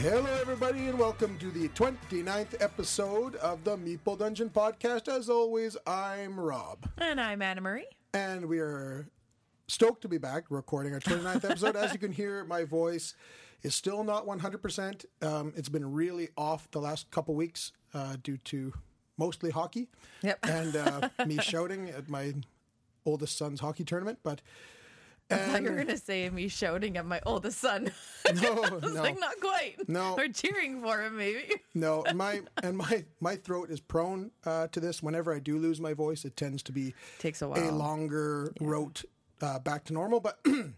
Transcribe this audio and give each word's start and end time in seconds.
Hello, 0.00 0.24
everybody, 0.40 0.86
and 0.88 0.98
welcome 0.98 1.36
to 1.38 1.50
the 1.50 1.68
29th 1.68 2.60
episode 2.62 3.36
of 3.36 3.62
the 3.64 3.76
Meeple 3.76 4.18
Dungeon 4.18 4.48
podcast. 4.48 5.08
As 5.08 5.28
always, 5.28 5.76
I'm 5.86 6.40
Robb, 6.40 6.88
And 6.98 7.20
I'm 7.20 7.42
Anna 7.42 7.60
Marie. 7.60 7.86
and 8.14 8.46
we 8.46 8.60
are 8.60 9.06
stoked 9.68 10.00
to 10.02 10.08
be 10.08 10.16
back 10.16 10.44
recording 10.48 10.94
our 10.94 11.00
29th 11.00 11.44
episode. 11.50 11.76
As 11.76 11.92
you 11.92 11.98
can 11.98 12.12
hear, 12.12 12.44
my 12.44 12.64
voice 12.64 13.14
is 13.62 13.74
still 13.74 14.02
not 14.02 14.26
100%. 14.26 15.04
Um, 15.22 15.52
it's 15.54 15.68
been 15.68 15.92
really 15.92 16.30
off 16.36 16.70
the 16.70 16.80
last 16.80 17.10
couple 17.10 17.34
weeks 17.34 17.72
uh, 17.92 18.16
due 18.22 18.38
to 18.38 18.72
mostly 19.18 19.50
hockey 19.50 19.88
Yep. 20.22 20.38
and 20.44 20.76
uh, 20.76 21.08
me 21.26 21.36
shouting 21.42 21.90
at 21.90 22.08
my 22.08 22.32
oldest 23.04 23.36
son's 23.36 23.60
hockey 23.60 23.84
tournament. 23.84 24.18
But 24.22 24.40
I 25.30 25.36
thought 25.36 25.62
you 25.62 25.70
were 25.70 25.76
going 25.76 25.86
to 25.88 25.96
say 25.96 26.28
me 26.30 26.48
shouting 26.48 26.96
at 26.96 27.06
my 27.06 27.20
oldest 27.24 27.58
son. 27.58 27.90
no, 28.42 28.54
no. 28.54 29.02
like, 29.02 29.18
not 29.20 29.38
quite. 29.40 29.76
No. 29.88 30.14
We're 30.16 30.28
cheering 30.28 30.82
for 30.82 31.02
him, 31.02 31.16
maybe. 31.16 31.54
No, 31.74 32.02
and 32.06 32.18
my 32.18 32.40
and 32.62 32.76
my 32.76 33.04
my 33.20 33.36
throat 33.36 33.70
is 33.70 33.80
prone 33.80 34.30
uh, 34.44 34.66
to 34.68 34.80
this. 34.80 35.02
Whenever 35.02 35.34
I 35.34 35.38
do 35.38 35.58
lose 35.58 35.80
my 35.80 35.94
voice, 35.94 36.24
it 36.24 36.36
tends 36.36 36.62
to 36.64 36.72
be 36.72 36.94
Takes 37.18 37.42
a 37.42 37.48
while, 37.48 37.68
a 37.68 37.70
longer 37.70 38.52
route 38.60 39.04
uh, 39.40 39.58
back 39.58 39.84
to 39.84 39.92
normal. 39.92 40.20
But 40.20 40.40
you're 40.44 40.72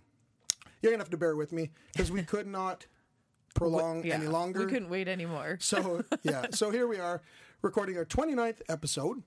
gonna 0.83 0.99
have 0.99 1.11
to 1.11 1.17
bear 1.17 1.37
with 1.37 1.53
me 1.53 1.71
because 1.93 2.11
we 2.11 2.23
could 2.23 2.47
not 2.47 2.87
prolong 3.55 4.05
Yeah, 4.05 4.15
any 4.15 4.27
longer. 4.27 4.61
We 4.61 4.67
couldn't 4.67 4.91
wait 4.91 5.09
anymore. 5.09 5.59
So 5.61 6.05
yeah, 6.23 6.47
so 6.51 6.71
here 6.71 6.87
we 6.87 6.99
are 6.99 7.23
recording 7.63 7.97
our 7.97 8.05
29th 8.05 8.61
episode. 8.69 9.23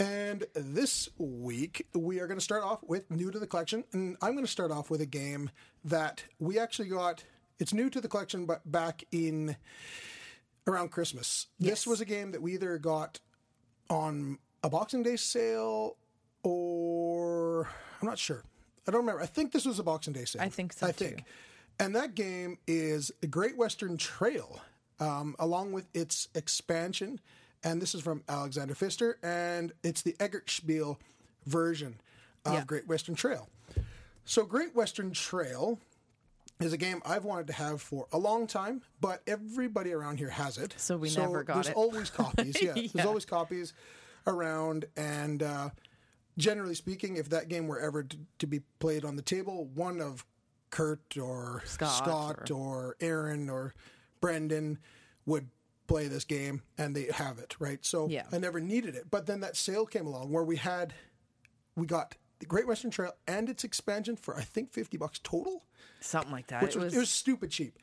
And 0.00 0.46
this 0.54 1.10
week 1.18 1.86
we 1.94 2.20
are 2.20 2.26
going 2.26 2.38
to 2.38 2.44
start 2.44 2.64
off 2.64 2.78
with 2.82 3.10
new 3.10 3.30
to 3.30 3.38
the 3.38 3.46
collection, 3.46 3.84
and 3.92 4.16
I'm 4.22 4.32
going 4.32 4.46
to 4.46 4.50
start 4.50 4.70
off 4.70 4.88
with 4.88 5.02
a 5.02 5.06
game 5.06 5.50
that 5.84 6.24
we 6.38 6.58
actually 6.58 6.88
got. 6.88 7.22
It's 7.58 7.74
new 7.74 7.90
to 7.90 8.00
the 8.00 8.08
collection, 8.08 8.46
but 8.46 8.62
back 8.70 9.04
in 9.12 9.56
around 10.66 10.90
Christmas. 10.90 11.48
This 11.58 11.86
was 11.86 12.00
a 12.00 12.06
game 12.06 12.32
that 12.32 12.40
we 12.40 12.54
either 12.54 12.78
got 12.78 13.20
on 13.90 14.38
a 14.62 14.70
Boxing 14.70 15.02
Day 15.02 15.16
sale 15.16 15.98
or 16.42 17.68
I'm 18.00 18.08
not 18.08 18.18
sure. 18.18 18.42
I 18.88 18.92
don't 18.92 19.02
remember. 19.02 19.20
I 19.20 19.26
think 19.26 19.52
this 19.52 19.66
was 19.66 19.78
a 19.78 19.82
Boxing 19.82 20.14
Day 20.14 20.24
sale. 20.24 20.40
I 20.40 20.48
think 20.48 20.72
so, 20.72 20.86
I 20.86 20.92
think. 20.92 21.18
too. 21.18 21.24
And 21.78 21.94
that 21.94 22.14
game 22.14 22.56
is 22.66 23.12
the 23.20 23.26
Great 23.26 23.58
Western 23.58 23.98
Trail, 23.98 24.62
um, 24.98 25.36
along 25.38 25.72
with 25.72 25.88
its 25.92 26.28
expansion. 26.34 27.20
And 27.62 27.80
this 27.80 27.94
is 27.94 28.00
from 28.00 28.22
Alexander 28.28 28.74
Pfister, 28.74 29.18
and 29.22 29.72
it's 29.82 30.02
the 30.02 30.14
Eggertspiele 30.14 30.96
version 31.46 32.00
of 32.44 32.54
Yeah. 32.54 32.64
Great 32.64 32.86
Western 32.88 33.14
Trail. 33.14 33.48
So, 34.24 34.44
Great 34.44 34.74
Western 34.74 35.12
Trail 35.12 35.78
is 36.60 36.72
a 36.72 36.76
game 36.76 37.02
I've 37.04 37.24
wanted 37.24 37.46
to 37.48 37.52
have 37.54 37.80
for 37.82 38.06
a 38.12 38.18
long 38.18 38.46
time, 38.46 38.82
but 39.00 39.22
everybody 39.26 39.92
around 39.92 40.18
here 40.18 40.28
has 40.28 40.58
it. 40.58 40.74
So 40.76 40.96
we 40.96 41.14
never 41.14 41.42
got 41.42 41.54
there's 41.54 41.68
it. 41.68 41.74
There's 41.74 41.76
always 41.76 42.10
copies. 42.10 42.62
Yeah, 42.62 42.74
there's 42.74 43.06
always 43.06 43.24
copies 43.24 43.72
around, 44.26 44.84
and 44.96 45.42
uh, 45.42 45.70
generally 46.38 46.74
speaking, 46.74 47.16
if 47.16 47.30
that 47.30 47.48
game 47.48 47.66
were 47.66 47.80
ever 47.80 48.02
to, 48.04 48.16
to 48.40 48.46
be 48.46 48.60
played 48.78 49.04
on 49.04 49.16
the 49.16 49.22
table, 49.22 49.70
one 49.74 50.00
of 50.00 50.24
Kurt 50.70 51.16
or 51.18 51.62
Scott 51.64 51.96
Scott, 51.96 52.50
or 52.50 52.96
Aaron 53.00 53.48
or 53.50 53.74
Brendan 54.20 54.78
would 55.26 55.48
play 55.90 56.06
this 56.08 56.24
game, 56.24 56.62
and 56.78 56.94
they 56.94 57.06
have 57.12 57.38
it 57.38 57.56
right. 57.58 57.84
So 57.84 58.08
Yeah. 58.08 58.26
I 58.32 58.38
never 58.38 58.60
needed 58.60 58.94
it, 58.94 59.06
but 59.10 59.26
then 59.26 59.40
that 59.40 59.56
sale 59.56 59.84
came 59.86 60.06
along 60.06 60.30
where 60.30 60.44
we 60.44 60.56
had 60.56 60.94
we 61.76 61.86
got 61.86 62.14
the 62.38 62.46
Great 62.46 62.66
Western 62.66 62.90
Trail 62.90 63.12
and 63.26 63.48
its 63.48 63.64
expansion 63.64 64.14
for 64.16 64.36
I 64.36 64.42
think 64.42 64.72
fifty 64.72 64.96
bucks 64.96 65.18
total 65.22 65.64
Something 66.00 66.32
like 66.32 66.46
that. 66.46 66.62
which 66.62 66.76
it 66.76 66.78
was, 66.78 66.84
was, 66.86 66.94
it 66.94 66.98
was 66.98 67.10
stupid 67.10 67.50
cheap 67.50 67.78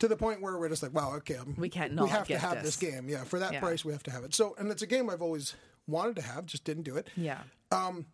to 0.00 0.08
the 0.08 0.16
point 0.16 0.42
where 0.42 0.58
we're 0.58 0.68
just 0.68 0.82
like, 0.82 0.92
wow, 0.92 1.14
okay, 1.16 1.36
um, 1.36 1.54
We 1.56 1.68
can't 1.68 1.90
we 1.92 1.96
not 1.96 2.08
have 2.10 2.26
to 2.28 2.38
have 2.38 2.62
this. 2.62 2.76
this. 2.76 2.90
game. 2.92 3.08
Yeah, 3.08 3.22
for 3.24 3.38
that 3.38 3.52
Yeah. 3.52 3.60
price, 3.60 3.84
we 3.84 3.92
have 3.92 4.02
to 4.04 4.10
have 4.10 4.24
it. 4.24 4.34
So, 4.34 4.54
and 4.58 4.70
it's 4.70 4.82
a 4.82 4.86
game 4.86 5.08
I've 5.08 5.22
always 5.22 5.54
wanted 5.86 6.16
to 6.16 6.22
have, 6.22 6.44
just 6.46 6.64
didn't 6.64 6.82
do 6.82 6.96
it. 6.96 7.08
yeah. 7.16 7.42
Um, 7.70 8.06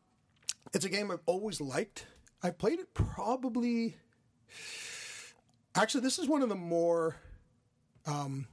it's 0.75 0.84
a 0.84 0.88
game 0.91 1.10
I've 1.10 1.22
always 1.26 1.60
liked. 1.60 2.06
I 2.42 2.50
played 2.50 2.78
it 2.78 2.92
probably. 2.92 3.97
Actually, 5.75 6.03
this 6.03 6.19
is 6.19 6.28
one 6.28 6.42
of 6.42 6.48
the 6.48 6.54
more, 6.56 7.16
um, 8.06 8.47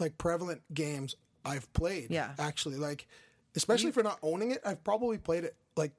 like 0.00 0.16
prevalent 0.18 0.62
games 0.74 1.14
I've 1.44 1.70
played. 1.72 2.10
Yeah. 2.10 2.30
actually, 2.38 2.76
like, 2.76 3.06
especially 3.56 3.86
you, 3.86 3.92
for 3.92 4.02
not 4.02 4.18
owning 4.22 4.50
it, 4.52 4.60
I've 4.64 4.82
probably 4.84 5.18
played 5.18 5.44
it 5.44 5.54
like 5.76 5.92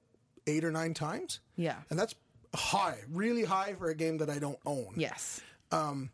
eight 0.47 0.63
or 0.63 0.71
nine 0.71 0.93
times. 0.93 1.39
Yeah. 1.55 1.77
and 1.89 1.97
that's 1.99 2.15
high, 2.55 2.97
really 3.11 3.43
high 3.43 3.73
for 3.73 3.89
a 3.89 3.95
game 3.95 4.17
that 4.19 4.29
I 4.29 4.39
don't 4.39 4.59
own. 4.65 4.93
Yes. 4.95 5.41
Um, 5.71 6.09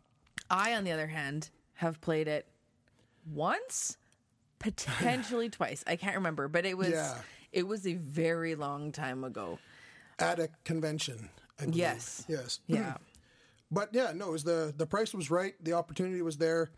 I, 0.50 0.74
on 0.74 0.84
the 0.84 0.92
other 0.92 1.06
hand, 1.06 1.50
have 1.74 2.00
played 2.00 2.28
it 2.28 2.46
once, 3.32 3.96
potentially 4.58 5.48
twice. 5.50 5.84
I 5.86 5.96
can't 5.96 6.16
remember, 6.16 6.48
but 6.48 6.64
it 6.66 6.76
was 6.76 6.90
Yeah. 6.90 7.14
it 7.52 7.66
was 7.66 7.86
a 7.86 7.94
very 7.94 8.54
long 8.54 8.92
time 8.92 9.24
ago. 9.24 9.58
at 10.18 10.38
a 10.38 10.48
convention. 10.64 11.28
Yes. 11.70 12.24
Yes. 12.28 12.60
Yeah. 12.66 12.94
But 13.68 13.88
yeah, 13.92 14.12
no, 14.14 14.28
it 14.28 14.32
was 14.32 14.44
the 14.44 14.72
the 14.76 14.86
price 14.86 15.12
was 15.12 15.28
right, 15.28 15.54
the 15.60 15.72
opportunity 15.72 16.22
was 16.22 16.36
there, 16.36 16.70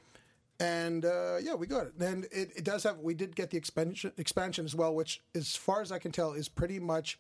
and 0.61 1.05
uh, 1.05 1.37
yeah, 1.41 1.55
we 1.55 1.67
got 1.67 1.87
it. 1.87 1.93
And 2.01 2.25
it, 2.33 2.51
it 2.57 2.65
does 2.65 2.83
have 2.85 2.99
we 2.99 3.15
did 3.15 3.37
get 3.37 3.51
the 3.51 3.57
expansion 3.57 4.13
expansion 4.17 4.65
as 4.65 4.75
well, 4.75 4.95
which, 4.95 5.21
as 5.35 5.55
far 5.57 5.81
as 5.81 5.93
I 5.93 5.99
can 5.99 6.13
tell, 6.13 6.33
is 6.33 6.49
pretty 6.49 6.79
much 6.81 7.19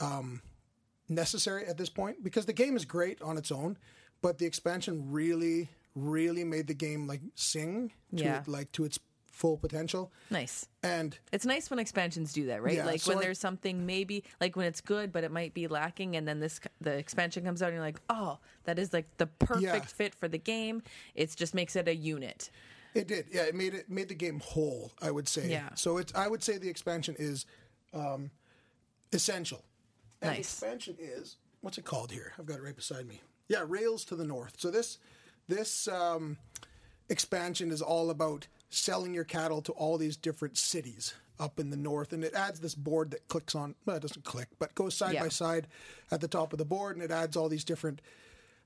um, 0.00 0.42
necessary 1.08 1.66
at 1.66 1.76
this 1.78 1.88
point 1.88 2.22
because 2.24 2.46
the 2.46 2.52
game 2.52 2.76
is 2.76 2.84
great 2.84 3.20
on 3.22 3.36
its 3.38 3.52
own, 3.52 3.76
but 4.22 4.38
the 4.38 4.46
expansion 4.46 5.12
really, 5.12 5.68
really 5.94 6.44
made 6.44 6.66
the 6.66 6.74
game 6.74 7.06
like 7.06 7.20
sing 7.34 7.92
to 8.16 8.24
Yeah. 8.24 8.40
it, 8.40 8.48
like 8.48 8.72
to 8.72 8.84
its 8.84 8.98
full 9.34 9.56
potential. 9.56 10.12
Nice. 10.30 10.66
And 10.82 11.18
It's 11.32 11.44
nice 11.44 11.68
when 11.68 11.80
expansions 11.80 12.32
do 12.32 12.46
that, 12.46 12.62
right? 12.62 12.76
Yeah, 12.76 12.86
like 12.86 13.00
so 13.00 13.10
when 13.10 13.18
I- 13.18 13.22
there's 13.22 13.38
something 13.40 13.84
maybe 13.84 14.22
like 14.40 14.54
when 14.54 14.66
it's 14.66 14.80
good, 14.80 15.10
but 15.12 15.24
it 15.24 15.32
might 15.32 15.54
be 15.54 15.66
lacking, 15.66 16.14
and 16.16 16.26
then 16.26 16.38
this 16.40 16.60
the 16.80 16.92
expansion 16.92 17.44
comes 17.44 17.60
out, 17.60 17.66
and 17.66 17.74
you're 17.74 17.84
like, 17.84 18.00
oh, 18.08 18.38
that 18.64 18.78
is 18.78 18.92
like 18.92 19.06
the 19.16 19.26
perfect 19.26 19.62
Yeah. 19.64 19.80
fit 19.80 20.14
for 20.14 20.28
the 20.28 20.38
game. 20.38 20.82
It 21.16 21.34
just 21.34 21.52
makes 21.54 21.74
it 21.74 21.88
a 21.88 21.94
unit. 21.94 22.50
It 22.94 23.08
did, 23.08 23.26
yeah. 23.32 23.42
It 23.42 23.56
made 23.56 23.74
it 23.74 23.90
made 23.90 24.08
the 24.08 24.14
game 24.14 24.38
whole. 24.40 24.92
I 25.02 25.10
would 25.10 25.26
say. 25.28 25.48
Yeah. 25.50 25.74
So 25.74 25.98
it's 25.98 26.14
I 26.14 26.28
would 26.28 26.42
say 26.44 26.56
the 26.58 26.68
expansion 26.70 27.16
is 27.18 27.44
um, 27.92 28.30
essential. 29.12 29.64
And 30.22 30.30
the 30.30 30.34
Nice. 30.36 30.52
expansion 30.52 30.96
is 31.00 31.36
what's 31.60 31.76
it 31.76 31.84
called 31.84 32.12
here? 32.12 32.32
I've 32.38 32.46
got 32.46 32.58
it 32.58 32.62
right 32.62 32.76
beside 32.76 33.06
me. 33.08 33.20
Yeah, 33.48 33.64
Rails 33.66 34.04
to 34.06 34.14
the 34.16 34.24
North. 34.24 34.60
So 34.60 34.70
this 34.70 34.98
this 35.48 35.88
um, 35.88 36.38
expansion 37.08 37.70
is 37.72 37.82
all 37.82 38.10
about 38.10 38.46
selling 38.74 39.14
your 39.14 39.24
cattle 39.24 39.62
to 39.62 39.72
all 39.72 39.96
these 39.98 40.16
different 40.16 40.56
cities 40.58 41.14
up 41.40 41.58
in 41.58 41.70
the 41.70 41.76
north, 41.76 42.12
and 42.12 42.22
it 42.24 42.34
adds 42.34 42.60
this 42.60 42.74
board 42.74 43.10
that 43.10 43.26
clicks 43.28 43.54
on. 43.54 43.74
Well, 43.84 43.96
it 43.96 44.00
doesn't 44.02 44.24
click, 44.24 44.48
but 44.58 44.74
goes 44.74 44.94
side 44.94 45.14
Yeah. 45.14 45.22
by 45.24 45.28
side 45.28 45.66
at 46.10 46.20
the 46.20 46.28
top 46.28 46.52
of 46.52 46.58
the 46.58 46.64
board, 46.64 46.96
and 46.96 47.04
it 47.04 47.10
adds 47.10 47.36
all 47.36 47.48
these 47.48 47.64
different. 47.64 48.00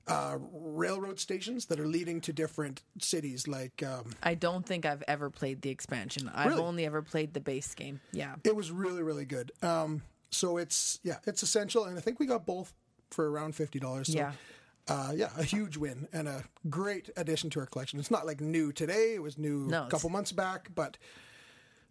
Uh, 0.07 0.39
railroad 0.53 1.19
stations 1.19 1.65
that 1.67 1.79
are 1.79 1.85
leading 1.85 2.19
to 2.19 2.33
different 2.33 2.81
cities, 2.99 3.47
like 3.47 3.83
um, 3.83 4.09
I 4.23 4.33
don't 4.33 4.65
think 4.65 4.83
I've 4.83 5.03
ever 5.07 5.29
played 5.29 5.61
the 5.61 5.69
expansion. 5.69 6.31
I've 6.33 6.47
Really? 6.53 6.63
only 6.63 6.85
ever 6.87 7.03
played 7.03 7.35
the 7.35 7.39
base 7.39 7.75
game. 7.75 7.99
Yeah. 8.11 8.33
It 8.43 8.55
was 8.55 8.71
really, 8.71 9.03
really 9.03 9.25
good. 9.25 9.51
Um, 9.61 10.01
so 10.31 10.57
it's 10.57 10.99
yeah, 11.03 11.17
it's 11.27 11.43
essential, 11.43 11.85
and 11.85 11.95
I 11.95 12.01
think 12.01 12.19
we 12.19 12.25
got 12.25 12.47
both 12.47 12.73
for 13.11 13.29
around 13.29 13.53
fifty 13.53 13.77
dollars. 13.77 14.07
So, 14.07 14.13
Yeah. 14.17 14.31
Uh, 14.89 15.11
yeah, 15.15 15.29
a 15.37 15.43
huge 15.43 15.77
win 15.77 16.07
and 16.11 16.27
a 16.27 16.43
great 16.69 17.09
addition 17.15 17.49
to 17.51 17.59
our 17.59 17.65
collection. 17.65 17.99
It's 17.99 18.11
not 18.11 18.25
like 18.25 18.41
new 18.41 18.71
today; 18.71 19.13
it 19.15 19.21
was 19.21 19.37
new 19.37 19.67
No, 19.67 19.85
a 19.85 19.89
couple 19.89 20.09
months 20.09 20.31
back, 20.31 20.69
but 20.75 20.97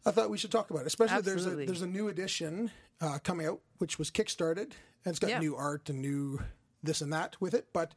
I 0.04 0.10
thought 0.10 0.30
we 0.30 0.38
should 0.38 0.50
talk 0.52 0.70
about 0.70 0.80
it. 0.82 0.86
Especially 0.88 1.16
Absolutely. 1.16 1.66
there's 1.66 1.78
a 1.80 1.82
there's 1.82 1.82
a 1.82 1.86
new 1.92 2.08
edition 2.08 2.70
uh, 3.00 3.18
coming 3.22 3.46
out, 3.46 3.60
which 3.78 3.98
was 3.98 4.10
kickstarted, 4.10 4.72
and 5.04 5.06
it's 5.06 5.18
got 5.18 5.30
Yeah. 5.30 5.38
new 5.38 5.54
art 5.56 5.88
and 5.88 6.00
new 6.02 6.40
this 6.82 7.00
and 7.00 7.12
that 7.12 7.36
with 7.40 7.54
it. 7.54 7.68
But 7.72 7.94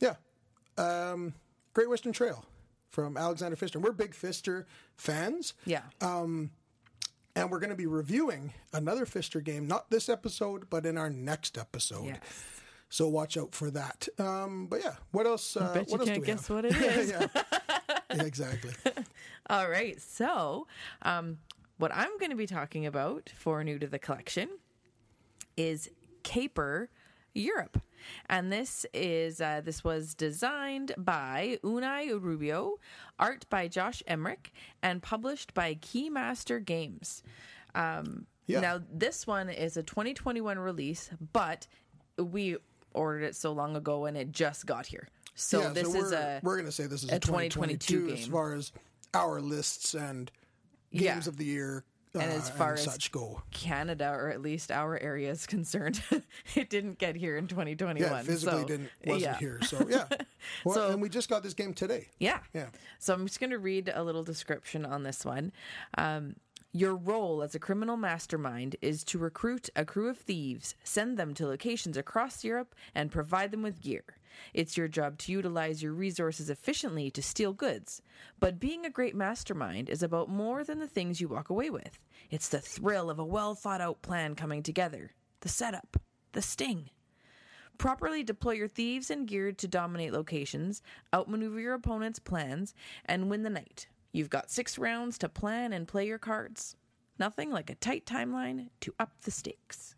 yeah, 0.00 0.16
um, 0.78 1.34
Great 1.74 1.88
Western 1.88 2.12
Trail 2.12 2.44
from 2.90 3.16
Alexander 3.16 3.56
Pfister. 3.56 3.78
We're 3.78 3.92
big 3.92 4.14
Pfister 4.14 4.66
fans. 4.96 5.54
Yeah. 5.64 5.82
and 7.36 7.48
we're 7.50 7.60
going 7.60 7.70
to 7.70 7.76
be 7.76 7.86
reviewing 7.86 8.52
another 8.72 9.06
Pfister 9.06 9.40
game, 9.40 9.66
not 9.68 9.88
this 9.90 10.08
episode, 10.08 10.68
but 10.68 10.84
in 10.84 10.98
our 10.98 11.08
next 11.08 11.56
episode. 11.56 12.06
Yes. 12.06 12.59
So 12.90 13.08
watch 13.08 13.36
out 13.38 13.54
for 13.54 13.70
that. 13.70 14.08
Um, 14.18 14.66
but 14.66 14.80
yeah, 14.84 14.96
what 15.12 15.24
else? 15.26 15.56
Uh, 15.56 15.72
Bet 15.72 15.86
you 15.88 15.92
what 15.92 16.00
else 16.00 16.08
do 16.08 16.14
can't 16.14 16.26
guess 16.26 16.48
have? 16.48 16.56
what 16.56 16.64
it 16.66 16.76
is. 16.76 17.10
yeah. 17.10 17.26
Yeah, 18.12 18.24
exactly. 18.24 18.72
All 19.50 19.70
right. 19.70 20.00
So, 20.02 20.66
um, 21.02 21.38
what 21.78 21.92
I'm 21.94 22.18
going 22.18 22.30
to 22.30 22.36
be 22.36 22.46
talking 22.48 22.84
about 22.84 23.30
for 23.36 23.62
new 23.62 23.78
to 23.78 23.86
the 23.86 24.00
collection 24.00 24.48
is 25.56 25.88
Caper 26.24 26.90
Europe. 27.34 27.80
And 28.28 28.52
this 28.52 28.84
is 28.92 29.40
uh, 29.40 29.60
this 29.64 29.84
was 29.84 30.14
designed 30.14 30.92
by 30.98 31.58
Unai 31.62 32.20
Rubio, 32.20 32.78
art 33.18 33.46
by 33.48 33.68
Josh 33.68 34.02
Emmerich, 34.08 34.50
and 34.82 35.00
published 35.00 35.54
by 35.54 35.76
Keymaster 35.76 36.64
Games. 36.64 37.22
Um, 37.76 38.26
Yeah. 38.46 38.58
Now 38.60 38.80
this 38.92 39.24
one 39.24 39.48
is 39.50 39.76
a 39.76 39.84
2021 39.84 40.58
release, 40.58 41.10
but 41.32 41.68
we 42.18 42.56
ordered 42.94 43.22
it 43.24 43.36
so 43.36 43.52
long 43.52 43.76
ago 43.76 44.06
and 44.06 44.16
it 44.16 44.32
just 44.32 44.66
got 44.66 44.86
here. 44.86 45.08
So 45.34 45.60
yeah, 45.62 45.68
this 45.70 45.92
so 45.92 45.98
is 45.98 46.10
we're, 46.12 46.18
a 46.18 46.40
we're 46.42 46.56
going 46.56 46.66
to 46.66 46.72
say 46.72 46.86
this 46.86 47.02
is 47.02 47.10
a, 47.10 47.16
a 47.16 47.18
2022 47.20 47.78
2022 48.08 48.12
as 48.22 48.26
far 48.26 48.54
as 48.54 48.72
our 49.14 49.40
lists 49.40 49.94
and 49.94 50.30
games 50.92 51.02
Yeah. 51.26 51.28
of 51.28 51.36
the 51.36 51.44
year 51.44 51.84
And 52.14 52.22
uh, 52.24 52.34
as 52.34 52.50
far 52.50 52.74
as- 52.74 52.82
such 52.84 53.10
go. 53.12 53.40
Canada, 53.52 54.10
or 54.10 54.28
at 54.30 54.42
least 54.42 54.70
our 54.72 54.98
area 54.98 55.30
is 55.30 55.46
concerned. 55.46 56.02
it 56.56 56.68
didn't 56.68 56.98
get 56.98 57.14
here 57.16 57.36
in 57.36 57.46
2021. 57.46 58.10
Yeah, 58.10 58.22
physically 58.22 58.60
so, 58.60 58.66
didn't 58.66 58.90
wasn't 59.06 59.22
yeah. 59.22 59.38
here. 59.38 59.60
So 59.62 59.86
yeah, 59.88 60.04
well, 60.64 60.74
So- 60.74 60.90
and 60.90 61.00
we 61.00 61.08
just 61.08 61.28
got 61.30 61.42
this 61.42 61.54
game 61.54 61.72
today. 61.72 62.08
Yeah. 62.18 62.40
Yeah. 62.52 62.66
So 62.98 63.14
I'm 63.14 63.26
just 63.26 63.38
going 63.40 63.50
to 63.50 63.58
read 63.58 63.90
a 63.94 64.02
little 64.02 64.24
description 64.24 64.84
on 64.84 65.04
this 65.04 65.24
one. 65.24 65.52
Um, 65.96 66.34
your 66.72 66.94
role 66.94 67.42
as 67.42 67.54
a 67.54 67.58
criminal 67.58 67.96
mastermind 67.96 68.76
is 68.80 69.02
to 69.04 69.18
recruit 69.18 69.68
a 69.74 69.84
crew 69.84 70.08
of 70.08 70.18
thieves, 70.18 70.76
send 70.84 71.16
them 71.16 71.34
to 71.34 71.46
locations 71.46 71.96
across 71.96 72.44
Europe, 72.44 72.74
and 72.94 73.10
provide 73.10 73.50
them 73.50 73.62
with 73.62 73.80
gear. 73.80 74.04
It's 74.54 74.76
your 74.76 74.86
job 74.86 75.18
to 75.18 75.32
utilize 75.32 75.82
your 75.82 75.92
resources 75.92 76.48
efficiently 76.48 77.10
to 77.10 77.22
steal 77.22 77.52
goods. 77.52 78.00
But 78.38 78.60
being 78.60 78.86
a 78.86 78.90
great 78.90 79.16
mastermind 79.16 79.88
is 79.88 80.02
about 80.02 80.28
more 80.28 80.62
than 80.62 80.78
the 80.78 80.86
things 80.86 81.20
you 81.20 81.26
walk 81.26 81.50
away 81.50 81.70
with. 81.70 81.98
It's 82.30 82.48
the 82.48 82.60
thrill 82.60 83.10
of 83.10 83.18
a 83.18 83.24
well 83.24 83.56
thought 83.56 83.80
out 83.80 84.00
plan 84.02 84.36
coming 84.36 84.62
together, 84.62 85.10
the 85.40 85.48
setup, 85.48 85.96
the 86.32 86.42
sting. 86.42 86.90
Properly 87.78 88.22
deploy 88.22 88.52
your 88.52 88.68
thieves 88.68 89.10
and 89.10 89.26
gear 89.26 89.50
to 89.52 89.66
dominate 89.66 90.12
locations, 90.12 90.82
outmaneuver 91.12 91.58
your 91.58 91.74
opponent's 91.74 92.18
plans, 92.20 92.74
and 93.06 93.28
win 93.28 93.42
the 93.42 93.50
night. 93.50 93.88
You've 94.12 94.30
got 94.30 94.50
six 94.50 94.78
rounds 94.78 95.18
to 95.18 95.28
plan 95.28 95.72
and 95.72 95.86
play 95.86 96.06
your 96.06 96.18
cards. 96.18 96.76
Nothing 97.18 97.50
like 97.50 97.70
a 97.70 97.74
tight 97.74 98.06
timeline 98.06 98.68
to 98.80 98.94
up 98.98 99.12
the 99.22 99.30
stakes. 99.30 99.94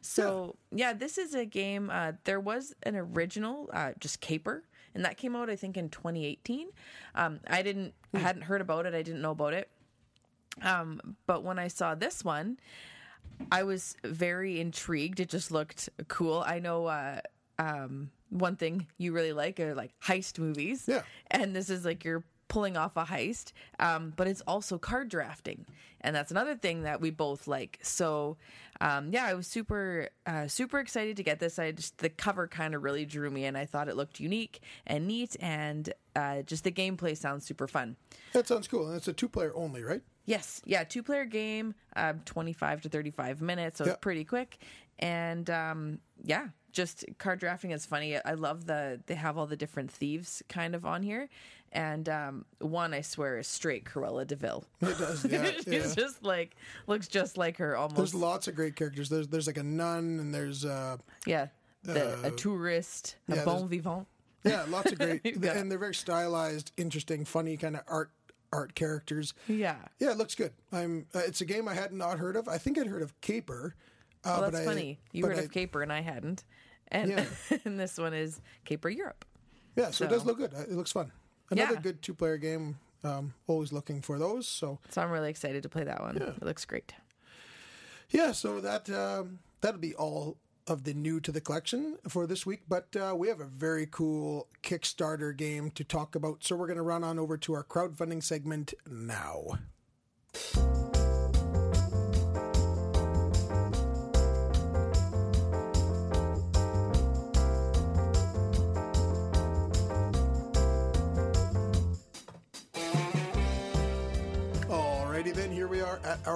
So, 0.00 0.56
yeah, 0.70 0.92
this 0.92 1.16
is 1.16 1.34
a 1.34 1.46
game. 1.46 1.90
Uh, 1.90 2.12
there 2.24 2.40
was 2.40 2.74
an 2.82 2.94
original, 2.94 3.70
uh, 3.72 3.92
just 3.98 4.20
Caper, 4.20 4.62
and 4.94 5.04
that 5.04 5.16
came 5.16 5.34
out, 5.34 5.48
I 5.48 5.56
think, 5.56 5.76
in 5.76 5.88
2018. 5.88 6.68
Um, 7.14 7.40
I 7.48 7.62
didn't, 7.62 7.94
I 8.12 8.18
hadn't 8.18 8.42
heard 8.42 8.60
about 8.60 8.86
it. 8.86 8.94
I 8.94 9.02
didn't 9.02 9.22
know 9.22 9.30
about 9.30 9.54
it. 9.54 9.70
Um, 10.62 11.16
but 11.26 11.42
when 11.42 11.58
I 11.58 11.68
saw 11.68 11.94
this 11.94 12.22
one, 12.22 12.58
I 13.50 13.62
was 13.62 13.96
very 14.04 14.60
intrigued. 14.60 15.20
It 15.20 15.28
just 15.28 15.50
looked 15.50 15.88
cool. 16.08 16.44
I 16.46 16.58
know 16.58 16.86
uh, 16.86 17.20
um, 17.58 18.10
one 18.30 18.56
thing 18.56 18.86
you 18.98 19.12
really 19.12 19.32
like 19.32 19.58
are 19.60 19.74
like 19.74 19.92
heist 20.04 20.38
movies. 20.38 20.84
Yeah. 20.86 21.02
And 21.30 21.54
this 21.56 21.70
is 21.70 21.84
like 21.84 22.04
you're 22.04 22.24
pulling 22.48 22.76
off 22.76 22.96
a 22.96 23.04
heist, 23.04 23.52
um, 23.78 24.12
but 24.16 24.26
it's 24.28 24.40
also 24.46 24.78
card 24.78 25.08
drafting. 25.08 25.66
And 26.00 26.14
that's 26.14 26.30
another 26.30 26.54
thing 26.54 26.82
that 26.82 27.00
we 27.00 27.10
both 27.10 27.46
like. 27.48 27.78
So, 27.82 28.36
um, 28.80 29.10
yeah, 29.10 29.24
I 29.24 29.32
was 29.34 29.46
super, 29.46 30.08
uh, 30.26 30.46
super 30.48 30.78
excited 30.78 31.16
to 31.16 31.22
get 31.22 31.40
this. 31.40 31.58
I 31.58 31.72
just, 31.72 31.96
the 31.98 32.10
cover 32.10 32.46
kind 32.46 32.74
of 32.74 32.82
really 32.82 33.06
drew 33.06 33.30
me 33.30 33.46
in. 33.46 33.56
I 33.56 33.64
thought 33.64 33.88
it 33.88 33.96
looked 33.96 34.20
unique 34.20 34.60
and 34.86 35.06
neat, 35.06 35.34
and 35.40 35.90
uh, 36.14 36.42
just 36.42 36.64
the 36.64 36.72
gameplay 36.72 37.16
sounds 37.16 37.46
super 37.46 37.66
fun. 37.66 37.96
That 38.34 38.46
sounds 38.46 38.68
cool. 38.68 38.88
And 38.88 38.96
it's 38.96 39.08
a 39.08 39.14
two 39.14 39.28
player 39.30 39.52
only, 39.54 39.82
right? 39.82 40.02
Yes, 40.26 40.60
yeah, 40.66 40.84
two 40.84 41.02
player 41.02 41.24
game, 41.24 41.74
uh, 41.96 42.14
twenty 42.24 42.52
five 42.52 42.80
to 42.82 42.88
thirty 42.88 43.10
five 43.10 43.40
minutes, 43.42 43.78
so 43.78 43.84
Yeah. 43.84 43.92
it's 43.92 44.00
pretty 44.00 44.24
quick. 44.24 44.58
And 44.98 45.48
um, 45.50 45.98
yeah, 46.22 46.48
just 46.74 47.04
card 47.18 47.40
drafting 47.40 47.70
is 47.70 47.86
funny. 47.86 48.18
I 48.22 48.34
love 48.34 48.66
the 48.66 49.00
they 49.06 49.14
have 49.14 49.38
all 49.38 49.46
the 49.46 49.56
different 49.56 49.90
thieves 49.90 50.42
kind 50.48 50.74
of 50.74 50.84
on 50.84 51.02
here, 51.02 51.28
and 51.72 52.06
um, 52.08 52.44
one 52.58 52.92
I 52.92 53.00
swear 53.00 53.38
is 53.38 53.46
straight 53.48 53.84
Cruella 53.84 54.26
de 54.26 54.36
Vil. 54.36 54.64
It 54.82 54.98
does. 54.98 55.24
Yeah, 55.30 55.50
She's 55.52 55.66
yeah. 55.66 55.94
just 55.94 56.22
like 56.22 56.56
looks 56.86 57.08
just 57.08 57.38
like 57.38 57.56
her 57.56 57.76
almost. 57.76 57.96
There's 57.96 58.14
lots 58.14 58.48
of 58.48 58.54
great 58.54 58.76
characters. 58.76 59.08
There's 59.08 59.28
there's 59.28 59.46
like 59.46 59.56
a 59.56 59.62
nun 59.62 60.18
and 60.20 60.34
there's 60.34 60.64
uh 60.66 60.98
yeah, 61.26 61.46
the, 61.82 62.26
a 62.26 62.30
tourist, 62.32 63.16
a 63.30 63.36
yeah, 63.36 63.44
bon 63.44 63.68
vivant. 63.68 64.06
yeah 64.44 64.64
lots 64.68 64.92
of 64.92 64.98
great 64.98 65.20
Yeah. 65.40 65.56
and 65.56 65.70
they're 65.70 65.78
very 65.78 65.94
stylized, 65.94 66.72
interesting, 66.76 67.24
funny 67.24 67.56
kind 67.56 67.76
of 67.76 67.82
art 67.88 68.10
art 68.52 68.74
characters. 68.74 69.34
Yeah. 69.48 69.76
Yeah, 69.98 70.10
it 70.12 70.18
looks 70.18 70.34
good. 70.34 70.52
I'm. 70.72 71.06
Uh, 71.14 71.20
it's 71.26 71.40
a 71.40 71.44
game 71.44 71.66
I 71.68 71.74
had 71.74 71.92
not 71.92 72.18
heard 72.18 72.36
of. 72.36 72.48
I 72.48 72.58
think 72.58 72.78
I'd 72.78 72.86
heard 72.86 73.02
of 73.02 73.18
Caper. 73.20 73.74
Uh, 74.24 74.28
Well, 74.30 74.40
but 74.42 74.52
that's 74.52 74.62
I- 74.66 74.70
funny. 74.70 74.98
You 75.12 75.26
heard 75.26 75.38
I- 75.38 75.42
of 75.42 75.50
Caper 75.52 75.82
and 75.82 75.92
I 75.92 76.00
hadn't, 76.02 76.44
and 76.88 77.10
Yeah. 77.10 77.24
and 77.64 77.78
this 77.78 77.98
one 77.98 78.14
is 78.14 78.40
Caper 78.64 78.88
Europe. 78.88 79.24
Yeah, 79.76 79.90
so, 79.90 80.04
it 80.04 80.08
does 80.08 80.24
look 80.24 80.38
good. 80.38 80.54
Uh, 80.54 80.60
It 80.62 80.72
looks 80.72 80.92
fun. 80.92 81.10
Another 81.50 81.74
Yeah. 81.74 81.80
good 81.80 82.02
two 82.02 82.14
player 82.14 82.36
game. 82.38 82.78
Um, 83.02 83.34
always 83.46 83.72
looking 83.72 84.00
for 84.00 84.18
those. 84.18 84.46
So 84.48 84.78
So 84.90 85.02
I'm 85.02 85.10
really 85.10 85.28
excited 85.30 85.62
to 85.64 85.68
play 85.68 85.84
that 85.84 86.00
one. 86.00 86.16
Yeah. 86.16 86.28
It 86.30 86.42
looks 86.42 86.64
great. 86.64 86.94
yeah, 88.10 88.32
so 88.32 88.60
that 88.60 88.88
um, 88.90 89.40
that'll 89.60 89.80
be 89.80 89.94
all 89.94 90.38
of 90.66 90.84
the 90.84 90.94
new 90.94 91.20
to 91.20 91.30
the 91.30 91.40
collection 91.42 91.98
for 92.08 92.26
this 92.26 92.46
week. 92.46 92.62
But 92.66 92.96
uh, 92.96 93.14
we 93.14 93.28
have 93.28 93.40
a 93.40 93.44
very 93.44 93.86
cool 93.90 94.48
Kickstarter 94.62 95.36
game 95.36 95.70
to 95.72 95.84
talk 95.84 96.14
about. 96.14 96.42
So 96.44 96.56
we're 96.56 96.66
going 96.66 96.78
to 96.78 96.82
run 96.82 97.04
on 97.04 97.18
over 97.18 97.36
to 97.36 97.52
our 97.52 97.64
crowdfunding 97.64 98.22
segment 98.22 98.72
now. 98.88 99.58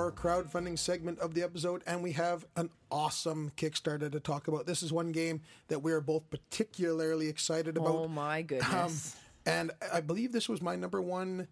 Our 0.09 0.13
crowdfunding 0.13 0.79
segment 0.79 1.19
of 1.19 1.35
the 1.35 1.43
episode, 1.43 1.83
and 1.87 2.03
we 2.03 2.13
have 2.13 2.47
an 2.57 2.71
awesome 2.91 3.53
Kickstarter 3.59 4.11
to 4.11 4.19
talk 4.21 4.49
about. 4.49 4.65
This 4.67 4.83
is 4.83 4.91
one 4.91 5.13
game 5.13 5.43
that 5.69 5.81
we 5.83 5.93
are 5.93 6.01
both 6.01 6.31
particularly 6.31 7.29
excited 7.29 7.77
about. 7.77 7.95
Oh 7.95 8.09
my 8.09 8.41
goodness. 8.41 9.15
Um, 9.15 9.21
and 9.45 9.71
I 9.93 10.01
believe 10.01 10.33
this 10.33 10.49
was 10.49 10.63
my 10.63 10.77
number 10.77 11.03
one. 11.03 11.47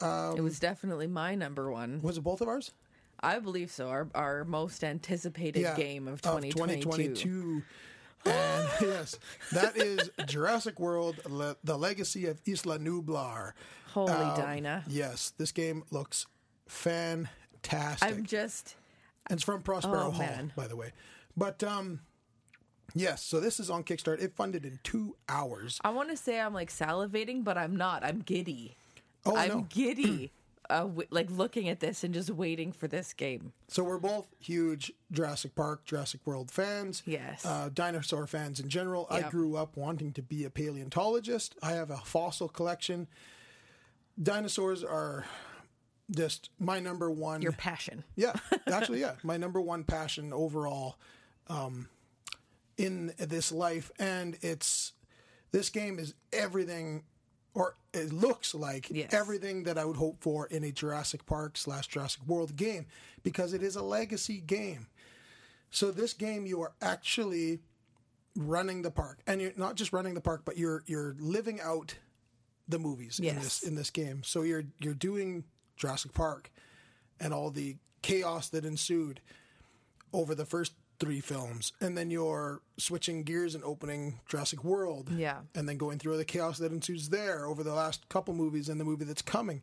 it 0.00 0.40
was 0.42 0.58
definitely 0.58 1.06
my 1.06 1.34
number 1.34 1.70
one. 1.70 2.00
Was 2.02 2.16
it 2.16 2.22
both 2.22 2.40
of 2.40 2.48
ours? 2.48 2.72
I 3.20 3.40
believe 3.40 3.70
so. 3.70 3.88
Our 3.88 4.08
our 4.14 4.44
most 4.44 4.82
anticipated 4.84 5.66
game 5.76 6.08
of 6.08 6.22
2022. 6.22 6.82
2022. 6.84 7.62
and 8.24 8.68
yes, 8.80 9.18
that 9.52 9.76
is 9.76 10.10
Jurassic 10.26 10.80
World: 10.80 11.16
Le- 11.28 11.56
The 11.62 11.76
Legacy 11.76 12.26
of 12.26 12.40
Isla 12.46 12.78
Nublar. 12.78 13.52
Holy 13.92 14.12
Um, 14.12 14.36
Dinah. 14.40 14.84
Yes, 14.88 15.32
this 15.36 15.52
game 15.52 15.82
looks 15.90 16.26
fantastic. 17.62 18.08
I'm 18.08 18.24
just 18.24 18.76
And 19.28 19.36
it's 19.36 19.44
from 19.44 19.62
Prospero 19.62 20.06
Oh, 20.06 20.10
Hall, 20.10 20.20
man. 20.20 20.52
by 20.56 20.66
the 20.66 20.76
way. 20.76 20.92
But 21.36 21.62
um, 21.62 22.00
yes, 22.94 23.22
so 23.22 23.40
this 23.40 23.60
is 23.60 23.70
on 23.70 23.84
Kickstarter. 23.84 24.22
It 24.22 24.34
funded 24.34 24.64
in 24.64 24.78
two 24.82 25.16
hours. 25.28 25.78
I 25.84 25.90
want 25.90 26.10
to 26.10 26.16
say 26.16 26.40
I'm 26.40 26.54
like 26.54 26.70
salivating, 26.70 27.44
but 27.44 27.56
I'm 27.58 27.76
not. 27.76 28.04
I'm 28.04 28.20
giddy. 28.20 28.76
Oh, 29.26 29.36
I'm 29.36 29.48
know. 29.48 29.66
giddy. 29.68 30.32
Uh, 30.70 30.80
w- 30.80 31.08
like 31.10 31.30
looking 31.30 31.70
at 31.70 31.80
this 31.80 32.04
and 32.04 32.12
just 32.12 32.28
waiting 32.28 32.72
for 32.72 32.88
this 32.88 33.14
game. 33.14 33.54
So 33.68 33.82
we're 33.82 33.98
both 33.98 34.28
huge 34.38 34.92
Jurassic 35.10 35.54
Park, 35.54 35.86
Jurassic 35.86 36.20
World 36.26 36.50
fans. 36.50 37.02
Yes. 37.06 37.42
Uh, 37.46 37.70
dinosaur 37.72 38.26
fans 38.26 38.60
in 38.60 38.68
general. 38.68 39.06
I 39.10 39.22
grew 39.22 39.56
up 39.56 39.78
wanting 39.78 40.12
to 40.12 40.20
be 40.22 40.44
a 40.44 40.50
paleontologist. 40.50 41.54
I 41.62 41.70
have 41.72 41.90
a 41.90 41.96
fossil 41.96 42.48
collection. 42.50 43.06
Dinosaurs 44.22 44.84
are 44.84 45.24
just 46.10 46.50
my 46.58 46.80
number 46.80 47.10
one. 47.10 47.42
Your 47.42 47.52
passion. 47.52 48.04
Yeah, 48.16 48.32
actually, 48.66 49.00
yeah, 49.00 49.14
my 49.22 49.36
number 49.36 49.60
one 49.60 49.84
passion 49.84 50.32
overall 50.32 50.98
um, 51.48 51.88
in 52.76 53.12
this 53.18 53.52
life, 53.52 53.90
and 53.98 54.36
it's 54.40 54.92
this 55.50 55.70
game 55.70 55.98
is 55.98 56.14
everything, 56.32 57.04
or 57.54 57.74
it 57.92 58.12
looks 58.12 58.54
like 58.54 58.88
Yes. 58.90 59.12
everything 59.12 59.64
that 59.64 59.78
I 59.78 59.84
would 59.84 59.96
hope 59.96 60.22
for 60.22 60.46
in 60.46 60.64
a 60.64 60.70
Jurassic 60.72 61.26
Park 61.26 61.56
slash 61.56 61.88
Jurassic 61.88 62.26
World 62.26 62.56
game, 62.56 62.86
because 63.22 63.52
it 63.52 63.62
is 63.62 63.76
a 63.76 63.82
legacy 63.82 64.40
game. 64.40 64.86
So 65.70 65.90
this 65.90 66.14
game, 66.14 66.46
you 66.46 66.62
are 66.62 66.72
actually 66.80 67.60
running 68.36 68.82
the 68.82 68.90
park, 68.90 69.18
and 69.26 69.40
you're 69.40 69.52
not 69.56 69.74
just 69.74 69.92
running 69.92 70.14
the 70.14 70.20
park, 70.20 70.42
but 70.44 70.56
you're 70.56 70.82
you're 70.86 71.14
living 71.18 71.60
out 71.60 71.94
the 72.68 72.78
movies 72.78 73.18
in 73.18 73.34
this 73.36 73.62
in 73.62 73.74
this 73.74 73.90
game. 73.90 74.22
So 74.22 74.42
you're 74.42 74.64
you're 74.78 74.94
doing 74.94 75.44
Jurassic 75.78 76.12
Park 76.12 76.50
and 77.20 77.32
all 77.32 77.50
the 77.50 77.76
chaos 78.02 78.48
that 78.50 78.64
ensued 78.64 79.20
over 80.12 80.34
the 80.34 80.44
first 80.44 80.72
three 81.00 81.20
films, 81.20 81.72
and 81.80 81.96
then 81.96 82.10
you're 82.10 82.60
switching 82.76 83.22
gears 83.22 83.54
and 83.54 83.62
opening 83.62 84.18
Jurassic 84.28 84.64
World, 84.64 85.10
Yeah. 85.12 85.40
and 85.54 85.68
then 85.68 85.76
going 85.76 85.98
through 85.98 86.16
the 86.16 86.24
chaos 86.24 86.58
that 86.58 86.72
ensues 86.72 87.08
there 87.10 87.46
over 87.46 87.62
the 87.62 87.72
last 87.74 88.08
couple 88.08 88.34
movies 88.34 88.68
and 88.68 88.80
the 88.80 88.84
movie 88.84 89.04
that's 89.04 89.22
coming. 89.22 89.62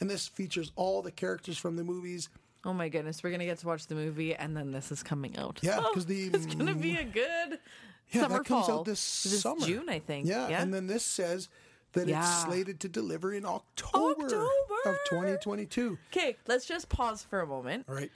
And 0.00 0.10
this 0.10 0.26
features 0.26 0.72
all 0.74 1.00
the 1.02 1.12
characters 1.12 1.56
from 1.56 1.76
the 1.76 1.84
movies. 1.84 2.28
Oh 2.64 2.72
my 2.72 2.88
goodness, 2.88 3.22
we're 3.22 3.30
gonna 3.30 3.44
get 3.44 3.58
to 3.58 3.66
watch 3.66 3.86
the 3.86 3.94
movie, 3.94 4.34
and 4.34 4.56
then 4.56 4.72
this 4.72 4.90
is 4.90 5.02
coming 5.04 5.36
out. 5.36 5.60
Yeah, 5.62 5.78
Oh, 5.80 5.90
'cause 5.94 6.06
the- 6.06 6.28
it's 6.32 6.46
gonna 6.46 6.74
be 6.74 6.96
a 6.96 7.04
good 7.04 7.60
Yeah, 8.10 8.22
summer 8.22 8.38
that 8.38 8.46
comes 8.46 8.66
fall. 8.66 8.80
out 8.80 8.84
this, 8.84 8.98
summer, 9.00 9.64
June, 9.66 9.88
I 9.88 10.00
think. 10.00 10.26
Yeah, 10.26 10.48
Yeah, 10.48 10.62
and 10.62 10.74
then 10.74 10.86
this 10.88 11.04
says 11.04 11.48
that 11.92 12.08
it's 12.08 12.42
slated 12.44 12.80
to 12.80 12.88
deliver 12.88 13.32
in 13.32 13.44
October, 13.44 14.24
of 14.86 14.96
2022. 15.10 15.98
okay, 16.10 16.36
let's 16.46 16.64
just 16.66 16.88
pause 16.88 17.22
for 17.28 17.40
a 17.40 17.46
moment. 17.46 17.84
All 17.88 17.94
right. 17.94 18.10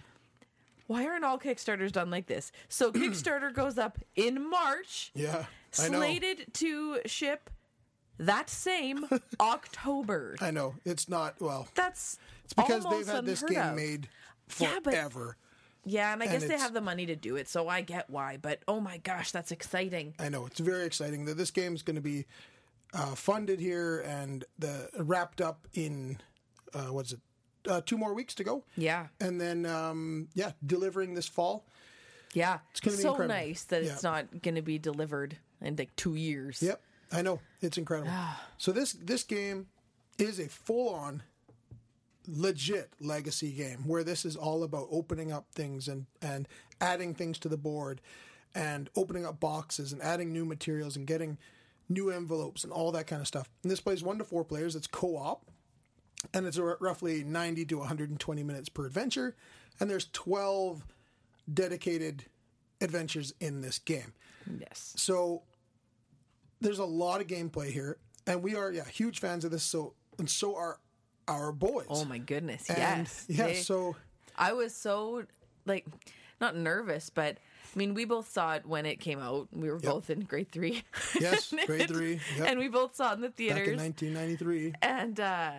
Why 0.86 1.04
aren't 1.06 1.24
all 1.24 1.38
Kickstarters 1.38 1.90
done 1.92 2.10
like 2.10 2.26
this? 2.26 2.52
So 2.68 2.92
Kickstarter 2.92 3.52
goes 3.52 3.76
up 3.78 3.98
in 4.14 4.48
March, 4.48 5.10
Yeah, 5.14 5.46
I 5.78 5.88
know. 5.88 5.98
slated 5.98 6.54
to 6.54 7.00
ship 7.06 7.50
that 8.18 8.48
same 8.48 9.06
October. 9.40 10.36
I 10.40 10.50
know 10.50 10.74
it's 10.84 11.08
not 11.08 11.34
well. 11.40 11.68
That's 11.74 12.18
It's 12.44 12.52
because 12.54 12.84
they've 12.84 13.06
had 13.06 13.26
this 13.26 13.42
game 13.42 13.58
of. 13.60 13.74
made 13.76 14.08
Yeah, 14.58 14.78
but- 14.82 14.92
forever. 14.92 15.36
Yeah, 15.88 16.12
and 16.12 16.20
I 16.20 16.26
guess 16.26 16.42
they 16.44 16.58
have 16.58 16.74
the 16.74 16.80
money 16.80 17.06
to 17.06 17.14
do 17.14 17.36
it, 17.36 17.46
so 17.46 17.68
I 17.68 17.80
get 17.80 18.10
why. 18.10 18.38
But 18.42 18.58
oh 18.66 18.80
my 18.80 18.98
gosh, 18.98 19.30
that's 19.30 19.52
exciting. 19.52 20.14
I 20.18 20.28
know 20.28 20.44
it's 20.46 20.58
very 20.58 20.84
exciting 20.84 21.26
that 21.26 21.36
this 21.36 21.52
game 21.52 21.76
is 21.76 21.82
going 21.82 21.94
to 21.94 22.02
be 22.02 22.24
uh, 22.96 23.14
funded 23.14 23.60
here 23.60 24.00
and 24.00 24.44
the 24.58 24.88
wrapped 24.98 25.40
up 25.40 25.68
in 25.74 26.18
uh, 26.74 26.92
what's 26.92 27.12
it? 27.12 27.20
Uh, 27.68 27.80
two 27.84 27.98
more 27.98 28.14
weeks 28.14 28.34
to 28.34 28.44
go. 28.44 28.64
Yeah. 28.76 29.08
and 29.20 29.40
then 29.40 29.66
um, 29.66 30.28
yeah, 30.34 30.52
delivering 30.64 31.14
this 31.14 31.28
fall. 31.28 31.66
Yeah, 32.32 32.58
It's 32.70 32.80
gonna 32.80 32.96
be 32.96 33.02
so 33.02 33.10
incredible. 33.10 33.34
nice 33.34 33.62
that 33.64 33.82
it's 33.82 34.02
not 34.02 34.42
going 34.42 34.56
to 34.56 34.62
be 34.62 34.78
delivered 34.78 35.36
in 35.60 35.74
like 35.76 35.94
two 35.96 36.14
years. 36.16 36.62
Yep, 36.62 36.80
I 37.12 37.22
know 37.22 37.40
it's 37.62 37.78
incredible. 37.78 38.12
so 38.58 38.72
this 38.72 38.92
this 38.92 39.22
game 39.24 39.66
is 40.18 40.38
a 40.38 40.48
full 40.48 40.94
on 40.94 41.22
legit 42.28 42.90
legacy 43.00 43.52
game 43.52 43.86
where 43.86 44.02
this 44.02 44.24
is 44.24 44.36
all 44.36 44.64
about 44.64 44.88
opening 44.90 45.32
up 45.32 45.46
things 45.52 45.88
and 45.88 46.06
and 46.20 46.48
adding 46.80 47.14
things 47.14 47.38
to 47.38 47.48
the 47.48 47.56
board 47.56 48.00
and 48.54 48.90
opening 48.96 49.24
up 49.24 49.38
boxes 49.40 49.92
and 49.92 50.02
adding 50.02 50.32
new 50.32 50.44
materials 50.44 50.96
and 50.96 51.06
getting 51.06 51.38
new 51.88 52.10
envelopes 52.10 52.64
and 52.64 52.72
all 52.72 52.92
that 52.92 53.06
kind 53.06 53.20
of 53.20 53.28
stuff. 53.28 53.48
And 53.62 53.70
this 53.70 53.80
plays 53.80 54.02
one 54.02 54.18
to 54.18 54.24
four 54.24 54.44
players. 54.44 54.74
It's 54.76 54.86
co-op 54.86 55.44
and 56.34 56.46
it's 56.46 56.58
r- 56.58 56.76
roughly 56.80 57.22
90 57.24 57.64
to 57.66 57.78
120 57.78 58.42
minutes 58.42 58.68
per 58.68 58.86
adventure 58.86 59.36
and 59.78 59.88
there's 59.90 60.08
12 60.12 60.84
dedicated 61.52 62.24
adventures 62.80 63.32
in 63.40 63.60
this 63.60 63.78
game. 63.78 64.12
Yes. 64.60 64.94
So 64.96 65.42
there's 66.60 66.78
a 66.78 66.84
lot 66.84 67.20
of 67.20 67.26
gameplay 67.26 67.70
here, 67.70 67.98
and 68.26 68.42
we 68.42 68.54
are 68.56 68.72
yeah 68.72 68.84
huge 68.88 69.18
fans 69.20 69.44
of 69.44 69.50
this. 69.50 69.62
So 69.62 69.94
and 70.18 70.28
so 70.28 70.56
are 70.56 70.78
our 71.28 71.52
boys. 71.52 71.86
Oh 71.90 72.04
my 72.04 72.18
goodness. 72.18 72.68
and, 72.70 72.78
yes. 72.78 73.24
yeah. 73.28 73.46
They- 73.46 73.54
So 73.62 73.96
I 74.36 74.52
was 74.52 74.74
so 74.74 75.24
like 75.66 75.86
not 76.40 76.56
nervous, 76.56 77.10
but 77.10 77.36
I 77.74 77.78
mean, 77.78 77.94
we 77.94 78.04
both 78.04 78.30
saw 78.30 78.54
it 78.54 78.64
when 78.66 78.86
it 78.86 79.00
came 79.00 79.18
out. 79.18 79.48
We 79.52 79.70
were 79.70 79.78
both 79.78 80.08
in 80.10 80.20
grade 80.20 80.50
three. 80.50 80.82
Yes, 81.20 81.52
grade 81.66 81.88
three, 81.88 82.20
yep. 82.38 82.48
and 82.50 82.58
we 82.58 82.68
both 82.68 82.94
saw 82.96 83.12
it 83.12 83.14
in 83.16 83.20
the 83.22 83.30
theaters. 83.30 83.76
back 83.76 84.02
in 84.02 84.14
1993. 84.14 84.74
and 84.82 85.20
uh, 85.20 85.50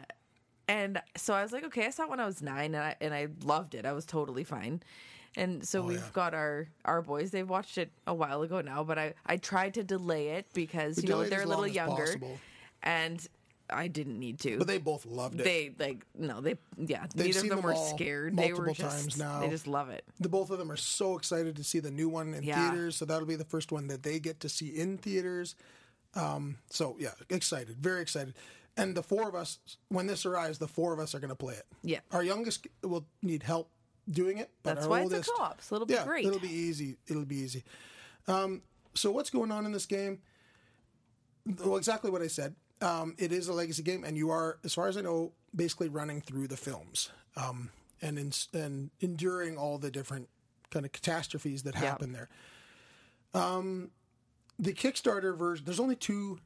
and 0.67 1.01
so 1.15 1.33
I 1.33 1.41
was 1.43 1.51
like, 1.51 1.63
okay, 1.65 1.85
I 1.85 1.89
saw 1.91 2.03
it 2.03 2.09
when 2.09 2.19
I 2.19 2.25
was 2.25 2.41
nine, 2.41 2.73
and 2.75 2.83
I 2.83 2.95
and 3.01 3.13
I 3.13 3.27
loved 3.43 3.75
it. 3.75 3.85
I 3.85 3.93
was 3.93 4.05
totally 4.05 4.43
fine. 4.43 4.81
And 5.35 5.63
so 5.67 5.81
we've 5.83 5.99
Oh, 5.99 6.01
yeah. 6.01 6.09
got 6.13 6.33
our 6.33 6.67
our 6.85 7.01
boys. 7.01 7.29
They've 7.31 7.47
watched 7.47 7.77
it 7.77 7.91
a 8.07 8.13
while 8.13 8.41
ago 8.41 8.61
now, 8.61 8.83
but 8.83 8.97
I 8.97 9.13
I 9.25 9.37
tried 9.37 9.75
to 9.75 9.83
delay 9.83 10.29
it 10.29 10.47
because 10.53 11.01
you 11.01 11.09
know 11.09 11.23
they're 11.23 11.43
a 11.43 11.45
little 11.45 11.67
younger, 11.67 12.05
possible. 12.05 12.39
and 12.81 13.25
I 13.69 13.87
didn't 13.87 14.19
need 14.19 14.39
to. 14.41 14.57
But 14.57 14.67
they 14.67 14.77
both 14.77 15.05
loved 15.05 15.39
it. 15.39 15.43
they 15.43 15.71
like 15.77 16.05
no, 16.17 16.41
they 16.41 16.55
yeah. 16.77 17.05
They've 17.15 17.27
neither 17.27 17.39
of 17.39 17.49
them 17.49 17.57
them 17.57 17.65
were 17.65 17.75
scared. 17.75 18.37
They 18.37 18.53
were 18.53 18.67
just 18.73 18.79
times 18.79 19.17
now. 19.17 19.41
they 19.41 19.49
just 19.49 19.67
love 19.67 19.89
it. 19.89 20.05
the 20.19 20.29
both 20.29 20.49
of 20.49 20.57
them 20.57 20.71
are 20.71 20.77
so 20.77 21.17
excited 21.17 21.55
to 21.57 21.63
see 21.63 21.79
the 21.79 21.91
new 21.91 22.09
one 22.09 22.33
in 22.33 22.43
Yeah. 22.43 22.69
theaters. 22.69 22.95
So 22.95 23.05
that'll 23.05 23.27
be 23.27 23.35
the 23.35 23.45
first 23.45 23.71
one 23.71 23.87
that 23.87 24.03
they 24.03 24.19
get 24.19 24.39
to 24.41 24.49
see 24.49 24.67
in 24.67 24.97
theaters. 24.97 25.55
Um, 26.15 26.57
so 26.69 26.95
yeah, 26.99 27.11
excited, 27.29 27.77
very 27.77 28.01
excited. 28.01 28.33
And 28.77 28.95
the 28.95 29.03
four 29.03 29.27
of 29.27 29.33
us, 29.33 29.57
when 29.89 30.05
this 30.05 30.25
arrives, 30.25 30.59
the 30.59 30.67
four 30.67 30.93
of 30.93 30.99
us 30.99 31.15
are 31.15 31.19
going 31.19 31.29
to 31.29 31.35
play 31.35 31.55
it. 31.55 31.65
Yeah. 31.83 31.99
Our 32.11 32.23
youngest 32.23 32.67
will 32.83 33.07
need 33.23 33.41
help 33.41 33.71
doing 34.09 34.37
it. 34.37 34.51
But 34.63 34.75
That's 34.75 34.85
our 34.85 34.91
why 34.91 35.01
it's 35.01 35.13
a 35.13 35.31
co-op, 35.31 35.61
so 35.61 35.75
it'll 35.75 35.87
be 35.87 35.95
yeah, 35.95 36.05
great. 36.05 36.25
It'll 36.25 36.39
be 36.39 36.47
easy. 36.53 36.97
It'll 37.07 37.25
be 37.25 37.37
easy. 37.37 37.63
Um, 38.27 38.61
so 38.93 39.11
what's 39.11 39.29
going 39.31 39.51
on 39.51 39.65
in 39.65 39.71
this 39.71 39.85
game? 39.87 40.19
Well, 41.63 41.77
exactly 41.77 42.11
what 42.11 42.21
I 42.21 42.27
said. 42.27 42.55
Um, 42.81 43.15
it 43.17 43.31
is 43.31 43.47
a 43.47 43.53
legacy 43.53 43.81
game, 43.83 44.03
and 44.03 44.15
you 44.15 44.29
are, 44.29 44.59
as 44.63 44.73
far 44.73 44.87
as 44.87 44.97
I 44.97 45.01
know, 45.01 45.31
basically 45.55 45.89
running 45.89 46.21
through 46.21 46.47
the 46.47 46.57
films 46.57 47.09
um, 47.35 47.71
and 48.01 48.19
in, 48.19 48.31
and 48.53 48.91
enduring 48.99 49.57
all 49.57 49.77
the 49.79 49.89
different 49.89 50.29
kind 50.69 50.85
of 50.85 50.91
catastrophes 50.91 51.63
that 51.63 51.73
happen 51.75 52.13
there. 52.13 52.29
Um, 53.33 53.91
the 54.59 54.73
Kickstarter 54.73 55.35
version, 55.37 55.65
there's 55.65 55.79
only 55.79 55.95
two. 55.95 56.39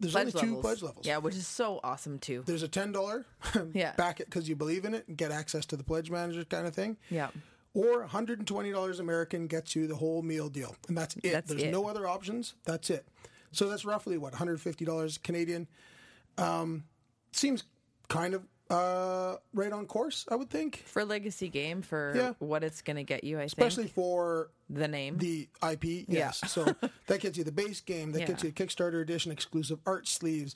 There's 0.00 0.12
Pledge 0.12 0.28
only 0.36 0.40
two 0.40 0.46
levels. 0.46 0.62
pledge 0.62 0.82
levels. 0.82 1.06
Yeah, 1.06 1.18
which 1.18 1.34
is 1.34 1.46
so 1.46 1.80
awesome 1.82 2.20
too. 2.20 2.44
There's 2.46 2.62
a 2.62 2.68
ten 2.68 2.92
dollar 2.92 3.26
Yeah. 3.72 3.92
back 3.96 4.20
it 4.20 4.26
because 4.26 4.48
you 4.48 4.54
believe 4.54 4.84
in 4.84 4.94
it 4.94 5.08
and 5.08 5.16
get 5.16 5.32
access 5.32 5.66
to 5.66 5.76
the 5.76 5.82
pledge 5.82 6.08
manager 6.10 6.44
kind 6.44 6.68
of 6.68 6.74
thing. 6.74 6.96
Yeah. 7.10 7.30
Or 7.74 8.06
$120 8.06 8.98
American 9.00 9.46
gets 9.46 9.76
you 9.76 9.86
the 9.86 9.94
whole 9.96 10.22
meal 10.22 10.48
deal. 10.48 10.74
And 10.88 10.96
that's 10.96 11.16
it. 11.16 11.32
That's 11.32 11.48
There's 11.50 11.64
it. 11.64 11.70
no 11.70 11.86
other 11.88 12.06
options. 12.08 12.54
That's 12.64 12.90
it. 12.90 13.06
So 13.52 13.68
that's 13.68 13.84
roughly 13.84 14.18
what, 14.18 14.32
$150 14.34 15.22
Canadian. 15.22 15.66
Um, 16.36 16.84
seems 17.32 17.64
kind 18.08 18.34
of 18.34 18.42
uh, 18.70 19.36
right 19.54 19.72
on 19.72 19.86
course, 19.86 20.26
I 20.30 20.34
would 20.36 20.50
think. 20.50 20.82
For 20.86 21.04
legacy 21.04 21.48
game, 21.48 21.80
for 21.82 22.12
Yeah. 22.14 22.32
what 22.38 22.62
it's 22.62 22.82
going 22.82 22.96
to 22.96 23.02
get 23.02 23.24
you, 23.24 23.36
I 23.36 23.40
think 23.40 23.52
Especially 23.52 23.84
think 23.84 23.94
for 23.94 24.50
the 24.68 24.86
name. 24.86 25.16
the 25.18 25.48
IP, 25.70 26.04
yes. 26.08 26.40
so 26.46 26.64
that 27.06 27.20
gets 27.20 27.38
you 27.38 27.44
the 27.44 27.52
base 27.52 27.80
game. 27.80 28.12
That 28.12 28.26
gets 28.26 28.42
you 28.42 28.50
a 28.50 28.52
Kickstarter 28.52 29.00
edition 29.00 29.32
exclusive 29.32 29.78
art 29.86 30.06
sleeves, 30.06 30.54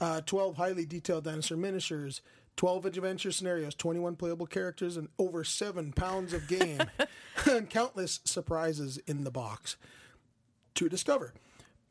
uh, 0.00 0.22
twelve 0.22 0.56
highly 0.56 0.86
detailed 0.86 1.24
dinosaur 1.24 1.58
miniatures, 1.58 2.22
twelve 2.56 2.86
adventure 2.86 3.30
scenarios, 3.30 3.74
twenty-one 3.74 4.16
playable 4.16 4.46
characters, 4.46 4.96
and 4.96 5.08
over 5.18 5.44
seven 5.44 5.92
pounds 5.92 6.32
of 6.32 6.48
game, 6.48 6.80
and 7.50 7.68
countless 7.68 8.20
surprises 8.24 8.96
in 9.06 9.24
the 9.24 9.30
box 9.30 9.76
to 10.76 10.88
discover. 10.88 11.34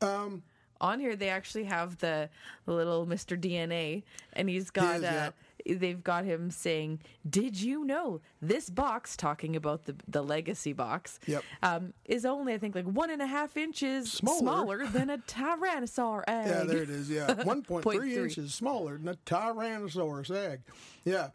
On 0.02 0.98
here 0.98 1.14
they 1.16 1.28
actually 1.28 1.64
have 1.64 1.98
the 1.98 2.28
little 2.66 3.06
Mr. 3.06 3.38
DNA 3.38 4.02
and 4.32 4.48
he's 4.48 4.70
got 4.70 4.96
is, 4.96 5.04
uh 5.04 5.30
yeah. 5.66 5.74
they've 5.78 6.02
got 6.02 6.24
him 6.24 6.50
saying, 6.50 7.00
"Did 7.28 7.60
you 7.60 7.84
know 7.84 8.20
this 8.40 8.70
box 8.70 9.16
talking 9.16 9.56
about 9.56 9.84
the 9.84 9.94
the 10.08 10.22
legacy 10.22 10.72
box 10.72 11.18
Yep. 11.26 11.44
um 11.62 11.92
is 12.06 12.24
only 12.24 12.54
I 12.54 12.58
think 12.58 12.74
like 12.74 12.86
one 12.86 13.10
and 13.10 13.20
a 13.20 13.26
half 13.26 13.56
inches 13.56 14.10
Smaller. 14.10 14.38
smaller, 14.38 14.86
than 14.86 15.10
a 15.10 15.18
tyrannosaur 15.28 16.22
egg." 16.26 16.46
Yeah, 16.46 16.64
there 16.64 16.82
it 16.82 16.90
is. 16.90 17.10
Yeah, 17.10 17.34
one 17.44 17.62
point 17.62 17.84
three 17.84 18.16
inches 18.16 18.54
smaller 18.54 18.96
than 18.96 19.08
a 19.08 19.14
Tyrannosaurus 19.26 20.30
egg. 20.34 20.60
Yeah, 21.04 21.28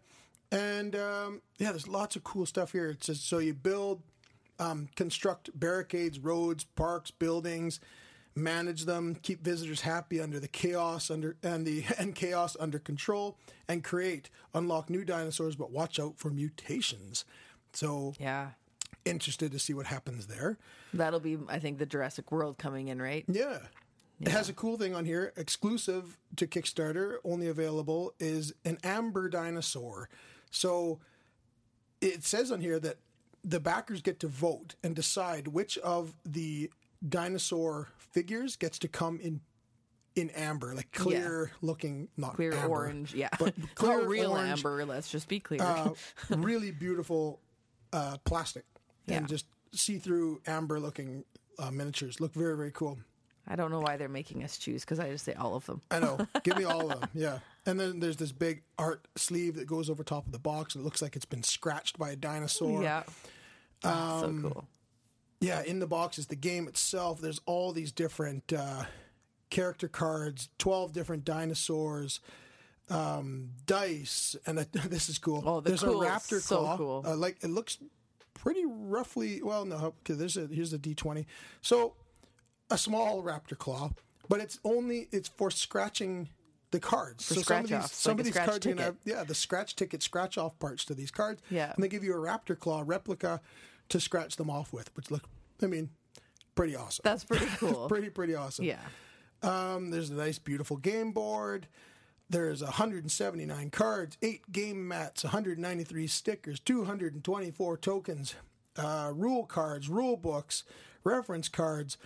and 0.51 0.95
um, 0.95 1.41
yeah, 1.60 1.69
there's 1.72 1.88
lots 1.88 2.15
of 2.15 2.24
cool 2.24 2.45
stuff 2.45 2.72
here. 2.72 2.89
It 2.89 3.03
says 3.03 3.19
so 3.19 3.38
you 3.38 3.53
build, 3.53 4.01
um, 4.60 4.89
construct 4.95 5.51
barricades, 5.57 6.17
roads, 6.17 6.63
parks, 6.63 7.12
buildings, 7.12 7.79
manage 8.36 8.86
them, 8.86 9.15
keep 9.15 9.42
visitors 9.42 9.82
happy 9.82 10.20
under 10.20 10.39
the 10.39 10.48
chaos 10.48 11.10
under 11.10 11.38
and 11.42 11.65
the 11.65 11.86
and 11.98 12.15
chaos 12.15 12.58
under 12.60 12.80
control, 12.80 13.38
and 13.68 13.84
create, 13.84 14.30
unlock 14.54 14.89
new 14.89 15.04
dinosaurs, 15.06 15.56
but 15.56 15.72
watch 15.72 16.00
out 16.00 16.18
for 16.18 16.30
mutations. 16.30 17.25
So 17.74 18.13
yeah. 18.20 18.50
interested 19.06 19.51
to 19.51 19.60
see 19.60 19.74
what 19.74 19.86
happens 19.86 20.27
there. 20.27 20.58
That'll 20.94 21.20
be 21.20 21.38
I 21.48 21.60
think 21.60 21.77
the 21.77 21.86
Jurassic 21.86 22.32
World 22.32 22.58
coming 22.58 22.89
in, 22.89 23.01
right? 23.01 23.25
Yeah. 23.27 23.60
It 24.22 24.30
has 24.30 24.48
a 24.48 24.54
cool 24.54 24.77
thing 24.77 24.96
on 24.96 25.04
here, 25.04 25.34
exclusive 25.36 26.18
to 26.38 26.48
Kickstarter, 26.48 27.18
only 27.25 27.50
available, 27.50 28.13
is 28.18 28.54
an 28.63 28.77
amber 28.82 29.27
dinosaur. 29.27 30.08
So 30.51 31.00
it 32.00 32.24
says 32.24 32.50
on 32.50 32.62
here 32.62 32.80
that 32.80 32.98
the 33.44 33.60
backers 33.60 34.01
get 34.01 34.20
to 34.22 34.27
vote 34.27 34.75
and 34.82 34.96
decide 34.96 35.50
which 35.50 35.77
of 35.80 36.15
the 36.25 36.72
dinosaur 37.07 37.89
figures 37.97 38.55
gets 38.55 38.79
to 38.79 38.88
come 38.88 39.19
in 39.19 39.41
in 40.15 40.29
amber, 40.29 40.74
like 40.74 40.91
clear 40.93 41.51
looking, 41.62 42.07
not 42.15 42.35
Clear 42.35 42.53
amber, 42.53 42.67
orange, 42.69 43.13
yeah. 43.13 43.27
but 43.38 43.57
Not 43.57 43.75
clear 43.75 44.07
real 44.07 44.31
orange, 44.31 44.59
amber, 44.59 44.85
let's 44.85 45.09
just 45.09 45.27
be 45.27 45.41
clear. 45.41 45.62
uh, 45.62 45.89
really 46.29 46.71
beautiful 46.71 47.41
uh, 47.91 48.15
plastic 48.24 48.63
and 49.09 49.27
just 49.27 49.45
see 49.74 49.97
through 49.97 50.41
amber 50.47 50.79
looking 50.79 51.25
uh, 51.59 51.69
miniatures. 51.69 52.21
Look 52.21 52.33
very, 52.33 52.55
very 52.55 52.71
cool. 52.71 52.97
I 53.47 53.57
don't 53.57 53.71
know 53.71 53.81
why 53.81 53.97
they're 53.97 54.07
making 54.07 54.43
us 54.45 54.57
choose 54.57 54.83
because 54.85 55.00
I 55.01 55.09
just 55.12 55.25
say 55.25 55.33
all 55.33 55.53
of 55.53 55.65
them. 55.65 55.81
I 55.91 56.00
know. 56.00 56.17
Give 56.43 56.57
me 56.57 56.63
all 56.63 56.89
of 56.91 57.00
them. 57.01 57.09
Yeah. 57.13 57.39
And 57.65 57.77
then 57.79 58.00
there's 58.00 58.15
this 58.17 58.31
big 58.31 58.63
art 58.79 59.07
sleeve 59.17 59.55
that 59.55 59.67
goes 59.67 59.89
over 59.89 60.03
top 60.03 60.25
of 60.25 60.31
the 60.31 60.39
box. 60.39 60.75
and 60.75 60.81
It 60.81 60.85
looks 60.85 61.01
like 61.01 61.15
it's 61.17 61.25
been 61.25 61.43
scratched 61.43 62.00
by 62.00 62.12
a 62.12 62.15
dinosaur. 62.15 62.81
yeah. 62.81 63.03
Oh, 63.83 63.89
Um, 64.25 64.41
so 64.43 64.50
cool. 64.50 64.67
Yeah. 65.39 65.62
In 65.63 65.80
the 65.80 65.88
box 65.88 66.18
is 66.18 66.27
the 66.27 66.36
game 66.36 66.68
itself. 66.68 67.22
There's 67.22 67.42
all 67.46 67.72
these 67.72 67.92
different 67.92 68.51
uh, 68.54 68.86
character 69.50 69.88
cards, 69.88 70.50
12 70.58 70.94
different 70.94 71.25
dinosaurs, 71.25 72.20
um, 72.89 73.50
dice. 73.65 74.36
And 74.46 74.60
a, 74.60 74.65
this 74.88 75.10
is 75.10 75.18
cool. 75.18 75.44
Oh, 75.46 75.60
the 75.60 75.70
there's 75.70 75.84
cool. 75.84 76.01
a 76.01 76.08
raptor 76.08 76.42
So 76.42 76.58
claw. 76.60 76.77
cool. 76.77 77.04
Uh, 77.06 77.15
like 77.15 77.38
it 77.42 77.50
looks 77.50 77.77
pretty 78.34 78.63
roughly. 78.65 79.42
Well, 79.42 79.65
no, 79.65 79.94
okay, 80.01 80.13
there's 80.13 80.38
a, 80.38 80.48
here's 80.48 80.74
a 80.74 80.80
D20. 80.80 81.25
So 81.62 81.94
a 82.70 82.77
small 82.77 83.24
raptor 83.24 83.58
claw, 83.58 83.92
but 84.30 84.39
it's 84.39 84.60
only, 84.63 85.08
it's 85.12 85.27
for 85.30 85.51
scratching 85.51 86.30
the 86.72 86.80
cards. 86.80 87.24
so 87.25 87.42
some 87.42 87.63
of 87.63 87.70
these, 87.70 87.92
some 87.92 88.12
like 88.18 88.20
of 88.20 88.25
these 88.25 88.36
cards 88.44 88.65
are 88.65 88.70
gonna 88.70 88.82
have, 88.82 88.96
yeah, 89.06 89.24
the 89.24 89.36
scratch 89.36 89.75
ticket, 89.75 90.01
scratch 90.04 90.38
off 90.38 90.58
parts 90.60 90.84
to 90.86 90.94
these 90.94 91.12
cards. 91.12 91.42
Yeah. 91.50 91.72
And 91.74 91.84
they 91.84 91.88
give 91.88 92.04
you 92.04 92.13
a 92.13 92.18
raptor 92.18 92.58
claw 92.60 92.84
replica 92.86 93.39
to 93.89 94.00
scratch 94.00 94.36
them 94.36 94.50
off 94.50 94.74
with, 94.74 94.96
which 94.96 95.12
look, 95.12 95.24
I 95.62 95.68
mean, 95.68 95.89
pretty 96.56 96.75
awesome. 96.75 97.01
That's 97.04 97.24
pretty 97.24 97.46
cool. 97.58 97.88
pretty, 97.88 98.10
pretty 98.10 98.36
awesome. 98.36 98.65
yeah. 98.65 98.80
Um, 99.44 99.92
there's 99.92 100.10
a 100.10 100.13
nice, 100.15 100.39
beautiful 100.39 100.77
game 100.77 101.12
board. 101.12 101.68
There's 102.30 102.63
179 102.63 103.70
cards, 103.70 104.18
eight 104.24 104.51
game 104.51 104.88
mats, 104.88 105.24
193 105.24 106.08
stickers, 106.08 106.60
224 106.60 107.77
tokens, 107.77 108.34
uh, 108.77 109.12
rule 109.13 109.46
cards, 109.46 109.88
rule 109.89 110.18
books, 110.18 110.63
reference 111.04 111.48
cards, 111.48 111.98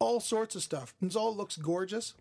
all 0.00 0.18
sorts 0.18 0.56
of 0.56 0.62
stuff. 0.62 0.92
It 1.00 1.14
all 1.14 1.34
looks 1.36 1.56
gorgeous. 1.56 2.14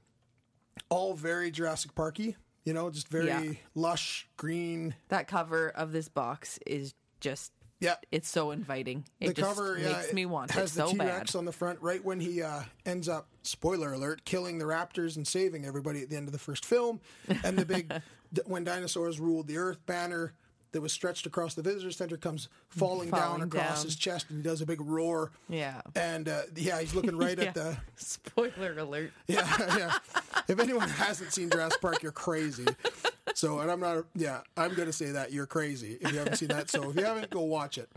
All 0.89 1.15
very 1.15 1.49
Jurassic 1.49 1.95
Parky. 1.95 2.35
You 2.65 2.73
know, 2.73 2.89
just 2.91 3.07
very 3.07 3.25
Yeah. 3.27 3.53
lush 3.75 4.27
green. 4.37 4.93
That 5.09 5.27
cover 5.27 5.69
of 5.69 5.91
this 5.91 6.07
box 6.07 6.59
is 6.67 6.93
just 7.19 7.51
Yeah, 7.79 7.95
it's 8.11 8.29
so 8.29 8.51
inviting. 8.51 9.05
It 9.19 9.27
the 9.27 9.33
just 9.33 9.55
cover 9.57 9.77
yeah, 9.77 9.93
makes 9.93 10.13
me 10.13 10.25
want 10.25 10.51
has 10.51 10.71
it 10.71 10.79
the 10.79 10.87
so 10.87 10.95
bad. 10.95 11.05
T-Rex 11.05 11.35
on 11.35 11.45
the 11.45 11.51
front 11.51 11.81
right 11.81 12.03
when 12.03 12.19
he 12.19 12.41
uh, 12.41 12.61
ends 12.85 13.09
up 13.09 13.27
spoiler 13.41 13.93
alert 13.93 14.23
killing 14.25 14.57
the 14.57 14.65
raptors 14.65 15.17
and 15.17 15.27
saving 15.27 15.65
everybody 15.65 16.01
at 16.01 16.09
the 16.09 16.15
end 16.15 16.27
of 16.27 16.31
the 16.31 16.39
first 16.39 16.65
film 16.65 17.01
and 17.43 17.57
the 17.57 17.65
big 17.65 17.91
when 18.45 18.63
dinosaurs 18.63 19.19
ruled 19.19 19.47
the 19.47 19.57
earth 19.57 19.85
banner 19.85 20.33
that 20.73 20.81
was 20.81 20.91
stretched 20.91 21.25
across 21.25 21.53
the 21.55 21.61
visitor 21.61 21.91
center 21.91 22.17
comes 22.17 22.49
falling, 22.67 23.09
down 23.09 23.19
Falling 23.21 23.41
across 23.43 23.77
down. 23.77 23.85
his 23.85 23.95
chest 23.95 24.25
and 24.29 24.37
he 24.37 24.43
does 24.43 24.59
a 24.61 24.65
big 24.65 24.81
roar 24.81 25.31
Yeah. 25.47 25.81
and 25.95 26.27
uh, 26.27 26.41
yeah 26.55 26.79
he's 26.81 26.93
looking 26.93 27.15
right 27.17 27.37
Yeah. 27.39 27.45
at 27.45 27.53
the 27.53 27.77
Spoiler 27.95 28.75
alert. 28.77 29.11
yeah 29.27 29.47
yeah 29.77 29.97
if 30.47 30.59
anyone 30.59 30.89
hasn't 30.89 31.31
seen 31.33 31.49
Jurassic 31.49 31.79
Park 31.81 32.03
you're 32.03 32.11
crazy 32.11 32.65
so 33.33 33.59
and 33.59 33.71
I'm 33.71 33.79
not 33.79 34.03
yeah 34.15 34.41
I'm 34.57 34.73
gonna 34.73 34.91
say 34.93 35.11
that 35.11 35.31
you're 35.31 35.45
crazy 35.47 35.97
if 36.01 36.11
you 36.11 36.17
haven't 36.19 36.35
seen 36.35 36.49
that 36.49 36.69
so 36.69 36.89
if 36.89 36.95
you 36.97 37.05
haven't 37.05 37.29
go 37.29 37.41
watch 37.41 37.77
it 37.77 37.89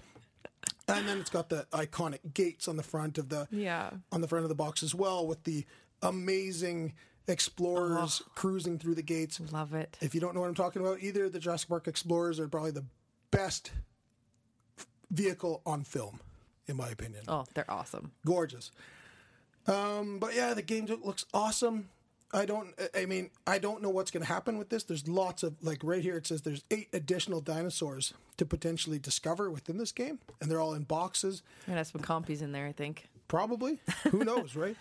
and 0.88 1.08
then 1.08 1.18
it's 1.18 1.30
got 1.30 1.48
the 1.48 1.66
iconic 1.72 2.32
gates 2.34 2.68
on 2.68 2.76
the 2.76 2.82
front 2.82 3.18
of 3.18 3.28
the 3.28 3.48
Yeah. 3.50 3.90
on 4.12 4.20
the 4.20 4.28
front 4.28 4.44
of 4.44 4.48
the 4.48 4.54
box 4.54 4.82
as 4.82 4.94
well 4.94 5.26
with 5.26 5.42
the 5.44 5.64
amazing 6.02 6.92
explorers 7.28 8.22
cruising 8.34 8.78
through 8.78 8.94
the 8.94 9.02
gates. 9.02 9.40
Love 9.52 9.74
it. 9.74 9.96
If 10.00 10.14
you 10.14 10.20
don't 10.20 10.34
know 10.34 10.40
what 10.40 10.48
I'm 10.48 10.54
talking 10.54 10.82
about, 10.82 11.02
either 11.02 11.28
the 11.28 11.38
Jurassic 11.38 11.68
Park 11.68 11.88
Explorers 11.88 12.38
are 12.38 12.48
probably 12.48 12.70
the 12.70 12.84
best 13.30 13.72
vehicle 15.10 15.62
on 15.66 15.84
film, 15.84 16.20
in 16.66 16.76
my 16.76 16.88
opinion. 16.88 17.24
Oh, 17.28 17.44
they're 17.54 17.70
awesome. 17.70 18.12
Gorgeous. 18.24 18.70
Um, 19.66 20.18
but 20.18 20.34
yeah, 20.34 20.54
the 20.54 20.62
game 20.62 20.86
looks 21.04 21.26
awesome. 21.34 21.88
I 22.32 22.44
don't. 22.44 22.74
I 22.94 23.06
mean, 23.06 23.30
I 23.46 23.58
don't 23.58 23.82
know 23.82 23.88
what's 23.90 24.10
going 24.10 24.24
to 24.24 24.28
happen 24.32 24.58
with 24.58 24.68
this. 24.68 24.82
There's 24.84 25.06
lots 25.08 25.42
of 25.42 25.54
like 25.62 25.82
right 25.84 26.02
here. 26.02 26.16
It 26.16 26.26
says 26.26 26.42
there's 26.42 26.64
eight 26.70 26.88
additional 26.92 27.40
dinosaurs 27.40 28.14
to 28.36 28.44
potentially 28.44 28.98
discover 28.98 29.50
within 29.50 29.78
this 29.78 29.92
game, 29.92 30.18
and 30.40 30.50
they're 30.50 30.60
all 30.60 30.74
in 30.74 30.82
boxes. 30.82 31.42
Gonna 31.66 31.78
have 31.78 31.86
some 31.86 32.00
compies 32.02 32.42
in 32.42 32.52
there, 32.52 32.66
I 32.66 32.72
think. 32.72 33.08
Probably. 33.28 33.78
Who 34.10 34.24
knows, 34.24 34.56
right? 34.56 34.76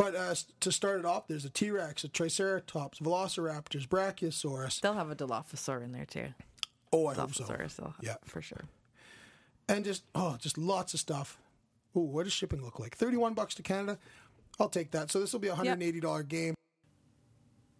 But 0.00 0.16
uh, 0.16 0.34
to 0.60 0.72
start 0.72 0.98
it 1.00 1.04
off, 1.04 1.28
there's 1.28 1.44
a 1.44 1.50
T 1.50 1.70
Rex, 1.70 2.04
a 2.04 2.08
Triceratops, 2.08 3.00
Velociraptors, 3.00 3.86
Brachiosaurus. 3.86 4.80
They'll 4.80 4.94
have 4.94 5.10
a 5.10 5.14
Dilophosaur 5.14 5.84
in 5.84 5.92
there 5.92 6.06
too. 6.06 6.28
Oh, 6.90 7.08
I 7.08 7.12
hope 7.12 7.34
so. 7.34 7.44
They'll 7.44 7.58
have, 7.58 7.96
Yeah. 8.00 8.14
for 8.24 8.40
sure. 8.40 8.64
And 9.68 9.84
just 9.84 10.04
oh, 10.14 10.38
just 10.40 10.56
lots 10.56 10.94
of 10.94 11.00
stuff. 11.00 11.36
Ooh, 11.94 12.00
what 12.00 12.24
does 12.24 12.32
shipping 12.32 12.64
look 12.64 12.78
like? 12.78 12.96
Thirty-one 12.96 13.34
bucks 13.34 13.54
to 13.56 13.62
Canada. 13.62 13.98
I'll 14.58 14.70
take 14.70 14.90
that. 14.92 15.10
So 15.10 15.20
this 15.20 15.34
will 15.34 15.40
be 15.40 15.48
a 15.48 15.54
hundred 15.54 15.72
and 15.72 15.82
eighty 15.82 16.00
dollar 16.00 16.22
game. 16.22 16.54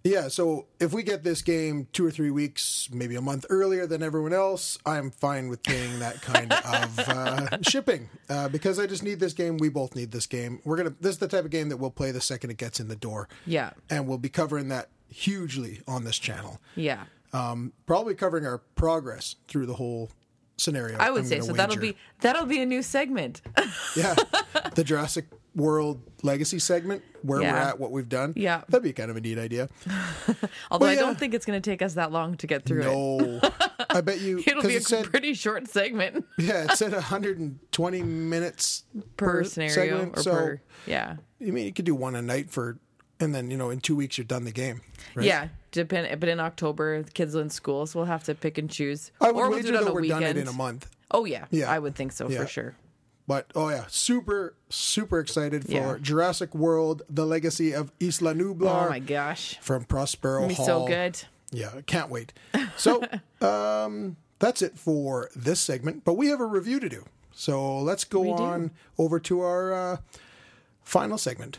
Yeah, 0.02 0.28
so 0.28 0.66
if 0.78 0.94
we 0.94 1.02
get 1.02 1.24
this 1.24 1.42
game 1.42 1.86
two 1.92 2.06
or 2.06 2.10
three 2.10 2.30
weeks, 2.30 2.88
maybe 2.90 3.16
a 3.16 3.20
month 3.20 3.44
earlier 3.50 3.86
than 3.86 4.02
everyone 4.02 4.32
else, 4.32 4.78
I'm 4.86 5.10
fine 5.10 5.48
with 5.48 5.62
paying 5.62 5.98
that 5.98 6.22
kind 6.22 6.52
of 6.52 6.98
uh, 6.98 7.58
shipping 7.62 8.08
uh, 8.30 8.48
because 8.48 8.78
I 8.78 8.86
just 8.86 9.02
need 9.02 9.20
this 9.20 9.34
game. 9.34 9.58
We 9.58 9.68
both 9.68 9.94
need 9.94 10.10
this 10.10 10.26
game. 10.26 10.60
We're 10.64 10.76
gonna. 10.78 10.94
This 11.00 11.12
is 11.12 11.18
the 11.18 11.28
type 11.28 11.44
of 11.44 11.50
game 11.50 11.68
that 11.68 11.76
we'll 11.76 11.90
play 11.90 12.12
the 12.12 12.20
second 12.20 12.50
it 12.50 12.56
gets 12.56 12.80
in 12.80 12.88
the 12.88 12.96
door. 12.96 13.28
Yeah. 13.44 13.72
and 13.90 14.06
we'll 14.08 14.18
be 14.18 14.30
covering 14.30 14.68
that 14.68 14.88
hugely 15.08 15.82
on 15.86 16.04
this 16.04 16.18
channel. 16.18 16.60
Yeah. 16.76 17.04
Um, 17.32 17.72
probably 17.86 18.14
covering 18.14 18.46
our 18.46 18.58
progress 18.76 19.36
through 19.48 19.66
the 19.66 19.74
whole 19.74 20.10
scenario. 20.56 20.98
I 20.98 21.10
would 21.10 21.26
say 21.26 21.40
so. 21.40 21.52
That'll 21.52 21.76
be 21.76 21.96
that'll 22.20 22.46
be 22.46 22.62
a 22.62 22.66
new 22.66 22.82
segment. 22.82 23.42
yeah, 23.96 24.14
the 24.74 24.84
Jurassic 24.84 25.26
World 25.54 26.00
Legacy 26.22 26.58
segment 26.58 27.02
where 27.22 27.40
we're 27.40 27.46
at, 27.46 27.78
what 27.80 27.90
we've 27.90 28.08
done. 28.08 28.32
Yeah. 28.36 28.62
that'd 28.68 28.82
be 28.82 28.92
kind 28.92 29.10
of 29.10 29.16
a 29.16 29.20
neat 29.20 29.38
idea. 29.38 29.68
Although 30.70 30.86
Well, 30.86 30.90
I 30.90 30.94
don't 30.94 31.18
think 31.18 31.34
it's 31.34 31.44
going 31.44 31.60
to 31.60 31.70
take 31.70 31.82
us 31.82 31.94
that 31.94 32.12
long 32.12 32.36
to 32.38 32.46
get 32.46 32.64
through 32.64 32.82
it. 32.82 32.84
No, 32.84 33.40
I 33.90 34.00
bet 34.00 34.20
you 34.20 34.38
It'll 34.46 34.62
be 34.62 34.74
a 34.74 34.78
it 34.78 34.84
said 34.86 35.04
pretty 35.06 35.34
short 35.34 35.68
segment 35.68 36.24
yeah, 36.38 36.64
it 36.64 36.72
said 36.78 36.92
120 36.92 38.02
minutes 38.02 38.84
per, 39.16 39.44
scenario 39.44 39.74
segment. 39.74 40.18
or 40.18 40.22
so 40.22 40.30
per 40.32 40.60
yeah. 40.86 41.16
I 41.40 41.44
mean, 41.50 41.66
you 41.66 41.72
could 41.72 41.84
do 41.84 41.94
one 41.94 42.14
a 42.16 42.22
night 42.22 42.50
for, 42.50 42.78
and 43.18 43.34
then 43.34 43.50
you 43.50 43.56
know, 43.56 43.70
in 43.70 43.80
two 43.80 43.96
weeks 43.96 44.16
you're 44.18 44.24
done 44.24 44.44
the 44.44 44.52
game. 44.52 44.80
Right? 45.14 45.26
Yeah, 45.26 45.48
depend. 45.72 46.20
But 46.20 46.28
in 46.28 46.38
October, 46.40 47.02
the 47.02 47.10
kids 47.10 47.34
are 47.34 47.40
in 47.42 47.50
school, 47.50 47.86
so 47.86 47.98
we'll 47.98 48.06
have 48.06 48.24
to 48.24 48.34
pick 48.34 48.56
and 48.58 48.70
choose. 48.70 49.10
I 49.20 49.30
would 49.30 49.40
or 49.40 49.50
we'll 49.50 49.62
do 49.62 49.68
it 49.68 49.76
on 49.76 49.88
a 49.88 49.92
we're 49.92 50.02
weekend. 50.02 50.20
done 50.22 50.30
it 50.30 50.36
in 50.38 50.48
a 50.48 50.52
month. 50.52 50.88
Oh 51.10 51.24
yeah, 51.24 51.46
Yeah. 51.50 51.70
I 51.70 51.78
would 51.78 51.94
think 51.96 52.12
so 52.12 52.28
Yeah. 52.28 52.40
for 52.42 52.46
sure. 52.46 52.76
But 53.26 53.50
oh 53.54 53.68
yeah, 53.68 53.84
super 53.88 54.54
super 54.68 55.18
excited 55.20 55.64
for 55.64 55.70
Yeah. 55.72 55.96
Jurassic 56.00 56.54
World: 56.54 57.02
The 57.08 57.24
Legacy 57.24 57.72
of 57.72 57.92
Isla 58.00 58.34
Nublar 58.34 58.86
Oh 58.86 58.90
my 58.90 58.98
gosh, 58.98 59.56
from 59.60 59.84
Prospero 59.84 60.48
be 60.48 60.54
Hall. 60.54 60.66
so 60.66 60.86
good. 60.86 61.22
Yeah, 61.52 61.80
can't 61.86 62.10
wait. 62.10 62.32
So, 62.76 63.02
um, 63.40 64.16
that's 64.38 64.62
it 64.62 64.78
for 64.78 65.30
this 65.34 65.60
segment. 65.60 66.04
But 66.04 66.14
we 66.14 66.28
have 66.28 66.40
a 66.40 66.46
review 66.46 66.80
to 66.80 66.88
do. 66.88 67.04
So 67.32 67.78
let's 67.78 68.04
go 68.04 68.20
We 68.20 68.28
do. 68.28 68.42
on 68.42 68.70
over 68.98 69.18
to 69.20 69.40
our 69.42 69.72
uh, 69.72 69.96
final 70.82 71.18
segment. 71.18 71.58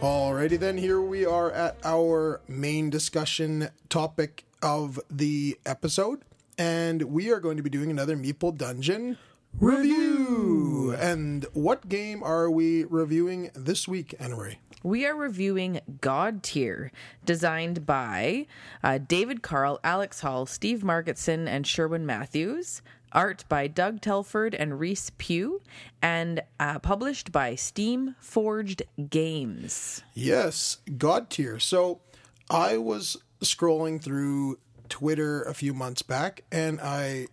Alrighty 0.00 0.58
then, 0.58 0.78
here 0.78 1.02
we 1.02 1.26
are 1.26 1.52
at 1.52 1.76
our 1.84 2.40
main 2.48 2.88
discussion 2.88 3.68
topic 3.90 4.46
of 4.62 4.98
the 5.10 5.58
episode, 5.66 6.22
and 6.56 7.02
we 7.02 7.30
are 7.30 7.38
going 7.38 7.58
to 7.58 7.62
be 7.62 7.68
doing 7.68 7.90
another 7.90 8.16
Meeple 8.16 8.56
Dungeon 8.56 9.18
review. 9.60 10.96
And 10.98 11.44
what 11.52 11.86
game 11.90 12.22
are 12.22 12.50
we 12.50 12.84
reviewing 12.84 13.50
this 13.54 13.86
week, 13.86 14.14
Anna-Marie? 14.18 14.58
We 14.82 15.04
are 15.04 15.14
reviewing 15.14 15.82
Godtear, 16.00 16.92
designed 17.26 17.84
by 17.84 18.46
uh, 18.82 18.96
David 19.06 19.42
Carl, 19.42 19.80
Alex 19.84 20.22
Hall, 20.22 20.46
Steve 20.46 20.80
Margetson, 20.80 21.46
and 21.46 21.66
Sherwin 21.66 22.06
Matthews. 22.06 22.80
Art 23.12 23.44
by 23.48 23.66
Doug 23.66 24.00
Telford 24.00 24.54
and 24.54 24.78
Reese 24.78 25.10
Pugh, 25.18 25.60
and 26.00 26.42
uh, 26.58 26.78
published 26.78 27.32
by 27.32 27.54
Steamforged 27.54 28.82
Games. 29.08 30.02
Yes, 30.14 30.78
Godtear. 30.88 31.60
So 31.60 32.00
I 32.48 32.76
was 32.76 33.16
scrolling 33.40 34.02
through 34.02 34.58
Twitter 34.88 35.42
a 35.42 35.54
few 35.54 35.72
months 35.72 36.02
back 36.02 36.42
and 36.50 36.80
I 36.80 37.28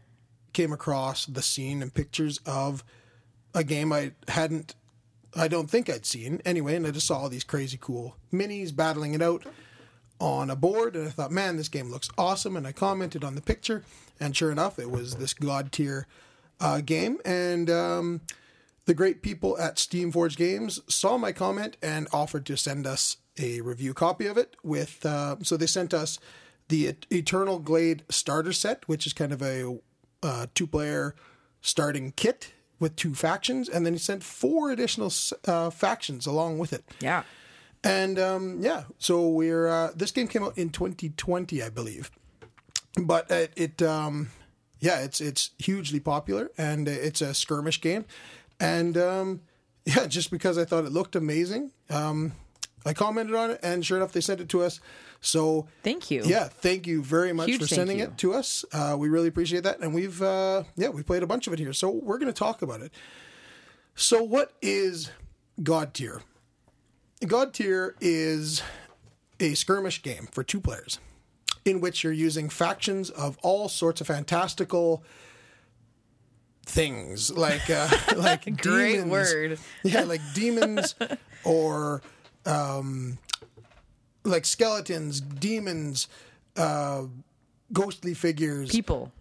came 0.53 0.71
across 0.71 1.25
the 1.25 1.41
scene 1.41 1.81
and 1.81 1.93
pictures 1.93 2.39
of 2.45 2.83
a 3.53 3.63
game 3.63 3.91
I 3.91 4.11
hadn't 4.27 4.75
I 5.35 5.47
don't 5.47 5.69
think 5.69 5.89
I'd 5.89 6.05
seen 6.05 6.41
anyway, 6.45 6.75
and 6.75 6.87
I 6.87 6.91
just 6.91 7.05
saw 7.05 7.19
all 7.19 7.29
these 7.29 7.43
crazy 7.43 7.77
cool 7.79 8.15
minis 8.33 8.75
battling 8.75 9.13
it 9.13 9.21
out 9.21 9.45
on 10.19 10.49
a 10.49 10.55
board, 10.55 10.95
and 10.95 11.07
I 11.07 11.11
thought, 11.11 11.31
man, 11.31 11.57
this 11.57 11.69
game 11.69 11.91
looks 11.91 12.09
awesome. 12.17 12.55
And 12.57 12.65
I 12.65 12.71
commented 12.71 13.23
on 13.23 13.35
the 13.35 13.41
picture, 13.41 13.83
and 14.19 14.35
sure 14.35 14.51
enough, 14.51 14.79
it 14.79 14.89
was 14.89 15.15
this 15.15 15.33
Godtear 15.33 16.05
uh, 16.59 16.81
game. 16.81 17.19
And 17.25 17.69
um, 17.69 18.21
the 18.85 18.93
great 18.93 19.21
people 19.21 19.57
at 19.59 19.75
Steamforged 19.75 20.37
Games 20.37 20.81
saw 20.87 21.17
my 21.17 21.31
comment 21.31 21.77
and 21.81 22.07
offered 22.11 22.45
to 22.47 22.57
send 22.57 22.87
us 22.87 23.17
a 23.39 23.61
review 23.61 23.93
copy 23.93 24.25
of 24.25 24.37
it. 24.37 24.55
With 24.63 25.05
uh, 25.05 25.37
so 25.43 25.57
they 25.57 25.67
sent 25.67 25.93
us 25.93 26.19
the 26.69 26.95
Eternal 27.11 27.59
Glade 27.59 28.03
starter 28.09 28.53
set, 28.53 28.87
which 28.87 29.05
is 29.05 29.13
kind 29.13 29.31
of 29.31 29.41
a 29.41 29.77
uh, 30.23 30.47
two-player 30.53 31.15
starting 31.61 32.11
kit 32.11 32.53
with 32.79 32.95
two 32.95 33.15
factions, 33.15 33.69
and 33.69 33.85
then 33.85 33.93
he 33.93 33.99
sent 33.99 34.23
four 34.23 34.71
additional 34.71 35.11
uh, 35.47 35.69
factions 35.69 36.25
along 36.25 36.57
with 36.57 36.73
it. 36.73 36.83
Yeah. 36.99 37.23
And 37.87 38.19
um, 38.19 38.57
yeah, 38.59 38.83
so 38.97 39.29
we're 39.29 39.69
uh, 39.69 39.91
this 39.95 40.11
game 40.11 40.27
came 40.27 40.43
out 40.43 40.57
in 40.57 40.71
2020, 40.71 41.63
I 41.63 41.69
believe, 41.69 42.11
but 43.01 43.31
it, 43.31 43.53
it 43.55 43.81
um, 43.81 44.27
yeah, 44.81 44.99
it's 44.99 45.21
it's 45.21 45.51
hugely 45.57 46.01
popular 46.01 46.51
and 46.57 46.89
it's 46.89 47.21
a 47.21 47.33
skirmish 47.33 47.79
game, 47.79 48.03
and 48.59 48.97
um, 48.97 49.41
yeah, 49.85 50.05
just 50.05 50.31
because 50.31 50.57
I 50.57 50.65
thought 50.65 50.83
it 50.83 50.91
looked 50.91 51.15
amazing, 51.15 51.71
um, 51.89 52.33
I 52.85 52.91
commented 52.91 53.35
on 53.35 53.51
it, 53.51 53.61
and 53.63 53.85
sure 53.85 53.95
enough, 53.95 54.11
they 54.11 54.19
sent 54.19 54.41
it 54.41 54.49
to 54.49 54.63
us. 54.63 54.81
So 55.21 55.69
Thank 55.81 56.11
you. 56.11 56.23
yeah, 56.25 56.49
thank 56.49 56.87
you 56.87 57.01
very 57.01 57.31
much 57.31 57.47
Huge 57.47 57.61
for 57.61 57.67
sending 57.67 57.99
it 57.99 58.17
to 58.17 58.33
us. 58.33 58.65
Uh, 58.73 58.97
we 58.99 59.07
really 59.07 59.29
appreciate 59.29 59.63
that, 59.63 59.79
and 59.79 59.93
we've 59.93 60.21
uh, 60.21 60.63
yeah 60.75 60.89
we 60.89 61.03
played 61.03 61.23
a 61.23 61.27
bunch 61.27 61.47
of 61.47 61.53
it 61.53 61.59
here, 61.59 61.71
so 61.71 61.89
we're 61.89 62.17
going 62.17 62.33
to 62.33 62.37
talk 62.37 62.61
about 62.61 62.81
it. 62.81 62.91
So 63.95 64.21
what 64.23 64.51
is 64.61 65.09
Godtear? 65.61 66.19
Godtear 67.21 67.93
is 67.99 68.61
a 69.39 69.53
skirmish 69.55 70.01
game 70.01 70.27
for 70.31 70.43
two 70.43 70.59
players, 70.61 70.99
in 71.65 71.79
which 71.81 72.03
you're 72.03 72.13
using 72.13 72.49
factions 72.49 73.09
of 73.09 73.37
all 73.41 73.69
sorts 73.69 74.01
of 74.01 74.07
fantastical 74.07 75.03
things, 76.65 77.35
like 77.35 77.69
uh, 77.69 77.87
like 78.17 78.43
Great 78.57 78.93
demons. 78.97 79.11
word. 79.11 79.59
Yeah, 79.83 80.03
like 80.03 80.21
demons 80.33 80.95
or 81.43 82.01
um, 82.45 83.17
like 84.23 84.45
skeletons, 84.45 85.21
demons, 85.21 86.07
uh, 86.55 87.03
ghostly 87.73 88.13
figures, 88.13 88.69
People, 88.69 89.11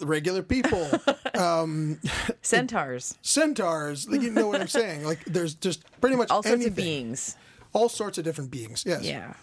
regular 0.00 0.42
people, 0.42 0.88
um 1.38 1.98
centaurs, 2.42 3.16
centaurs. 3.22 4.06
You 4.10 4.30
know 4.30 4.48
what 4.48 4.60
I'm 4.60 4.68
saying? 4.68 5.04
Like 5.04 5.24
there's 5.24 5.54
just 5.54 5.82
pretty 6.00 6.16
much 6.16 6.30
all 6.30 6.42
sorts 6.42 6.52
anything. 6.54 6.68
of 6.70 6.76
beings. 6.76 7.36
all 7.72 7.88
sorts 7.88 8.18
of 8.18 8.24
different 8.24 8.50
beings. 8.50 8.84
Yes. 8.86 9.02
Yeah, 9.04 9.34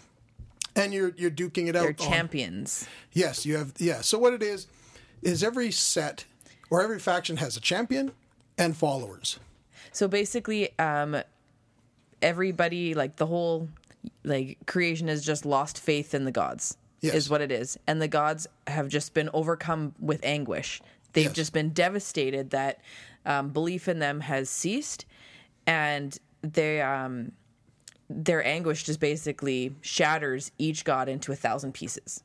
And 0.76 0.92
you're 0.94 1.12
you're 1.16 1.30
duking 1.30 1.68
it 1.68 1.76
out. 1.76 1.82
they're 1.82 1.88
on- 1.88 1.94
champions. 2.12 2.86
yes, 3.12 3.44
you 3.46 3.56
have. 3.56 3.72
Yeah. 3.78 4.00
So 4.00 4.18
what 4.18 4.32
it 4.32 4.42
is 4.42 4.66
is 5.22 5.42
every 5.44 5.70
set 5.70 6.24
or 6.70 6.82
every 6.82 6.98
faction 6.98 7.36
has 7.38 7.56
a 7.56 7.60
champion 7.60 8.12
and 8.58 8.76
followers. 8.76 9.38
So 9.92 10.08
basically, 10.08 10.76
um, 10.78 11.20
everybody, 12.20 12.94
like 12.94 13.16
the 13.16 13.26
whole, 13.26 13.68
like 14.24 14.58
creation 14.66 15.08
has 15.08 15.24
just 15.24 15.44
lost 15.44 15.78
faith 15.78 16.14
in 16.14 16.24
the 16.24 16.32
gods. 16.32 16.76
Yes. 17.02 17.14
Is 17.14 17.30
what 17.30 17.40
it 17.40 17.50
is, 17.50 17.76
and 17.88 18.00
the 18.00 18.06
gods 18.06 18.46
have 18.68 18.86
just 18.88 19.12
been 19.12 19.28
overcome 19.34 19.92
with 19.98 20.20
anguish. 20.24 20.80
They've 21.14 21.24
Yes. 21.26 21.32
just 21.34 21.52
been 21.52 21.70
devastated 21.70 22.50
that 22.50 22.78
um, 23.26 23.48
belief 23.50 23.88
in 23.88 23.98
them 23.98 24.20
has 24.20 24.48
ceased, 24.48 25.04
and 25.66 26.16
they 26.42 26.80
um, 26.80 27.32
their 28.08 28.46
anguish 28.46 28.84
just 28.84 29.00
basically 29.00 29.74
shatters 29.80 30.52
each 30.58 30.84
god 30.84 31.08
into 31.08 31.32
a 31.32 31.36
thousand 31.36 31.72
pieces 31.74 32.22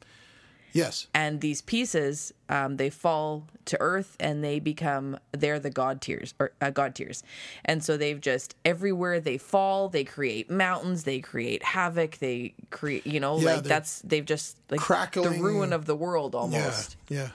Yes. 0.77 1.07
and 1.13 1.41
these 1.41 1.61
pieces 1.61 2.33
um, 2.49 2.77
they 2.77 2.89
fall 2.89 3.47
to 3.65 3.77
earth 3.81 4.15
and 4.19 4.43
they 4.43 4.59
become 4.59 5.17
they're 5.31 5.59
the 5.59 5.71
godtears 5.71 6.33
or 6.39 6.51
uh, 6.61 6.71
godtears 6.71 7.23
and 7.65 7.83
so 7.83 7.97
they've 7.97 8.21
just 8.21 8.55
everywhere 8.63 9.19
they 9.19 9.37
fall 9.37 9.89
they 9.89 10.03
create 10.03 10.49
mountains 10.49 11.03
they 11.03 11.19
create 11.19 11.61
havoc 11.63 12.17
they 12.19 12.53
create 12.69 13.05
you 13.07 13.19
know 13.19 13.39
Yeah, 13.39 13.55
like 13.55 13.63
that's 13.63 14.01
they've 14.03 14.25
just 14.35 14.57
like 14.69 14.79
crackling- 14.79 15.33
the 15.37 15.43
ruin 15.43 15.73
of 15.73 15.85
the 15.85 15.95
world 15.95 16.35
almost. 16.35 16.95
Yeah. 17.09 17.17
Yeah. 17.23 17.29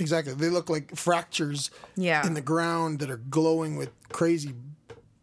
Exactly. 0.00 0.32
They 0.34 0.48
look 0.48 0.70
like 0.70 0.94
fractures 0.94 1.70
Yeah. 1.96 2.24
in 2.24 2.34
the 2.34 2.40
ground 2.40 3.00
that 3.00 3.10
are 3.10 3.16
glowing 3.30 3.76
with 3.76 3.90
crazy 4.10 4.54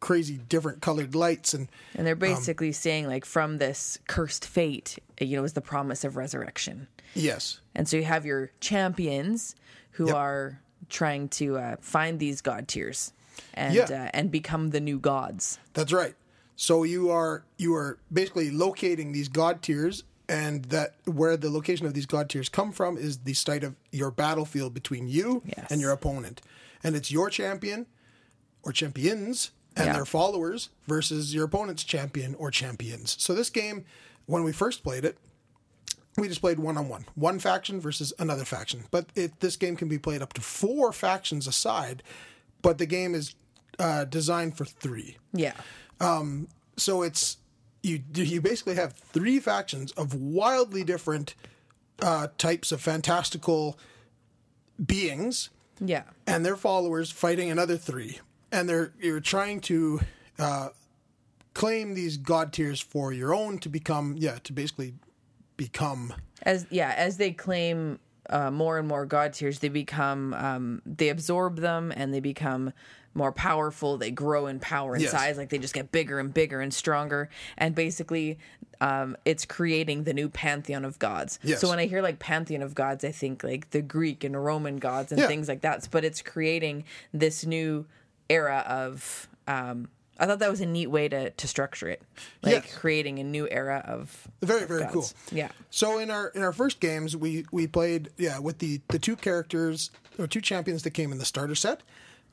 crazy 0.06 0.38
different 0.50 0.82
colored 0.82 1.15
lights 1.15 1.54
and 1.56 1.68
and 1.96 2.06
they're 2.06 2.15
basically 2.32 2.72
saying 2.72 3.08
like 3.08 3.26
from 3.26 3.58
this 3.58 3.98
cursed 4.08 4.46
fate 4.46 5.00
you 5.20 5.36
know 5.36 5.44
is 5.44 5.54
the 5.54 5.62
promise 5.74 6.04
of 6.04 6.15
resurrection 6.15 6.88
yes. 7.15 7.60
and 7.74 7.88
so 7.89 7.98
you 7.98 8.04
have 8.04 8.24
your 8.26 8.52
champions 8.60 9.56
who 9.98 10.06
Yep. 10.08 10.15
are 10.15 10.60
trying 10.89 11.28
to 11.30 11.58
uh, 11.58 11.76
find 11.82 12.20
these 12.20 12.39
godtears 12.44 13.13
and 13.56 13.74
Yeah. 13.74 13.86
uh, 13.89 14.10
and 14.18 14.30
become 14.30 14.70
the 14.70 14.80
new 14.80 15.00
gods 15.00 15.58
That's 15.74 15.91
right. 15.91 16.15
So 16.56 16.84
you 16.84 17.10
are 17.10 17.44
you 17.58 17.74
are 17.76 17.98
basically 18.13 18.50
locating 18.52 19.12
these 19.12 19.28
godtears, 19.28 20.04
and 20.30 20.65
that 20.65 20.89
where 21.06 21.36
the 21.36 21.50
location 21.50 21.86
of 21.88 21.94
these 21.94 22.06
godtears 22.08 22.50
come 22.52 22.72
from 22.72 22.96
is 22.98 23.13
the 23.30 23.34
site 23.34 23.63
of 23.68 23.74
your 23.91 24.12
battlefield 24.12 24.72
between 24.74 25.08
you 25.08 25.41
Yes. 25.58 25.68
and 25.72 25.82
your 25.82 25.91
opponent, 25.91 26.41
and 26.84 26.96
it's 26.96 27.10
your 27.12 27.30
champion 27.32 27.88
or 28.63 28.72
champions 28.72 29.52
and 29.76 29.88
Yeah. 29.88 29.94
their 29.94 30.06
followers 30.06 30.70
versus 30.88 31.34
your 31.34 31.46
opponent's 31.46 31.84
champion 31.84 32.36
or 32.36 32.50
champions. 32.52 33.16
So 33.20 33.34
this 33.34 33.50
game, 33.50 33.86
when 34.26 34.44
we 34.44 34.52
first 34.52 34.84
played 34.84 35.04
it, 35.06 35.18
we 36.18 36.28
just 36.30 36.40
played 36.42 36.60
one 36.60 36.78
on 36.78 36.88
one, 36.88 37.06
one 37.16 37.40
faction 37.40 37.82
versus 37.82 38.14
another 38.18 38.46
faction. 38.46 38.86
But 38.90 39.08
it, 39.16 39.42
this 39.42 39.58
game 39.58 39.76
can 39.76 39.90
be 39.90 39.98
played 39.98 40.22
up 40.22 40.32
to 40.34 40.42
four 40.42 40.94
factions 40.94 41.46
aside, 41.46 42.02
but 42.62 42.78
the 42.78 42.86
game 42.86 43.14
is 43.14 43.36
uh, 43.78 44.06
designed 44.06 44.56
for 44.58 44.64
three 44.64 45.18
yeah 45.34 45.52
so 46.78 47.02
it's 47.02 47.38
you 47.84 48.02
you 48.14 48.40
basically 48.40 48.76
have 48.76 48.94
three 48.94 49.38
factions 49.40 49.92
of 49.94 50.14
wildly 50.14 50.82
different 50.86 51.36
uh, 52.02 52.28
types 52.38 52.72
of 52.72 52.80
fantastical 52.80 53.78
beings 54.84 55.50
yeah 55.80 56.04
and 56.26 56.46
their 56.46 56.56
followers 56.56 57.12
fighting 57.12 57.50
another 57.52 57.76
three 57.78 58.20
and 58.52 58.68
they're 58.70 58.94
you're 59.00 59.20
trying 59.20 59.60
to 59.62 60.00
uh, 60.40 60.70
claim 61.54 61.94
these 61.94 62.18
godtears 62.18 62.82
for 62.84 63.14
your 63.14 63.34
own 63.34 63.58
to 63.60 63.70
become 63.70 64.16
yeah 64.18 64.38
to 64.44 64.54
basically 64.54 64.94
become 65.58 66.14
as 66.44 66.66
yeah 66.70 66.94
as 66.98 67.18
they 67.18 67.32
claim 67.32 68.00
uh, 68.30 68.50
more 68.52 68.78
and 68.80 68.88
more 68.88 69.06
godtears 69.06 69.60
they 69.60 69.70
become 69.70 70.34
um, 70.34 70.82
they 70.86 71.10
absorb 71.10 71.58
them 71.58 71.94
and 71.96 72.14
they 72.14 72.20
become 72.20 72.74
more 73.14 73.32
powerful 73.32 73.98
they 73.98 74.12
grow 74.12 74.48
in 74.48 74.60
power 74.60 74.94
and 74.96 75.02
Yes. 75.04 75.12
size 75.12 75.38
like 75.38 75.50
they 75.50 75.58
just 75.60 75.74
get 75.74 75.92
bigger 75.92 76.20
and 76.20 76.34
bigger 76.34 76.60
and 76.60 76.74
stronger 76.74 77.30
and 77.58 77.74
basically 77.74 78.38
um, 78.82 79.16
it's 79.24 79.46
creating 79.46 80.04
the 80.04 80.14
new 80.14 80.28
pantheon 80.28 80.84
of 80.84 81.00
gods 81.00 81.40
Yes. 81.44 81.62
so 81.62 81.70
when 81.70 81.80
i 81.80 81.86
hear 81.86 82.02
like 82.02 82.20
pantheon 82.20 82.62
of 82.62 82.76
gods 82.76 83.06
i 83.06 83.12
think 83.12 83.42
like 83.44 83.70
the 83.70 83.82
greek 83.82 84.26
and 84.26 84.44
roman 84.44 84.78
gods 84.78 85.14
and 85.14 85.22
Yeah. 85.22 85.28
things 85.28 85.48
like 85.48 85.62
that 85.62 85.88
but 85.92 86.04
it's 86.04 86.22
creating 86.22 86.84
this 87.14 87.46
new 87.46 87.86
era 88.30 88.64
of 88.68 89.28
um, 89.48 89.88
i 90.18 90.26
thought 90.26 90.40
that 90.40 90.50
was 90.50 90.62
a 90.62 90.66
neat 90.66 90.88
way 90.88 91.08
to, 91.08 91.30
to 91.32 91.48
structure 91.48 91.88
it 91.90 92.02
like 92.42 92.66
Yes. 92.66 92.76
creating 92.78 93.20
a 93.20 93.24
new 93.24 93.48
era 93.50 93.84
of 93.88 94.28
very 94.42 94.66
very 94.66 94.82
gods. 94.82 94.94
cool 94.94 95.08
yeah 95.38 95.50
So 95.70 96.00
in 96.00 96.10
our 96.10 96.28
in 96.30 96.42
our 96.42 96.54
first 96.54 96.80
games, 96.80 97.16
we 97.18 97.46
we 97.52 97.68
played 97.68 98.10
yeah 98.18 98.40
with 98.40 98.60
the 98.60 98.82
the 98.90 99.00
two 99.00 99.16
characters 99.16 99.92
or 100.18 100.28
two 100.28 100.42
champions 100.42 100.84
that 100.84 100.92
came 100.92 101.12
in 101.12 101.18
the 101.18 101.26
starter 101.26 101.56
set, 101.56 101.82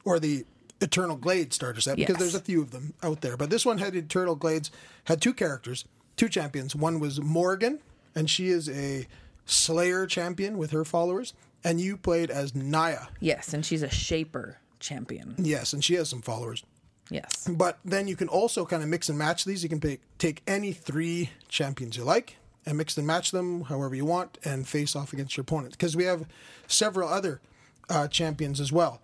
or 0.04 0.18
the 0.20 0.44
Eternal 0.80 1.16
Glade 1.16 1.52
starter 1.52 1.80
set 1.80 1.96
because 1.96 2.14
Yes. 2.14 2.20
there's 2.20 2.34
a 2.34 2.40
few 2.40 2.60
of 2.62 2.70
them 2.70 2.94
out 3.02 3.20
there. 3.20 3.36
But 3.36 3.50
this 3.50 3.64
one 3.66 3.78
had 3.78 3.94
Eternal 3.96 4.34
Glades 4.36 4.70
had 5.04 5.20
two 5.20 5.32
characters, 5.34 5.84
two 6.16 6.28
champions. 6.28 6.74
One 6.76 7.00
was 7.00 7.20
Morgan, 7.20 7.80
and 8.14 8.30
she 8.30 8.48
is 8.48 8.68
a 8.68 9.06
Slayer 9.46 10.06
champion 10.06 10.56
with 10.58 10.70
her 10.70 10.84
followers, 10.84 11.34
and 11.64 11.80
you 11.80 11.96
played 11.96 12.30
as 12.30 12.54
Nia. 12.54 13.08
Yes, 13.20 13.52
and 13.54 13.66
she's 13.66 13.82
a 13.82 13.90
shaper 13.90 14.58
champion. 14.82 15.34
Yes, 15.38 15.72
and 15.72 15.82
she 15.82 15.94
has 15.94 16.08
some 16.10 16.20
followers. 16.20 16.62
Yes. 17.10 17.48
But 17.50 17.78
then 17.84 18.08
you 18.08 18.16
can 18.16 18.28
also 18.28 18.64
kind 18.66 18.82
of 18.82 18.88
mix 18.88 19.08
and 19.08 19.18
match 19.18 19.44
these. 19.44 19.62
You 19.62 19.68
can 19.68 19.80
pick, 19.80 20.00
take 20.18 20.42
any 20.46 20.72
three 20.72 21.30
champions 21.48 21.96
you 21.96 22.04
like 22.04 22.36
and 22.64 22.78
mix 22.78 22.96
and 22.96 23.06
match 23.06 23.30
them 23.32 23.62
however 23.62 23.94
you 23.94 24.04
want 24.04 24.38
and 24.44 24.66
face 24.66 24.94
off 24.94 25.12
against 25.12 25.36
your 25.36 25.42
opponent. 25.42 25.72
Because 25.72 25.96
we 25.96 26.04
have 26.04 26.26
several 26.66 27.08
other 27.08 27.40
uh, 27.90 28.08
champions 28.08 28.60
as 28.60 28.72
well. 28.72 29.02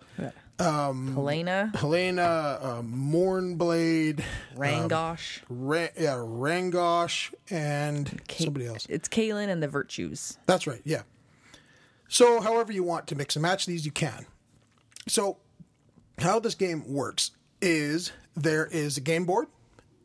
Um, 0.59 1.13
Helena, 1.13 1.71
Helena, 1.75 2.21
uh, 2.61 2.81
Mornblade, 2.81 4.21
Rangosh, 4.57 5.39
Ra- 5.47 5.87
yeah, 5.97 6.15
Rangosh, 6.15 7.33
and 7.49 8.21
Ka- 8.27 8.43
somebody 8.43 8.65
else. 8.67 8.85
It's 8.89 9.07
Kaylin 9.07 9.47
and 9.47 9.63
the 9.63 9.69
Virtues. 9.69 10.37
That's 10.47 10.67
right, 10.67 10.81
yeah. 10.83 11.03
So, 12.09 12.41
however 12.41 12.73
you 12.73 12.83
want 12.83 13.07
to 13.07 13.15
mix 13.15 13.37
and 13.37 13.43
match 13.43 13.67
these, 13.67 13.85
you 13.85 13.91
can. 13.93 14.25
So, 15.07 15.37
how 16.21 16.39
this 16.39 16.55
game 16.55 16.83
works 16.91 17.31
is 17.61 18.11
there 18.35 18.65
is 18.67 18.97
a 18.97 19.01
game 19.01 19.25
board, 19.25 19.47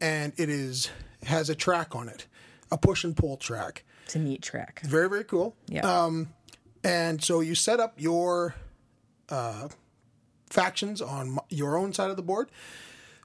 and 0.01 0.33
it 0.37 0.49
is 0.49 0.91
has 1.25 1.49
a 1.49 1.55
track 1.55 1.95
on 1.95 2.09
it, 2.09 2.27
a 2.71 2.77
push 2.79 3.05
and 3.05 3.17
pull 3.17 3.37
track. 3.37 3.85
It's 4.05 4.15
a 4.15 4.19
neat 4.19 4.43
track. 4.43 4.81
Very 4.85 5.09
very 5.09 5.25
cool. 5.25 5.57
Yeah. 5.67 5.81
Um, 5.89 6.29
And 6.83 7.23
so 7.25 7.41
you 7.41 7.55
set 7.55 7.81
up 7.81 7.95
your 7.97 8.55
uh, 9.31 9.69
factions 10.51 11.01
on 11.01 11.39
your 11.49 11.79
own 11.79 11.95
side 11.95 12.11
of 12.11 12.17
the 12.17 12.23
board, 12.23 12.51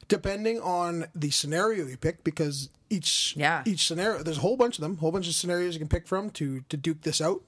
depending 0.07 0.61
on 0.61 1.05
the 1.13 1.29
scenario 1.29 1.85
you 1.85 1.97
pick, 1.97 2.23
because 2.23 2.69
each 2.89 3.33
Yeah. 3.35 3.63
each 3.65 3.85
scenario 3.85 4.23
there's 4.23 4.37
a 4.37 4.41
whole 4.41 4.55
bunch 4.57 4.77
of 4.77 4.81
them, 4.81 4.97
whole 4.97 5.11
bunch 5.11 5.27
of 5.27 5.33
scenarios 5.35 5.73
you 5.75 5.79
can 5.79 5.89
pick 5.89 6.07
from 6.07 6.29
to 6.31 6.61
to 6.69 6.77
duke 6.77 7.01
this 7.01 7.19
out, 7.19 7.41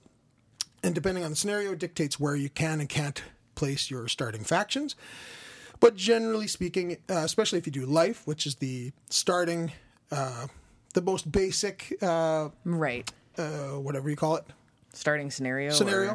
and 0.83 0.93
depending 0.93 1.23
on 1.23 1.29
the 1.29 1.37
scenario, 1.37 1.71
it 1.71 1.79
dictates 1.79 2.19
where 2.19 2.35
you 2.35 2.49
can 2.49 2.79
and 2.81 2.89
can't 2.89 3.23
place 3.61 3.91
your 3.91 4.07
starting 4.07 4.43
factions. 4.43 4.95
But 5.79 5.95
generally 5.95 6.47
speaking, 6.47 6.97
uh, 7.09 7.17
especially 7.29 7.59
if 7.59 7.65
you 7.67 7.71
do 7.71 7.85
life, 7.85 8.25
which 8.25 8.45
is 8.47 8.55
the 8.55 8.91
starting, 9.09 9.71
uh, 10.11 10.47
the 10.95 11.01
most 11.01 11.31
basic, 11.31 11.95
uh, 12.01 12.49
right. 12.65 13.11
uh, 13.37 13.79
whatever 13.87 14.09
you 14.09 14.15
call 14.15 14.35
it, 14.37 14.45
Starting 14.93 15.29
scenario. 15.31 15.69
scenario. 15.71 16.11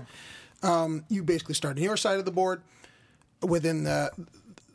or- 0.62 0.68
Um, 0.70 1.04
you 1.08 1.22
basically 1.22 1.54
start 1.54 1.76
on 1.76 1.82
your 1.82 1.96
side 1.96 2.18
of 2.18 2.24
the 2.24 2.30
board. 2.32 2.62
Within 3.42 3.84
the 3.84 4.10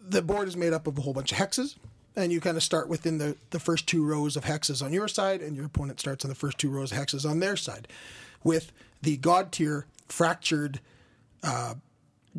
the 0.07 0.21
board 0.21 0.47
is 0.47 0.55
made 0.55 0.73
up 0.73 0.87
of 0.87 0.97
a 0.97 1.01
whole 1.01 1.13
bunch 1.13 1.31
of 1.31 1.37
hexes, 1.37 1.75
and 2.15 2.31
you 2.31 2.39
kind 2.39 2.55
of 2.57 2.63
start 2.63 2.87
within 2.87 3.17
the 3.17 3.35
the 3.49 3.59
first 3.59 3.87
two 3.87 4.03
rows 4.05 4.35
of 4.37 4.43
hexes 4.45 4.81
on 4.85 4.93
your 4.93 5.07
side, 5.07 5.41
and 5.41 5.55
your 5.55 5.65
opponent 5.65 5.99
starts 5.99 6.23
on 6.25 6.29
the 6.29 6.35
first 6.43 6.57
two 6.57 6.69
rows 6.69 6.91
of 6.91 6.97
hexes 6.97 7.29
on 7.29 7.39
their 7.39 7.57
side, 7.57 7.87
with 8.43 8.71
the 9.01 9.17
godtear 9.17 9.83
fractured 10.07 10.79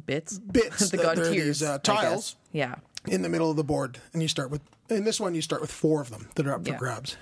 bits. 0.06 0.38
bits 0.38 0.90
the 0.90 0.96
god 0.96 1.16
tiers. 1.16 1.30
these, 1.60 1.62
uh, 1.62 1.78
tiles. 1.78 2.36
Yeah. 2.52 2.76
in 3.06 3.22
the 3.22 3.28
middle 3.28 3.50
of 3.50 3.56
the 3.56 3.64
board, 3.64 3.98
and 4.12 4.22
you 4.22 4.28
start 4.28 4.50
with 4.50 4.60
in 4.88 5.04
this 5.04 5.18
one 5.20 5.34
you 5.34 5.42
start 5.42 5.60
with 5.60 5.70
four 5.72 6.00
of 6.00 6.10
them 6.10 6.28
that 6.34 6.46
are 6.46 6.54
up 6.54 6.64
for 6.64 6.70
Yeah. 6.72 6.78
grabs. 6.78 7.16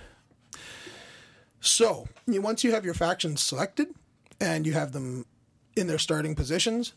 So 1.61 2.09
you, 2.26 2.40
once 2.40 2.64
you 2.64 2.72
have 2.72 2.85
your 2.85 2.94
factions 2.94 3.42
selected 3.42 3.88
and 4.40 4.66
you 4.66 4.72
have 4.72 4.92
them 4.92 5.26
in 5.76 5.87
their 5.87 5.98
starting 5.98 6.35
positions, 6.35 6.94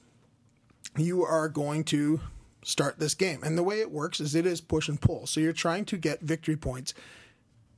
you 0.97 1.23
are 1.23 1.49
going 1.49 1.83
to 1.85 2.21
start 2.63 2.97
this 2.99 3.13
game. 3.13 3.41
And 3.43 3.57
the 3.57 3.63
way 3.63 3.81
it 3.81 3.91
works 3.91 4.19
is 4.21 4.35
it 4.35 4.45
is 4.45 4.61
push 4.61 4.87
and 4.87 4.99
pull. 4.99 5.27
So 5.27 5.39
you're 5.41 5.51
trying 5.53 5.85
to 5.85 5.97
get 5.97 6.21
victory 6.21 6.55
points 6.55 6.93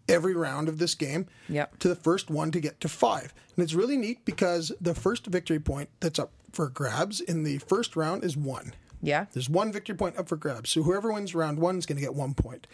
every 0.07 0.35
round 0.35 0.69
of 0.69 0.77
this 0.77 0.93
game 0.93 1.25
Yep. 1.49 1.79
to 1.79 1.87
the 1.87 1.95
first 1.95 2.29
one 2.29 2.51
to 2.51 2.59
get 2.59 2.79
to 2.81 2.87
five. 2.87 3.33
And 3.55 3.63
it's 3.63 3.73
really 3.73 3.97
neat 3.97 4.23
because 4.23 4.71
the 4.79 4.93
first 4.93 5.25
victory 5.25 5.59
point 5.59 5.89
that's 5.99 6.19
up 6.19 6.31
for 6.55 6.69
grabs 6.69 7.19
in 7.21 7.43
the 7.43 7.57
first 7.59 7.95
round 7.95 8.23
is 8.23 8.35
one. 8.37 8.73
Yeah. 9.01 9.25
There's 9.33 9.49
one 9.49 9.71
victory 9.71 9.95
point 9.95 10.17
up 10.17 10.27
for 10.27 10.35
grabs. 10.35 10.71
So 10.71 10.81
whoever 10.83 11.11
wins 11.11 11.35
round 11.35 11.59
one 11.59 11.77
is 11.77 11.85
going 11.85 11.97
to 11.97 12.01
get 12.01 12.15
one 12.15 12.33
point. 12.33 12.65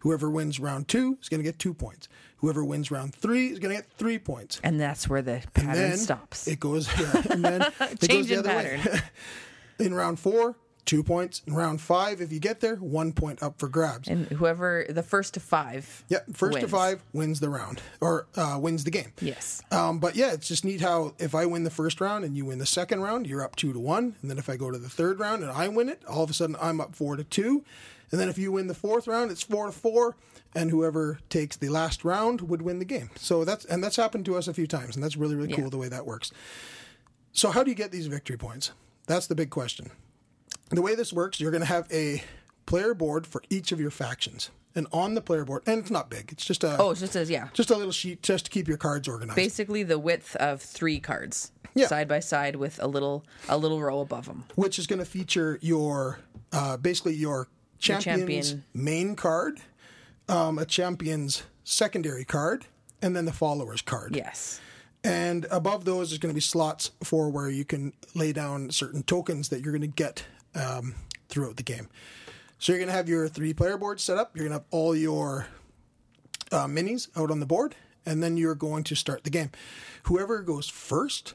Whoever 0.00 0.30
wins 0.30 0.58
round 0.58 0.88
two 0.88 1.18
is 1.22 1.28
going 1.28 1.40
to 1.40 1.44
get 1.44 1.58
two 1.58 1.74
points. 1.74 2.08
Whoever 2.38 2.64
wins 2.64 2.90
round 2.90 3.14
three 3.14 3.48
is 3.48 3.58
going 3.58 3.74
to 3.74 3.82
get 3.82 3.90
three 3.92 4.18
points. 4.18 4.60
And 4.64 4.80
that's 4.80 5.08
where 5.08 5.22
the 5.22 5.42
pattern 5.54 5.74
then 5.74 5.96
stops. 5.96 6.48
It 6.48 6.60
goes, 6.60 6.88
yeah, 6.98 7.22
and 7.30 7.44
then 7.44 7.62
it 7.80 8.08
goes 8.08 8.26
the 8.26 8.34
in 8.34 8.38
other 8.40 8.48
way. 8.48 8.80
in 9.78 9.94
round 9.94 10.18
four, 10.18 10.56
two 10.86 11.02
points. 11.02 11.42
In 11.46 11.54
round 11.54 11.80
five, 11.80 12.20
if 12.20 12.32
you 12.32 12.40
get 12.40 12.60
there, 12.60 12.76
one 12.76 13.12
point 13.12 13.42
up 13.42 13.58
for 13.58 13.68
grabs. 13.68 14.08
and 14.08 14.26
whoever 14.28 14.86
the 14.88 15.02
first 15.02 15.34
to 15.34 15.40
five. 15.40 16.04
yeah, 16.08 16.20
first 16.32 16.54
to 16.54 16.60
wins. 16.60 16.70
five 16.70 17.02
wins 17.12 17.40
the 17.40 17.50
round 17.50 17.82
or 18.00 18.26
uh, 18.36 18.58
wins 18.60 18.84
the 18.84 18.90
game. 18.90 19.12
Yes. 19.20 19.62
Um, 19.70 19.98
but 19.98 20.16
yeah, 20.16 20.32
it's 20.32 20.48
just 20.48 20.64
neat 20.64 20.80
how 20.80 21.14
if 21.18 21.34
I 21.34 21.44
win 21.44 21.64
the 21.64 21.70
first 21.70 22.00
round 22.00 22.24
and 22.24 22.36
you 22.36 22.44
win 22.46 22.58
the 22.58 22.66
second 22.66 23.00
round, 23.02 23.26
you're 23.26 23.42
up 23.42 23.56
two 23.56 23.72
to 23.72 23.78
one. 23.78 24.14
And 24.22 24.30
then 24.30 24.38
if 24.38 24.48
I 24.48 24.56
go 24.56 24.70
to 24.70 24.78
the 24.78 24.88
third 24.88 25.18
round 25.20 25.42
and 25.42 25.52
I 25.52 25.68
win 25.68 25.88
it, 25.88 26.02
all 26.08 26.22
of 26.22 26.30
a 26.30 26.34
sudden 26.34 26.56
I'm 26.60 26.80
up 26.80 26.94
four 26.94 27.16
to 27.16 27.24
two. 27.24 27.64
And 28.12 28.20
then 28.20 28.28
if 28.28 28.38
you 28.38 28.52
win 28.52 28.68
the 28.68 28.74
fourth 28.74 29.08
round, 29.08 29.32
it's 29.32 29.42
four 29.42 29.66
to 29.66 29.72
four. 29.72 30.16
And 30.54 30.70
whoever 30.70 31.18
takes 31.28 31.56
the 31.56 31.68
last 31.68 32.04
round 32.04 32.42
would 32.42 32.62
win 32.62 32.78
the 32.78 32.84
game. 32.86 33.10
So 33.16 33.44
that's 33.44 33.64
and 33.66 33.84
that's 33.84 33.96
happened 33.96 34.24
to 34.26 34.36
us 34.36 34.48
a 34.48 34.54
few 34.54 34.66
times, 34.66 34.94
and 34.94 35.04
that's 35.04 35.16
really 35.16 35.34
really 35.34 35.52
cool 35.52 35.68
the 35.68 35.76
way 35.76 35.88
that 35.88 36.06
works. 36.06 36.32
So 37.32 37.50
how 37.50 37.62
do 37.62 37.70
you 37.70 37.74
get 37.74 37.90
these 37.92 38.06
victory 38.06 38.38
points? 38.38 38.70
That's 39.06 39.26
the 39.26 39.34
big 39.34 39.50
question. 39.50 39.90
The 40.70 40.82
way 40.82 40.94
this 40.94 41.12
works, 41.12 41.40
you're 41.40 41.50
going 41.50 41.62
to 41.62 41.66
have 41.68 41.86
a 41.92 42.22
player 42.66 42.94
board 42.94 43.26
for 43.26 43.42
each 43.50 43.70
of 43.72 43.80
your 43.80 43.90
factions, 43.92 44.50
and 44.74 44.86
on 44.92 45.14
the 45.14 45.20
player 45.20 45.44
board, 45.44 45.62
and 45.66 45.78
it's 45.80 45.90
not 45.90 46.10
big. 46.10 46.32
It's 46.32 46.44
just 46.44 46.64
a 46.64 46.76
Oh, 46.78 46.90
it's 46.90 47.00
just 47.00 47.14
as 47.16 47.30
yeah. 47.30 47.48
just 47.52 47.70
a 47.70 47.76
little 47.76 47.92
sheet 47.92 48.22
just 48.22 48.46
to 48.46 48.50
keep 48.50 48.66
your 48.66 48.76
cards 48.76 49.06
organized. 49.06 49.36
Basically, 49.36 49.82
the 49.84 49.98
width 49.98 50.34
of 50.36 50.60
three 50.60 50.98
cards, 50.98 51.52
Yeah. 51.74 51.86
side 51.86 52.08
by 52.08 52.18
side, 52.20 52.56
with 52.56 52.82
a 52.82 52.88
little 52.88 53.24
a 53.48 53.56
little 53.56 53.80
row 53.80 54.00
above 54.00 54.26
them. 54.26 54.44
which 54.56 54.78
is 54.78 54.86
going 54.88 54.98
to 54.98 55.04
feature 55.04 55.58
your 55.62 56.18
uh, 56.52 56.76
basically 56.76 57.14
your 57.14 57.46
champion's 57.78 58.04
champion. 58.50 58.64
main 58.74 59.14
card, 59.14 59.60
um, 60.28 60.58
a 60.58 60.64
champion's 60.66 61.44
secondary 61.62 62.24
card, 62.24 62.66
and 63.00 63.14
then 63.14 63.24
the 63.24 63.32
follower's 63.32 63.82
card. 63.82 64.16
Yes. 64.16 64.60
And 65.04 65.46
above 65.52 65.84
those 65.84 66.10
is 66.10 66.18
going 66.18 66.30
to 66.32 66.34
be 66.34 66.40
slots 66.40 66.90
for 67.04 67.30
where 67.30 67.48
you 67.48 67.64
can 67.64 67.92
lay 68.16 68.32
down 68.32 68.70
certain 68.70 69.04
tokens 69.04 69.50
that 69.50 69.62
you're 69.62 69.72
going 69.72 69.82
to 69.82 69.86
get 69.86 70.24
um, 70.56 70.94
throughout 71.28 71.56
the 71.56 71.62
game. 71.62 71.88
So 72.58 72.72
you're 72.72 72.78
going 72.78 72.88
to 72.88 72.94
have 72.94 73.08
your 73.08 73.28
three 73.28 73.52
player 73.52 73.76
board 73.76 74.00
set 74.00 74.16
up. 74.16 74.34
You're 74.34 74.48
going 74.48 74.58
to 74.58 74.64
have 74.64 74.68
all 74.70 74.96
your 74.96 75.46
uh, 76.52 76.66
minis 76.66 77.08
out 77.16 77.30
on 77.30 77.40
the 77.40 77.46
board, 77.46 77.74
and 78.04 78.22
then 78.22 78.36
you're 78.36 78.54
going 78.54 78.84
to 78.84 78.94
start 78.94 79.24
the 79.24 79.30
game. 79.30 79.50
Whoever 80.04 80.40
goes 80.42 80.68
first 80.68 81.34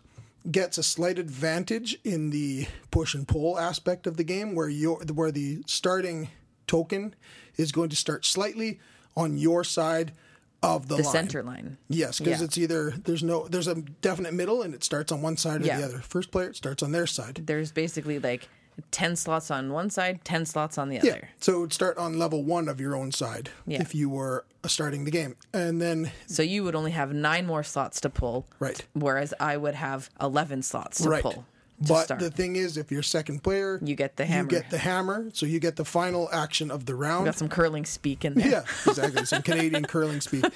gets 0.50 0.78
a 0.80 0.84
slight 0.84 1.20
advantage 1.20 2.00
in 2.04 2.32
the 2.32 2.68
push 2.90 3.14
and 3.14 3.28
pull 3.28 3.60
aspect 3.60 4.08
of 4.08 4.18
the 4.18 4.24
game, 4.24 4.56
where 4.56 4.70
your 4.70 4.98
where 5.14 5.32
the 5.32 5.62
starting 5.68 6.30
token 6.66 7.14
is 7.58 7.72
going 7.72 7.90
to 7.90 7.96
start 7.96 8.26
slightly 8.26 8.80
on 9.16 9.38
your 9.38 9.64
side 9.64 10.14
of 10.64 10.88
the, 10.88 10.96
The 10.98 11.04
line. 11.04 11.12
center 11.12 11.44
line. 11.44 11.78
Yes, 11.90 12.20
because 12.20 12.40
Yeah. 12.40 12.46
it's 12.46 12.58
either 12.58 12.92
there's 12.92 13.22
no 13.24 13.48
there's 13.48 13.68
a 13.68 13.76
definite 13.76 14.34
middle 14.34 14.62
and 14.64 14.74
it 14.74 14.84
starts 14.84 15.12
on 15.12 15.22
one 15.22 15.36
side 15.38 15.62
or 15.62 15.66
Yeah. 15.66 15.80
the 15.80 15.86
other. 15.86 16.00
First 16.00 16.32
player 16.32 16.48
it 16.50 16.56
starts 16.56 16.82
on 16.82 16.92
their 16.92 17.06
side. 17.08 17.42
There's 17.46 17.72
basically 17.72 18.18
like 18.20 18.48
ten 18.92 19.16
slots 19.16 19.52
on 19.52 19.72
one 19.72 19.90
side, 19.90 20.20
ten 20.24 20.46
slots 20.46 20.78
on 20.78 20.90
the 20.90 20.96
Yeah. 21.04 21.12
other. 21.12 21.30
So 21.40 21.58
it 21.58 21.60
would 21.60 21.74
start 21.74 21.98
on 21.98 22.18
level 22.18 22.44
one 22.44 22.68
of 22.68 22.80
your 22.82 22.96
own 22.96 23.12
side 23.12 23.50
Yeah. 23.68 23.82
if 23.82 23.94
you 23.94 24.10
were 24.10 24.46
uh, 24.64 24.68
starting 24.68 25.04
the 25.06 25.12
game, 25.12 25.36
and 25.54 25.82
then 25.82 26.12
So 26.28 26.42
you 26.44 26.64
would 26.64 26.76
only 26.76 26.92
have 26.92 27.14
nine 27.14 27.46
more 27.46 27.64
slots 27.64 28.00
to 28.02 28.10
pull. 28.10 28.46
Right. 28.60 28.84
Whereas 28.94 29.34
I 29.40 29.58
would 29.58 29.76
have 29.76 30.10
eleven 30.22 30.62
slots 30.64 31.02
to 31.02 31.10
right. 31.10 31.22
pull. 31.24 31.32
To 31.84 31.94
But 31.94 32.04
start. 32.06 32.20
the 32.20 32.30
thing 32.30 32.56
is, 32.58 32.78
if 32.78 32.92
you're 32.92 33.02
second 33.02 33.42
player, 33.42 33.80
You 33.84 33.96
get 33.96 34.16
the 34.16 34.26
hammer. 34.26 34.44
You 34.52 34.60
get 34.60 34.70
the 34.70 34.78
hammer, 34.78 35.30
so 35.34 35.48
you 35.48 35.60
get 35.60 35.78
the 35.78 35.86
final 35.86 36.30
action 36.32 36.70
of 36.70 36.86
the 36.86 36.94
round. 36.94 37.26
got 37.26 37.38
some 37.40 37.50
curling 37.50 37.86
speak 37.86 38.24
in 38.24 38.34
there. 38.36 38.48
Yeah, 38.52 38.64
exactly. 38.88 39.26
Some 39.26 39.42
Canadian 39.42 39.86
curling 39.86 40.22
speed. 40.22 40.46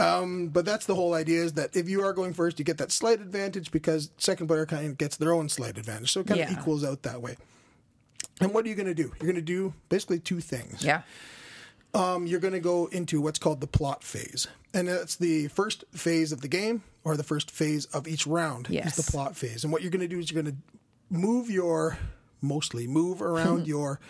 Um, 0.00 0.48
but 0.48 0.64
that's 0.64 0.86
the 0.86 0.94
whole 0.94 1.14
idea 1.14 1.42
is 1.42 1.52
that 1.54 1.76
if 1.76 1.88
you 1.88 2.02
are 2.02 2.12
going 2.12 2.32
first, 2.32 2.58
you 2.58 2.64
get 2.64 2.78
that 2.78 2.90
slight 2.90 3.20
advantage 3.20 3.70
because 3.70 4.10
second 4.18 4.46
player 4.46 4.66
kind 4.66 4.86
of 4.86 4.98
gets 4.98 5.16
their 5.16 5.32
own 5.32 5.48
slight 5.48 5.76
advantage. 5.78 6.10
So 6.12 6.20
it 6.20 6.26
kind 6.26 6.40
of 6.40 6.50
equals 6.58 6.84
out 6.84 7.02
that 7.02 7.20
way. 7.20 7.36
And 8.40 8.54
what 8.54 8.64
are 8.64 8.68
you 8.68 8.74
going 8.74 8.86
to 8.86 8.94
do? 8.94 9.12
You're 9.20 9.32
going 9.32 9.34
to 9.34 9.42
do 9.42 9.74
basically 9.90 10.18
two 10.18 10.40
things. 10.40 10.82
Yeah. 10.82 11.02
Um, 11.92 12.26
you're 12.26 12.40
going 12.40 12.54
to 12.54 12.60
go 12.60 12.86
into 12.86 13.20
what's 13.20 13.38
called 13.38 13.60
the 13.60 13.66
plot 13.66 14.02
phase. 14.02 14.46
And 14.72 14.88
that's 14.88 15.16
the 15.16 15.48
first 15.48 15.84
phase 15.92 16.32
of 16.32 16.40
the 16.40 16.48
game 16.48 16.82
or 17.04 17.16
the 17.16 17.24
first 17.24 17.50
phase 17.50 17.86
of 17.86 18.06
each 18.08 18.26
round 18.26 18.68
is 18.68 18.72
Yes. 18.74 18.96
the 18.96 19.10
plot 19.10 19.36
phase. 19.36 19.64
And 19.64 19.72
what 19.72 19.82
you're 19.82 19.90
going 19.90 20.00
to 20.00 20.08
do 20.08 20.18
is 20.18 20.30
you're 20.30 20.42
going 20.42 20.54
to 20.54 20.60
move 21.10 21.50
your 21.50 21.98
mostly 22.40 22.86
move 22.86 23.20
around 23.20 23.66
your 23.74 24.00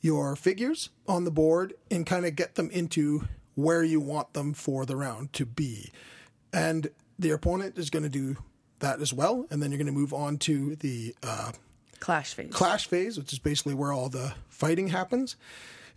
your 0.00 0.34
figures 0.34 0.88
on 1.06 1.24
the 1.24 1.30
board 1.30 1.74
and 1.90 2.06
kind 2.06 2.24
of 2.24 2.34
get 2.34 2.54
them 2.54 2.70
into 2.70 3.28
where 3.54 3.82
you 3.82 4.00
want 4.00 4.32
them 4.32 4.52
for 4.54 4.86
the 4.86 4.96
round 4.96 5.32
to 5.34 5.44
be. 5.46 5.90
And 6.52 6.90
the 7.18 7.30
opponent 7.30 7.78
is 7.78 7.90
going 7.90 8.02
to 8.04 8.08
do 8.08 8.36
that 8.80 9.00
as 9.00 9.12
well. 9.12 9.46
And 9.50 9.62
then 9.62 9.70
you're 9.70 9.78
going 9.78 9.86
to 9.86 9.92
move 9.92 10.14
on 10.14 10.38
to 10.38 10.76
the 10.76 11.14
uh, 11.22 11.52
Clash 12.00 12.32
phase. 12.34 12.50
clash 12.52 12.86
phase, 12.86 13.18
which 13.18 13.32
is 13.32 13.38
basically 13.38 13.74
where 13.74 13.92
all 13.92 14.08
the 14.08 14.32
fighting 14.48 14.88
happens. 14.88 15.36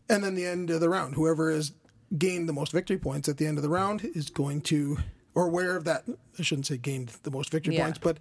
And 0.10 0.24
then 0.24 0.36
the 0.36 0.46
end 0.46 0.70
of 0.70 0.82
the 0.82 0.90
round. 0.90 1.16
Whoever 1.16 1.50
has 1.52 1.72
gained 2.18 2.50
the 2.50 2.54
most 2.54 2.72
victory 2.74 2.98
points 2.98 3.30
at 3.30 3.38
the 3.38 3.48
end 3.48 3.58
of 3.58 3.64
the 3.64 3.70
round 3.70 4.04
is 4.14 4.30
going 4.30 4.62
to, 4.62 4.98
or 5.34 5.48
wherever 5.48 5.80
that, 5.80 6.04
I 6.38 6.42
shouldn't 6.42 6.68
say 6.68 6.78
gained 6.78 7.10
the 7.24 7.32
most 7.32 7.52
victory 7.52 7.76
Yeah. 7.76 7.84
points, 7.86 8.00
but 8.00 8.18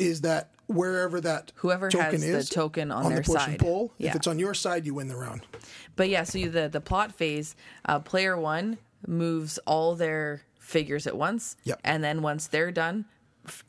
is 0.00 0.22
that 0.22 0.50
wherever 0.66 1.20
that 1.20 1.52
Whoever 1.56 1.90
has 1.92 2.20
the 2.22 2.44
token 2.54 2.90
on 2.90 3.04
the 3.04 3.08
their 3.10 3.22
push 3.22 3.34
side. 3.42 3.48
and 3.50 3.58
pull, 3.58 3.92
Yeah. 3.98 4.10
if 4.10 4.16
it's 4.16 4.26
on 4.26 4.38
your 4.38 4.54
side, 4.54 4.86
you 4.86 4.94
win 4.94 5.08
the 5.08 5.16
round. 5.16 5.42
But 5.96 6.08
yeah, 6.08 6.22
so 6.24 6.38
you, 6.38 6.48
the 6.50 6.68
the 6.68 6.80
plot 6.80 7.12
phase, 7.12 7.54
uh, 7.84 7.98
player 8.00 8.36
one 8.38 8.78
moves 9.06 9.58
all 9.66 9.94
their 9.94 10.42
figures 10.58 11.06
at 11.06 11.16
once, 11.16 11.56
Yep. 11.64 11.80
and 11.84 12.02
then 12.02 12.22
once 12.22 12.46
they're 12.46 12.70
done, 12.70 13.04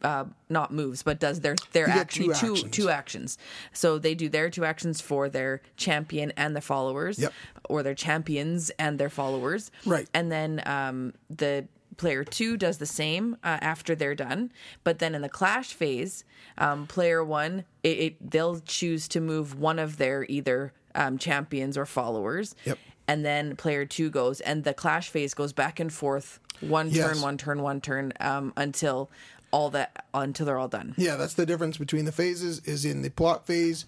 uh, 0.04 0.26
not 0.50 0.72
moves, 0.72 1.02
but 1.02 1.20
does 1.20 1.40
their 1.40 1.56
their 1.72 1.90
actually 1.90 2.28
two 2.28 2.34
two 2.34 2.54
actions. 2.54 2.72
two 2.76 2.90
actions. 2.90 3.38
So 3.74 3.98
they 3.98 4.14
do 4.14 4.30
their 4.30 4.50
two 4.50 4.64
actions 4.64 5.02
for 5.02 5.28
their 5.28 5.62
champion 5.78 6.32
and 6.38 6.56
their 6.56 6.62
followers, 6.62 7.18
Yep. 7.18 7.34
or 7.70 7.82
their 7.84 7.96
champions 7.96 8.70
and 8.78 9.00
their 9.00 9.10
followers, 9.10 9.72
Right. 9.86 10.08
And 10.14 10.32
then 10.32 10.62
um, 10.66 11.14
the 11.30 11.68
player 12.02 12.24
two 12.24 12.58
does 12.58 12.80
the 12.80 12.86
same 12.88 13.38
uh, 13.44 13.60
after 13.62 13.94
they're 13.94 14.16
done. 14.16 14.52
But 14.84 14.98
then 14.98 15.14
in 15.14 15.22
the 15.22 15.30
clash 15.30 15.74
phase, 15.74 16.24
um, 16.58 16.88
player 16.88 17.24
one, 17.24 17.64
it, 17.84 17.98
it 18.00 18.32
they'll 18.32 18.60
choose 18.60 19.08
to 19.10 19.22
move 19.22 19.60
one 19.60 19.78
of 19.78 19.98
their 19.98 20.26
either 20.28 20.74
um, 20.96 21.20
champions 21.20 21.78
or 21.78 21.86
followers. 21.86 22.56
Yep. 22.66 22.80
And 23.08 23.24
then 23.24 23.56
player 23.56 23.86
two 23.86 24.10
goes, 24.10 24.42
and 24.42 24.64
the 24.64 24.74
clash 24.74 25.10
phase 25.10 25.36
goes 25.36 25.54
back 25.54 25.80
and 25.80 25.94
forth, 25.94 26.40
one 26.60 26.90
Yes. 26.90 27.08
turn, 27.08 27.22
one 27.22 27.38
turn, 27.38 27.62
one 27.62 27.82
turn, 27.82 28.14
um, 28.20 28.52
until 28.58 29.10
all 29.52 29.70
that 29.70 30.06
until 30.14 30.46
they're 30.48 30.58
all 30.58 30.68
done. 30.70 30.96
Yeah, 30.98 31.18
that's 31.18 31.36
the 31.36 31.46
difference 31.46 31.78
between 31.78 32.06
the 32.06 32.12
phases. 32.12 32.62
Is 32.66 32.84
in 32.84 33.04
the 33.04 33.10
plot 33.10 33.46
phase, 33.46 33.86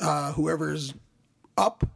uh, 0.00 0.32
whoever's 0.32 0.94
up 1.56 1.88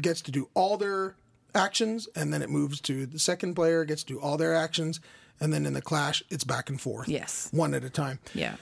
gets 0.00 0.22
to 0.22 0.30
do 0.30 0.48
all 0.54 0.78
their 0.78 1.16
actions, 1.54 2.08
and 2.14 2.32
then 2.32 2.42
it 2.42 2.50
moves 2.50 2.80
to 2.82 3.06
the 3.06 3.18
second 3.18 3.54
player 3.54 3.84
gets 3.84 4.02
to 4.04 4.14
do 4.14 4.20
all 4.20 4.36
their 4.36 4.54
actions, 4.54 5.00
and 5.40 5.52
then 5.52 5.66
in 5.66 5.72
the 5.72 5.82
clash, 5.82 6.22
it's 6.30 6.44
back 6.44 6.68
and 6.70 6.80
forth. 6.80 7.08
Yes. 7.08 7.48
one 7.52 7.74
at 7.74 7.84
a 7.84 7.90
time. 7.90 8.18
Yeah. 8.34 8.56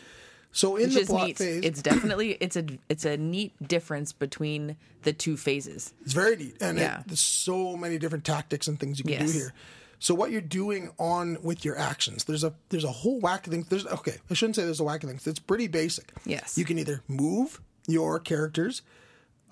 So 0.53 0.75
in 0.77 0.91
Which 0.93 0.95
the 1.07 1.07
plot 1.07 1.27
neat. 1.29 1.39
phase, 1.39 1.65
It's 1.65 1.81
definitely 1.83 2.33
it's 2.41 2.57
a 2.57 2.65
it's 2.89 3.05
a 3.05 3.17
neat 3.17 3.53
difference 3.69 4.13
between 4.13 4.77
the 5.03 5.13
two 5.13 5.37
phases. 5.37 5.95
It's 6.03 6.13
very 6.13 6.37
neat, 6.37 6.57
and 6.61 6.77
it- 6.79 6.83
Yeah. 6.83 7.03
there's 7.07 7.21
so 7.21 7.77
many 7.77 7.99
different 7.99 8.25
tactics 8.25 8.67
and 8.67 8.79
things 8.79 8.99
you 8.99 9.05
can 9.05 9.13
Yes. 9.13 9.33
do 9.33 9.39
here. 9.39 9.53
So 10.01 10.15
what 10.15 10.31
you're 10.33 10.41
doing 10.41 10.91
on 10.99 11.37
with 11.43 11.65
your 11.65 11.79
actions, 11.79 12.25
there's 12.25 12.43
a 12.43 12.55
there's 12.71 12.83
a 12.85 12.91
whole 12.91 13.21
whack 13.21 13.47
of 13.47 13.53
things. 13.53 13.67
There's 13.69 13.87
okay, 13.87 14.17
I 14.29 14.35
shouldn't 14.35 14.57
say 14.57 14.65
there's 14.65 14.81
a 14.81 14.85
whack 14.85 15.05
of 15.05 15.11
things. 15.11 15.25
It's 15.27 15.39
pretty 15.39 15.69
basic. 15.69 16.11
Yes. 16.25 16.59
you 16.59 16.65
can 16.65 16.79
either 16.79 17.03
move 17.07 17.61
your 17.87 18.19
characters 18.19 18.83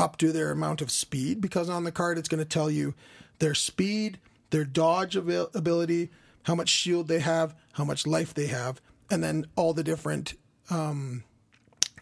up 0.00 0.16
to 0.18 0.32
their 0.32 0.50
amount 0.50 0.80
of 0.80 0.90
speed 0.90 1.40
because 1.40 1.68
on 1.68 1.84
the 1.84 1.92
card 1.92 2.18
it's 2.18 2.28
going 2.28 2.38
to 2.38 2.44
tell 2.48 2.70
you 2.70 2.94
their 3.38 3.54
speed, 3.54 4.18
their 4.50 4.64
dodge 4.64 5.16
abil- 5.16 5.50
ability, 5.54 6.10
how 6.44 6.54
much 6.54 6.68
shield 6.68 7.08
they 7.08 7.20
have, 7.20 7.54
how 7.72 7.84
much 7.84 8.06
life 8.06 8.34
they 8.34 8.46
have, 8.46 8.80
and 9.10 9.22
then 9.22 9.46
all 9.56 9.72
the 9.74 9.84
different 9.84 10.34
um, 10.70 11.22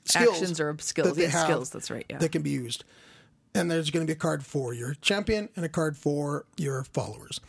skills 0.04 0.36
Actions 0.40 0.60
or 0.60 0.76
skills. 0.80 1.08
that 1.08 1.14
they 1.16 1.22
Yeah, 1.22 1.28
have 1.30 1.44
skills, 1.46 1.70
that's 1.70 1.90
right, 1.90 2.06
yeah. 2.08 2.18
That 2.18 2.32
can 2.32 2.42
be 2.42 2.50
used. 2.50 2.84
And 3.54 3.70
there's 3.70 3.90
going 3.90 4.06
to 4.06 4.10
be 4.10 4.16
a 4.16 4.20
card 4.20 4.44
for 4.44 4.74
your 4.74 4.94
champion 4.94 5.48
and 5.56 5.64
a 5.64 5.68
card 5.68 5.96
for 5.96 6.44
your 6.56 6.84
followers. 6.84 7.40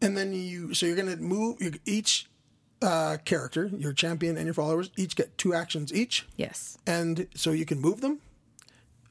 And 0.00 0.16
then 0.16 0.32
you, 0.32 0.74
so 0.74 0.84
you're 0.86 0.96
going 0.96 1.08
to 1.14 1.16
move 1.22 1.60
you, 1.62 1.72
each 1.86 2.26
uh, 2.82 3.16
character, 3.24 3.70
your 3.76 3.92
champion 3.92 4.36
and 4.36 4.44
your 4.46 4.54
followers, 4.54 4.90
each 4.96 5.14
get 5.16 5.38
two 5.38 5.54
actions 5.54 5.92
each, 5.94 6.26
Yes. 6.36 6.76
and 6.86 7.28
so 7.34 7.52
you 7.52 7.64
can 7.64 7.80
move 7.80 8.00
them. 8.00 8.18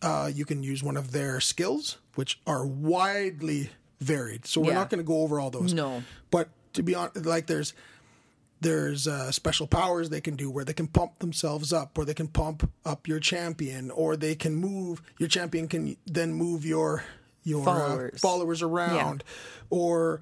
Uh, 0.02 0.30
you 0.34 0.46
can 0.46 0.62
use 0.64 0.84
one 0.84 0.98
of 0.98 1.12
their 1.12 1.40
skills, 1.40 1.98
which 2.16 2.40
are 2.46 2.66
widely 2.66 3.70
varied. 4.02 4.46
So 4.46 4.60
we're 4.62 4.70
Yeah. 4.70 4.74
not 4.76 4.90
going 4.90 4.98
to 5.00 5.08
go 5.08 5.22
over 5.22 5.40
all 5.40 5.50
those. 5.50 5.74
No. 5.74 6.04
But 6.30 6.50
to 6.74 6.84
be 6.84 6.94
honest, 6.96 7.26
like 7.26 7.48
there's 7.48 7.74
there's 8.60 9.08
uh, 9.08 9.32
special 9.32 9.66
powers 9.66 10.10
they 10.10 10.22
can 10.22 10.36
do 10.36 10.52
where 10.52 10.64
they 10.64 10.74
can 10.74 10.86
pump 10.88 11.18
themselves 11.20 11.74
up, 11.74 11.98
or 11.98 12.06
they 12.06 12.14
can 12.14 12.28
pump 12.28 12.70
up 12.86 13.08
your 13.08 13.20
champion, 13.20 13.90
or 13.90 14.16
they 14.16 14.36
can 14.36 14.54
move 14.56 15.02
your 15.18 15.30
champion 15.30 15.68
can 15.68 15.96
then 16.06 16.34
move 16.34 16.66
your 16.66 17.04
your 17.44 17.66
Followers. 17.66 18.14
uh, 18.16 18.18
followers 18.20 18.62
around, 18.62 19.24
or 19.72 20.22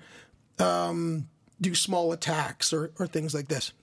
um, 0.58 1.28
do 1.60 1.76
small 1.76 2.14
attacks 2.14 2.72
or, 2.72 2.92
or 2.98 3.08
things 3.08 3.34
like 3.34 3.50
this. 3.50 3.74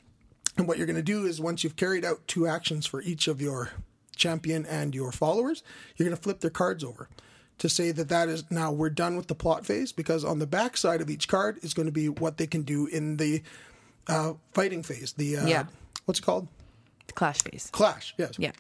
And 0.57 0.67
what 0.67 0.79
you're 0.79 0.87
going 0.87 0.97
to 0.97 1.03
do 1.03 1.27
is 1.27 1.39
once 1.39 1.63
you've 1.63 1.77
carried 1.77 2.03
out 2.03 2.27
two 2.27 2.47
actions 2.47 2.87
for 2.87 3.03
each 3.03 3.29
of 3.29 3.43
your 3.43 3.73
champion 4.15 4.65
and 4.65 4.95
your 4.95 5.13
followers, 5.13 5.63
you're 5.97 6.09
going 6.09 6.17
to 6.17 6.23
flip 6.23 6.41
their 6.41 6.49
cards 6.51 6.83
over 6.83 7.11
to 7.59 7.69
say 7.69 7.91
that 7.93 8.09
that 8.09 8.29
is 8.29 8.45
now 8.51 8.71
we're 8.71 8.91
done 8.91 9.17
with 9.17 9.29
the 9.29 9.35
plot 9.35 9.65
phase 9.65 9.93
because 9.93 10.25
on 10.25 10.39
the 10.39 10.47
back 10.47 10.77
side 10.77 11.01
of 11.01 11.09
each 11.09 11.27
card 11.29 11.59
is 11.63 11.73
going 11.75 11.87
to 11.87 11.93
be 11.93 12.09
what 12.09 12.37
they 12.37 12.47
can 12.47 12.63
do 12.63 12.87
in 12.87 13.17
the 13.17 13.43
uh, 14.09 14.35
fighting 14.53 14.83
phase. 14.83 15.13
The 15.15 15.39
uh, 15.39 15.47
Yeah. 15.47 15.65
what's 16.05 16.21
it 16.21 16.23
called? 16.23 16.49
The 17.07 17.13
Clash 17.15 17.43
phase. 17.43 17.69
Clash. 17.73 18.15
Yes. 18.19 18.33
Yeah. 18.39 18.53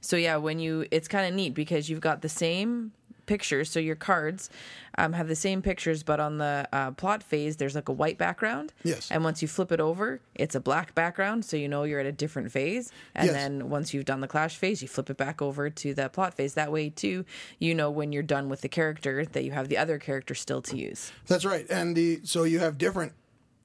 So 0.00 0.16
yeah, 0.16 0.36
when 0.36 0.58
you 0.58 0.86
it's 0.90 1.08
kind 1.08 1.26
of 1.28 1.34
neat 1.34 1.54
because 1.54 1.88
you've 1.88 2.00
got 2.00 2.22
the 2.22 2.28
same 2.28 2.92
pictures. 3.28 3.70
So 3.70 3.78
your 3.78 3.94
cards 3.94 4.50
um, 4.96 5.12
have 5.12 5.28
the 5.28 5.36
same 5.36 5.62
pictures, 5.62 6.02
but 6.02 6.18
on 6.18 6.38
the 6.38 6.66
uh, 6.72 6.90
plot 6.90 7.22
phase, 7.22 7.58
there's 7.58 7.76
like 7.76 7.88
a 7.88 7.92
white 7.92 8.18
background. 8.18 8.72
Yes. 8.82 9.08
And 9.12 9.22
once 9.22 9.40
you 9.40 9.46
flip 9.46 9.70
it 9.70 9.78
over, 9.78 10.20
it's 10.34 10.56
a 10.56 10.60
black 10.60 10.96
background, 10.96 11.44
so 11.44 11.56
you 11.56 11.68
know 11.68 11.84
you're 11.84 12.00
at 12.00 12.06
a 12.06 12.10
different 12.12 12.50
phase. 12.50 12.90
And 13.14 13.26
Yes. 13.26 13.34
then 13.36 13.68
once 13.70 13.94
you've 13.94 14.06
done 14.06 14.20
the 14.20 14.26
clash 14.26 14.56
phase, 14.56 14.82
you 14.82 14.88
flip 14.88 15.08
it 15.10 15.16
back 15.16 15.40
over 15.40 15.70
to 15.70 15.94
the 15.94 16.08
plot 16.08 16.34
phase. 16.34 16.54
That 16.54 16.72
way, 16.72 16.90
too, 16.90 17.24
you 17.60 17.74
know 17.76 17.90
when 17.92 18.10
you're 18.10 18.24
done 18.24 18.48
with 18.48 18.62
the 18.62 18.68
character 18.68 19.24
that 19.24 19.44
you 19.44 19.52
have 19.52 19.68
the 19.68 19.78
other 19.78 19.98
character 19.98 20.34
still 20.34 20.62
to 20.62 20.76
use. 20.76 21.12
That's 21.28 21.44
right. 21.44 21.64
And 21.70 21.94
the 21.94 22.20
so 22.24 22.42
you 22.42 22.58
have 22.58 22.76
different 22.78 23.12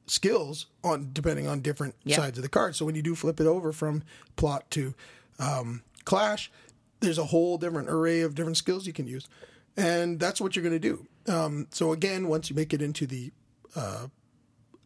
skills 0.05 0.65
on 0.83 1.09
depending 1.13 1.47
on 1.47 1.61
different 1.61 1.95
Yeah. 2.03 2.17
sides 2.17 2.37
of 2.37 2.43
the 2.43 2.49
card. 2.49 2.75
So 2.75 2.85
when 2.85 2.93
you 2.95 3.01
do 3.01 3.15
flip 3.15 3.39
it 3.39 3.47
over 3.47 3.71
from 3.71 4.03
plot 4.35 4.69
to 4.71 4.93
um, 5.39 5.81
clash, 6.03 6.51
there's 6.99 7.17
a 7.17 7.25
whole 7.25 7.57
different 7.57 7.89
array 7.89 8.21
of 8.21 8.35
different 8.35 8.57
skills 8.57 8.85
you 8.85 8.93
can 8.93 9.07
use, 9.07 9.27
and 9.77 10.19
that's 10.19 10.39
what 10.41 10.55
you're 10.55 10.63
going 10.63 10.79
to 10.79 10.89
do. 10.89 11.05
Um, 11.31 11.67
so 11.71 11.91
again, 11.91 12.27
once 12.27 12.49
you 12.49 12.55
make 12.55 12.73
it 12.73 12.81
into 12.81 13.07
the 13.07 13.31
uh, 13.75 14.07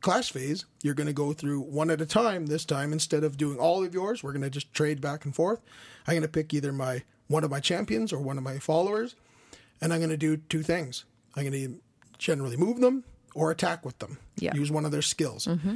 clash 0.02 0.32
phase, 0.32 0.66
you're 0.84 0.94
going 0.94 1.08
to 1.08 1.14
go 1.14 1.34
through 1.34 1.62
one 1.62 1.90
at 1.90 2.02
a 2.02 2.06
time. 2.06 2.46
This 2.46 2.66
time, 2.66 2.94
instead 2.94 3.24
of 3.24 3.38
doing 3.38 3.58
all 3.58 3.84
of 3.84 3.94
yours, 3.94 4.24
we're 4.24 4.34
going 4.34 4.44
to 4.44 4.50
just 4.50 4.74
trade 4.74 5.02
back 5.02 5.26
and 5.26 5.36
forth. 5.36 5.60
I'm 6.08 6.14
going 6.14 6.22
to 6.22 6.28
pick 6.28 6.54
either 6.54 6.72
my 6.72 7.04
one 7.28 7.44
of 7.44 7.52
my 7.52 7.60
champions 7.60 8.14
or 8.14 8.20
one 8.20 8.38
of 8.38 8.44
my 8.44 8.60
followers, 8.60 9.16
and 9.82 9.92
I'm 9.92 10.00
going 10.00 10.10
to 10.12 10.18
do 10.18 10.38
two 10.38 10.64
things. 10.64 11.06
I'm 11.36 11.44
going 11.44 11.54
to 11.54 11.80
generally 12.18 12.58
move 12.58 12.80
them 12.80 13.04
or 13.36 13.52
attack 13.52 13.86
with 13.86 14.00
them. 14.00 14.18
Yeah. 14.38 14.56
Use 14.56 14.72
one 14.72 14.86
of 14.86 14.92
their 14.92 15.02
skills. 15.02 15.46
Mm-hmm. 15.46 15.76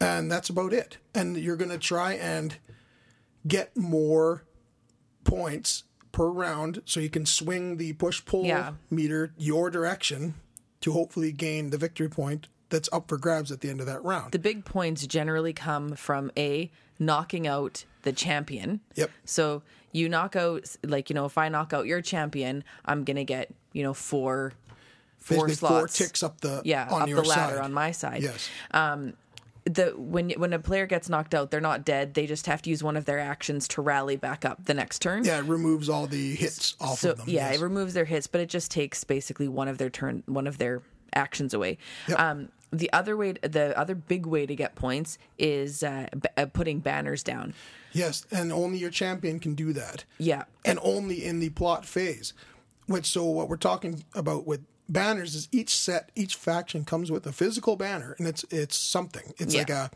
And 0.00 0.30
that's 0.30 0.48
about 0.48 0.72
it. 0.72 0.98
And 1.14 1.36
you're 1.36 1.56
going 1.56 1.70
to 1.70 1.78
try 1.78 2.14
and 2.14 2.56
get 3.46 3.76
more 3.76 4.44
points 5.24 5.84
per 6.14 6.28
round 6.28 6.80
so 6.86 7.00
you 7.00 7.10
can 7.10 7.26
swing 7.26 7.76
the 7.76 7.92
push 7.94 8.24
pull 8.24 8.44
Yeah. 8.46 8.72
meter 8.90 9.32
your 9.36 9.68
direction 9.68 10.34
to 10.80 10.92
hopefully 10.92 11.32
gain 11.32 11.70
the 11.70 11.76
victory 11.78 12.08
point 12.08 12.46
that's 12.70 12.88
up 12.92 13.08
for 13.08 13.18
grabs 13.18 13.52
at 13.52 13.60
the 13.60 13.68
end 13.68 13.80
of 13.80 13.86
that 13.86 14.02
round. 14.02 14.32
The 14.32 14.38
big 14.38 14.64
points 14.64 15.06
generally 15.06 15.52
come 15.52 15.94
from 15.96 16.30
a 16.36 16.70
knocking 16.98 17.46
out 17.46 17.84
the 18.02 18.12
champion. 18.12 18.80
Yep. 18.94 19.10
So 19.24 19.62
you 19.92 20.08
knock 20.08 20.34
out, 20.36 20.64
like 20.84 21.10
you 21.10 21.14
know, 21.14 21.24
if 21.26 21.36
I 21.36 21.48
knock 21.48 21.72
out 21.72 21.86
your 21.86 22.00
champion, 22.00 22.64
I'm 22.84 23.04
gonna 23.04 23.24
get 23.24 23.50
you 23.72 23.82
know 23.82 23.94
four, 23.94 24.52
four 25.18 25.46
Basically, 25.46 25.54
slots. 25.54 25.74
four 25.98 26.06
ticks 26.06 26.22
up 26.22 26.40
the 26.40 26.62
yeah, 26.64 26.88
on 26.90 27.02
up 27.02 27.08
your 27.08 27.22
the 27.22 27.28
ladder 27.28 27.56
side. 27.56 27.64
on 27.64 27.72
my 27.72 27.90
side. 27.92 28.22
Yes. 28.22 28.48
Um, 28.72 29.14
The 29.66 29.94
when 29.96 30.30
when 30.32 30.52
a 30.52 30.58
player 30.58 30.86
gets 30.86 31.08
knocked 31.08 31.34
out, 31.34 31.50
they're 31.50 31.60
not 31.60 31.84
dead. 31.86 32.12
They 32.14 32.26
just 32.26 32.46
have 32.46 32.60
to 32.62 32.70
use 32.70 32.82
one 32.82 32.96
of 32.96 33.06
their 33.06 33.18
actions 33.18 33.66
to 33.68 33.80
rally 33.82 34.16
back 34.16 34.44
up 34.44 34.64
the 34.66 34.74
next 34.74 35.00
turn. 35.00 35.24
Yeah, 35.24 35.38
it 35.38 35.44
removes 35.44 35.88
all 35.88 36.06
the 36.06 36.34
hits 36.34 36.74
off 36.80 36.98
So 36.98 37.12
of 37.12 37.16
them. 37.18 37.28
yeah, 37.30 37.48
yes. 37.50 37.58
it 37.60 37.62
removes 37.62 37.94
their 37.94 38.04
hits, 38.04 38.26
but 38.26 38.42
it 38.42 38.50
just 38.50 38.70
takes 38.70 39.04
basically 39.04 39.48
one 39.48 39.68
of 39.68 39.78
their 39.78 39.88
turn, 39.88 40.22
one 40.26 40.46
of 40.46 40.58
their 40.58 40.82
actions 41.14 41.54
away. 41.54 41.78
Yep. 42.08 42.20
Um, 42.20 42.48
the 42.72 42.92
other 42.92 43.16
way, 43.16 43.32
the 43.32 43.72
other 43.78 43.94
big 43.94 44.26
way 44.26 44.44
to 44.46 44.54
get 44.54 44.74
points 44.74 45.16
is 45.38 45.82
uh, 45.82 46.08
b- 46.12 46.28
uh, 46.36 46.46
putting 46.46 46.80
banners 46.80 47.22
down. 47.22 47.54
Yes, 47.92 48.26
and 48.32 48.52
only 48.52 48.76
your 48.78 48.90
champion 48.90 49.38
can 49.38 49.54
do 49.54 49.72
that. 49.72 50.04
Yeah, 50.18 50.42
and 50.64 50.78
only 50.82 51.24
in 51.24 51.38
the 51.40 51.50
plot 51.50 51.86
phase. 51.86 52.34
Which 52.86 53.06
so 53.06 53.24
what 53.24 53.48
we're 53.48 53.56
talking 53.56 54.04
about 54.14 54.46
with 54.46 54.60
banners 54.88 55.34
is 55.34 55.48
each 55.52 55.74
set, 55.76 56.10
each 56.14 56.36
faction 56.36 56.84
comes 56.84 57.10
with 57.10 57.26
a 57.26 57.32
physical 57.32 57.76
banner, 57.76 58.14
and 58.18 58.26
it's 58.28 58.44
it's 58.50 58.76
something. 58.76 59.32
It's 59.38 59.54
Yeah. 59.54 59.60
like 59.60 59.70
a 59.70 59.90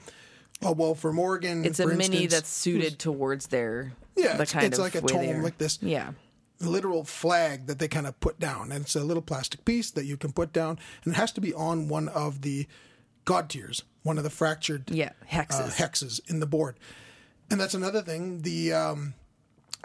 oh 0.62 0.72
well 0.72 0.94
for 0.94 1.12
Morgan. 1.12 1.64
it's 1.64 1.80
a 1.80 1.84
for 1.84 1.94
mini 1.94 2.26
that's 2.26 2.48
suited 2.50 2.98
towards 2.98 3.48
their 3.48 3.92
Yeah, 4.16 4.36
the 4.36 4.42
it's, 4.42 4.52
kind 4.52 4.66
it's 4.66 4.78
of 4.78 4.84
like 4.84 4.94
a 4.94 5.00
tome 5.02 5.42
like 5.42 5.58
this 5.58 5.78
Yeah, 5.82 6.12
literal 6.60 7.04
flag 7.04 7.66
that 7.66 7.78
they 7.78 7.88
kind 7.88 8.06
of 8.06 8.18
put 8.20 8.40
down, 8.40 8.72
and 8.72 8.82
it's 8.84 8.96
a 8.96 9.04
little 9.04 9.22
plastic 9.22 9.64
piece 9.64 9.90
that 9.92 10.04
you 10.06 10.16
can 10.16 10.32
put 10.32 10.52
down, 10.52 10.78
and 11.04 11.14
it 11.14 11.16
has 11.16 11.32
to 11.32 11.40
be 11.40 11.54
on 11.54 11.88
one 11.88 12.08
of 12.08 12.42
the 12.42 12.66
godtears, 13.24 13.82
one 14.02 14.18
of 14.18 14.24
the 14.24 14.30
fractured 14.30 14.90
yeah, 14.90 15.10
uh, 15.30 15.34
hexes. 15.36 15.76
hexes 15.76 16.20
in 16.30 16.40
the 16.40 16.46
board. 16.46 16.78
And 17.50 17.60
that's 17.60 17.74
another 17.74 18.02
thing. 18.02 18.40
The 18.42 18.72
um, 18.72 19.14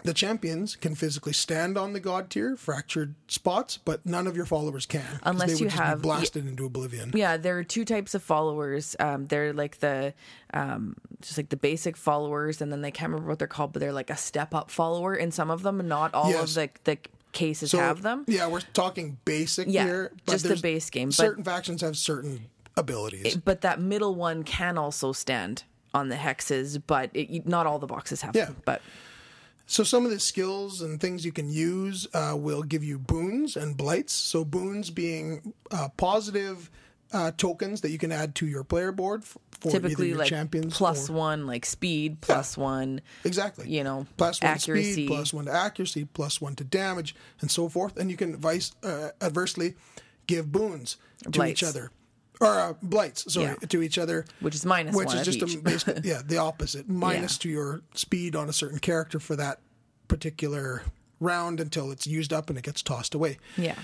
the 0.04 0.12
champions 0.14 0.76
can 0.76 0.94
physically 0.94 1.32
stand 1.32 1.76
on 1.78 1.94
the 1.94 2.00
godtear 2.00 2.58
fractured 2.58 3.14
spots, 3.26 3.78
but 3.84 4.04
none 4.04 4.26
of 4.26 4.36
your 4.36 4.44
followers 4.44 4.84
can. 4.86 5.18
Unless 5.22 5.60
you 5.60 5.68
have- 5.68 6.02
blasted 6.02 6.46
into 6.46 6.66
oblivion. 6.66 7.10
Yeah, 7.14 7.36
there 7.38 7.58
are 7.58 7.64
two 7.64 7.84
types 7.86 8.14
of 8.14 8.22
followers. 8.22 8.94
Um, 9.00 9.26
they're 9.28 9.52
like 9.54 9.78
the 9.80 10.12
um, 10.52 10.96
just 11.22 11.38
like 11.38 11.48
the 11.48 11.56
basic 11.56 11.96
followers, 11.96 12.60
and 12.60 12.70
then 12.70 12.82
they 12.82 12.90
can't 12.90 13.10
remember 13.10 13.30
what 13.30 13.38
they're 13.38 13.48
called, 13.48 13.72
but 13.72 13.80
they're 13.80 13.92
like 13.94 14.10
a 14.10 14.16
step 14.16 14.54
up 14.54 14.70
follower 14.70 15.14
in 15.14 15.30
some 15.32 15.50
of 15.50 15.62
them. 15.62 15.88
Not 15.88 16.12
all 16.14 16.30
Yes. 16.30 16.50
of 16.50 16.54
the 16.54 16.70
the 16.84 16.98
cases 17.32 17.72
So, 17.72 17.78
have 17.78 18.02
them. 18.02 18.24
Yeah, 18.28 18.46
we're 18.46 18.60
talking 18.60 19.16
basic 19.24 19.66
Yeah, 19.68 19.84
here. 19.84 20.12
but 20.26 20.32
just 20.32 20.44
the 20.48 20.56
base 20.56 20.88
game, 20.90 21.08
but- 21.08 21.14
Certain 21.14 21.42
factions 21.42 21.80
have 21.80 21.96
certain 21.96 22.46
abilities. 22.76 23.36
But 23.36 23.62
that 23.62 23.80
middle 23.80 24.14
one 24.14 24.42
can 24.44 24.76
also 24.78 25.12
stand 25.12 25.64
on 25.94 26.10
the 26.10 26.16
hexes, 26.16 26.80
but 26.86 27.10
it, 27.14 27.46
not 27.46 27.66
all 27.66 27.78
the 27.78 27.86
boxes 27.86 28.20
have 28.22 28.36
Yeah. 28.36 28.46
them. 28.46 28.56
But 28.64 28.82
So 29.66 29.82
some 29.82 30.04
of 30.04 30.10
the 30.10 30.20
skills 30.20 30.82
and 30.82 31.00
things 31.00 31.24
you 31.24 31.32
can 31.32 31.48
use 31.50 32.06
uh, 32.12 32.34
will 32.36 32.62
give 32.62 32.84
you 32.84 32.98
boons 32.98 33.56
and 33.56 33.76
blights. 33.76 34.12
So 34.12 34.44
boons 34.44 34.90
being 34.90 35.54
uh, 35.70 35.88
positive 35.96 36.70
uh, 37.12 37.30
tokens 37.36 37.80
that 37.80 37.90
you 37.90 37.98
can 37.98 38.12
add 38.12 38.34
to 38.36 38.46
your 38.46 38.64
player 38.64 38.92
board 38.92 39.24
for 39.24 39.70
typically, 39.70 40.14
like 40.14 40.28
champions 40.28 40.76
plus 40.76 41.08
or- 41.08 41.14
one, 41.14 41.46
like 41.46 41.64
speed, 41.64 42.20
plus 42.20 42.56
one. 42.58 43.00
Exactly. 43.24 43.68
you 43.68 43.84
know, 43.84 44.06
plus 44.16 44.42
one 44.42 44.50
accuracy. 44.50 44.92
speed, 44.92 45.08
plus 45.08 45.32
one 45.32 45.44
to 45.46 45.52
accuracy, 45.52 46.04
plus 46.04 46.40
one 46.40 46.54
to 46.56 46.64
damage, 46.64 47.14
and 47.40 47.50
so 47.50 47.68
forth. 47.68 47.96
And 47.96 48.10
you 48.10 48.16
can 48.16 48.36
vice 48.36 48.72
uh, 48.82 49.10
adversely 49.20 49.74
give 50.26 50.50
boons 50.50 50.96
to 51.22 51.30
Blights. 51.30 51.62
each 51.62 51.68
other, 51.68 51.90
or 52.40 52.46
uh, 52.48 52.72
blights, 52.82 53.32
sorry, 53.32 53.46
Yeah. 53.60 53.66
to 53.68 53.82
each 53.82 53.98
other, 53.98 54.24
Which 54.40 54.54
is 54.54 54.64
minus 54.64 54.94
which 54.94 55.06
one 55.06 55.18
is 55.18 55.24
just 55.26 55.42
a, 55.42 55.58
basically, 55.58 56.02
yeah, 56.08 56.22
the 56.24 56.38
opposite, 56.38 56.88
minus 56.88 57.34
Yeah. 57.36 57.42
to 57.42 57.48
your 57.48 57.82
speed 57.94 58.34
on 58.36 58.48
a 58.48 58.52
certain 58.52 58.78
character 58.78 59.20
for 59.20 59.36
that 59.36 59.60
particular 60.08 60.82
round 61.20 61.60
until 61.60 61.90
it's 61.90 62.06
used 62.06 62.32
up 62.32 62.48
and 62.50 62.58
it 62.58 62.64
gets 62.64 62.82
tossed 62.82 63.14
away. 63.14 63.38
Yeah. 63.56 63.76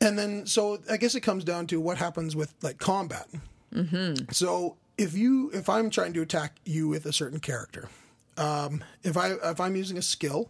And 0.00 0.18
then, 0.18 0.46
so 0.46 0.80
I 0.90 0.96
guess 0.96 1.14
it 1.14 1.20
comes 1.20 1.44
down 1.44 1.66
to 1.68 1.80
what 1.80 1.98
happens 1.98 2.34
with 2.34 2.54
like 2.62 2.78
combat. 2.78 3.28
Mm-hmm. 3.74 4.30
So 4.32 4.76
if 4.98 5.14
you, 5.16 5.50
if 5.52 5.68
I'm 5.68 5.90
trying 5.90 6.12
to 6.14 6.22
attack 6.22 6.56
you 6.64 6.88
with 6.88 7.06
a 7.06 7.12
certain 7.12 7.40
character, 7.40 7.88
um, 8.36 8.82
if 9.02 9.16
I 9.16 9.32
if 9.32 9.60
I'm 9.60 9.76
using 9.76 9.98
a 9.98 10.02
skill 10.02 10.48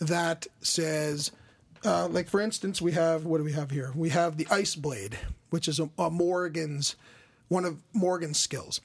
that 0.00 0.46
says, 0.60 1.32
uh, 1.84 2.08
like 2.08 2.28
for 2.28 2.40
instance, 2.40 2.80
we 2.80 2.92
have 2.92 3.24
what 3.24 3.38
do 3.38 3.44
we 3.44 3.52
have 3.52 3.70
here? 3.70 3.92
We 3.94 4.10
have 4.10 4.36
the 4.36 4.46
Ice 4.50 4.74
Blade, 4.76 5.18
which 5.50 5.68
is 5.68 5.80
a, 5.80 5.88
a 5.98 6.10
Morgan's 6.10 6.96
one 7.48 7.64
of 7.64 7.80
Morgan's 7.92 8.38
skills. 8.38 8.80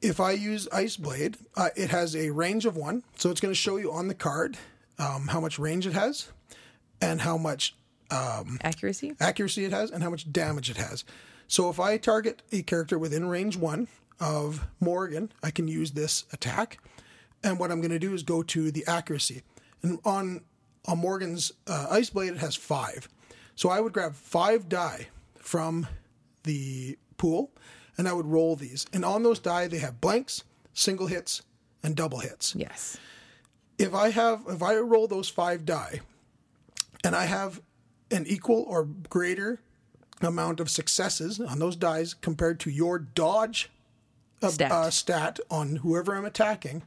If 0.00 0.20
I 0.20 0.32
use 0.32 0.68
Ice 0.72 0.96
Blade, 0.96 1.36
uh, 1.56 1.70
it 1.76 1.90
has 1.90 2.14
a 2.14 2.30
range 2.30 2.64
of 2.66 2.76
one, 2.76 3.02
so 3.16 3.30
it's 3.30 3.40
going 3.40 3.52
to 3.52 3.58
show 3.58 3.76
you 3.76 3.92
on 3.92 4.08
the 4.08 4.14
card 4.14 4.56
um, 4.98 5.28
how 5.28 5.40
much 5.40 5.58
range 5.58 5.86
it 5.86 5.92
has 5.92 6.28
and 7.00 7.20
how 7.20 7.36
much 7.36 7.74
Accuracy? 8.62 9.14
accuracy 9.20 9.64
it 9.64 9.72
has 9.72 9.90
and 9.90 10.02
how 10.02 10.10
much 10.10 10.32
damage 10.32 10.70
it 10.70 10.76
has. 10.76 11.04
So 11.46 11.68
if 11.68 11.80
I 11.80 11.98
target 11.98 12.42
a 12.52 12.62
character 12.62 12.98
within 12.98 13.28
range 13.28 13.56
one 13.56 13.88
of 14.20 14.66
Morgan, 14.80 15.32
I 15.42 15.50
can 15.50 15.68
use 15.68 15.92
this 15.92 16.24
attack. 16.32 16.78
And 17.42 17.58
what 17.58 17.70
I'm 17.70 17.80
going 17.80 17.90
to 17.90 17.98
do 17.98 18.14
is 18.14 18.22
go 18.22 18.42
to 18.42 18.70
the 18.70 18.84
accuracy. 18.86 19.42
And 19.82 19.98
on 20.04 20.42
on 20.86 20.98
Morgan's 20.98 21.52
uh, 21.66 21.86
Ice 21.90 22.08
Blade, 22.10 22.32
it 22.32 22.38
has 22.38 22.56
five. 22.56 23.08
So 23.56 23.68
I 23.68 23.80
would 23.80 23.92
grab 23.92 24.14
five 24.14 24.68
die 24.68 25.08
from 25.48 25.86
the 26.44 26.98
pool, 27.16 27.50
and 27.96 28.06
I 28.06 28.12
would 28.12 28.26
roll 28.26 28.54
these. 28.54 28.84
And 28.92 29.02
on 29.02 29.22
those 29.22 29.38
die, 29.38 29.66
they 29.66 29.78
have 29.78 29.98
blanks, 29.98 30.44
single 30.74 31.06
hits, 31.06 31.40
and 31.82 31.96
double 31.96 32.18
hits. 32.18 32.54
Yes. 32.54 32.98
If 33.78 33.94
I 33.94 34.10
have, 34.10 34.42
if 34.48 34.62
I 34.62 34.76
roll 34.76 35.08
those 35.08 35.30
five 35.30 35.64
die, 35.64 36.00
and 37.02 37.16
I 37.16 37.24
have 37.24 37.62
an 38.10 38.26
equal 38.26 38.66
or 38.68 38.84
greater 38.84 39.60
amount 40.20 40.60
of 40.60 40.68
successes 40.68 41.40
on 41.40 41.58
those 41.60 41.76
dies 41.76 42.12
compared 42.12 42.60
to 42.60 42.70
your 42.70 42.98
dodge 42.98 43.70
uh, 44.42 44.48
Stat. 44.48 44.70
uh, 44.72 44.90
stat 44.90 45.40
on 45.50 45.76
whoever 45.76 46.14
I'm 46.14 46.24
attacking, 46.24 46.82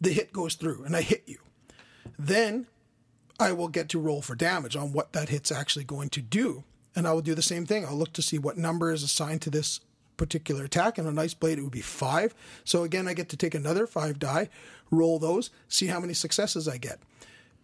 the 0.00 0.10
hit 0.10 0.32
goes 0.32 0.54
through 0.54 0.82
and 0.84 0.96
I 0.96 1.02
hit 1.02 1.24
you. 1.26 1.38
Then 2.18 2.66
I 3.38 3.52
will 3.52 3.68
get 3.68 3.88
to 3.90 4.00
roll 4.00 4.22
for 4.22 4.34
damage 4.34 4.74
on 4.74 4.92
what 4.92 5.12
that 5.12 5.28
hit's 5.28 5.52
actually 5.52 5.84
going 5.84 6.08
to 6.10 6.20
do. 6.20 6.64
And 6.96 7.06
I 7.06 7.12
will 7.12 7.20
do 7.22 7.34
the 7.34 7.42
same 7.42 7.66
thing. 7.66 7.84
I'll 7.84 7.94
look 7.96 8.12
to 8.14 8.22
see 8.22 8.38
what 8.38 8.56
number 8.56 8.90
is 8.92 9.02
assigned 9.02 9.42
to 9.42 9.50
this 9.50 9.80
particular 10.16 10.64
attack. 10.64 10.98
And 10.98 11.06
on 11.06 11.18
Ice 11.18 11.34
Blade, 11.34 11.58
it 11.58 11.62
would 11.62 11.70
be 11.70 11.80
five. 11.80 12.34
So 12.64 12.82
again, 12.82 13.06
I 13.06 13.14
get 13.14 13.28
to 13.30 13.36
take 13.36 13.54
another 13.54 13.86
five 13.86 14.18
die, 14.18 14.48
roll 14.90 15.18
those, 15.18 15.50
see 15.68 15.86
how 15.86 16.00
many 16.00 16.14
successes 16.14 16.66
I 16.66 16.76
get. 16.78 16.98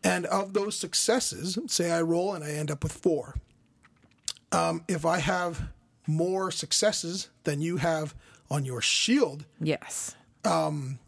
And 0.05 0.27
of 0.27 0.53
those 0.53 0.77
successes, 0.77 1.59
say 1.66 1.91
I 1.91 2.03
roll 2.03 2.35
and 2.35 2.45
I 2.45 2.51
end 2.51 2.70
up 2.70 2.83
with 2.83 2.93
four. 2.93 3.35
Um, 4.53 4.85
if 4.87 5.05
I 5.05 5.18
have 5.18 5.62
more 6.07 6.51
successes 6.51 7.29
than 7.45 7.61
you 7.61 7.79
have 7.79 8.14
on 8.51 8.64
your 8.64 8.81
shield 8.83 9.47
Yes. 9.61 10.14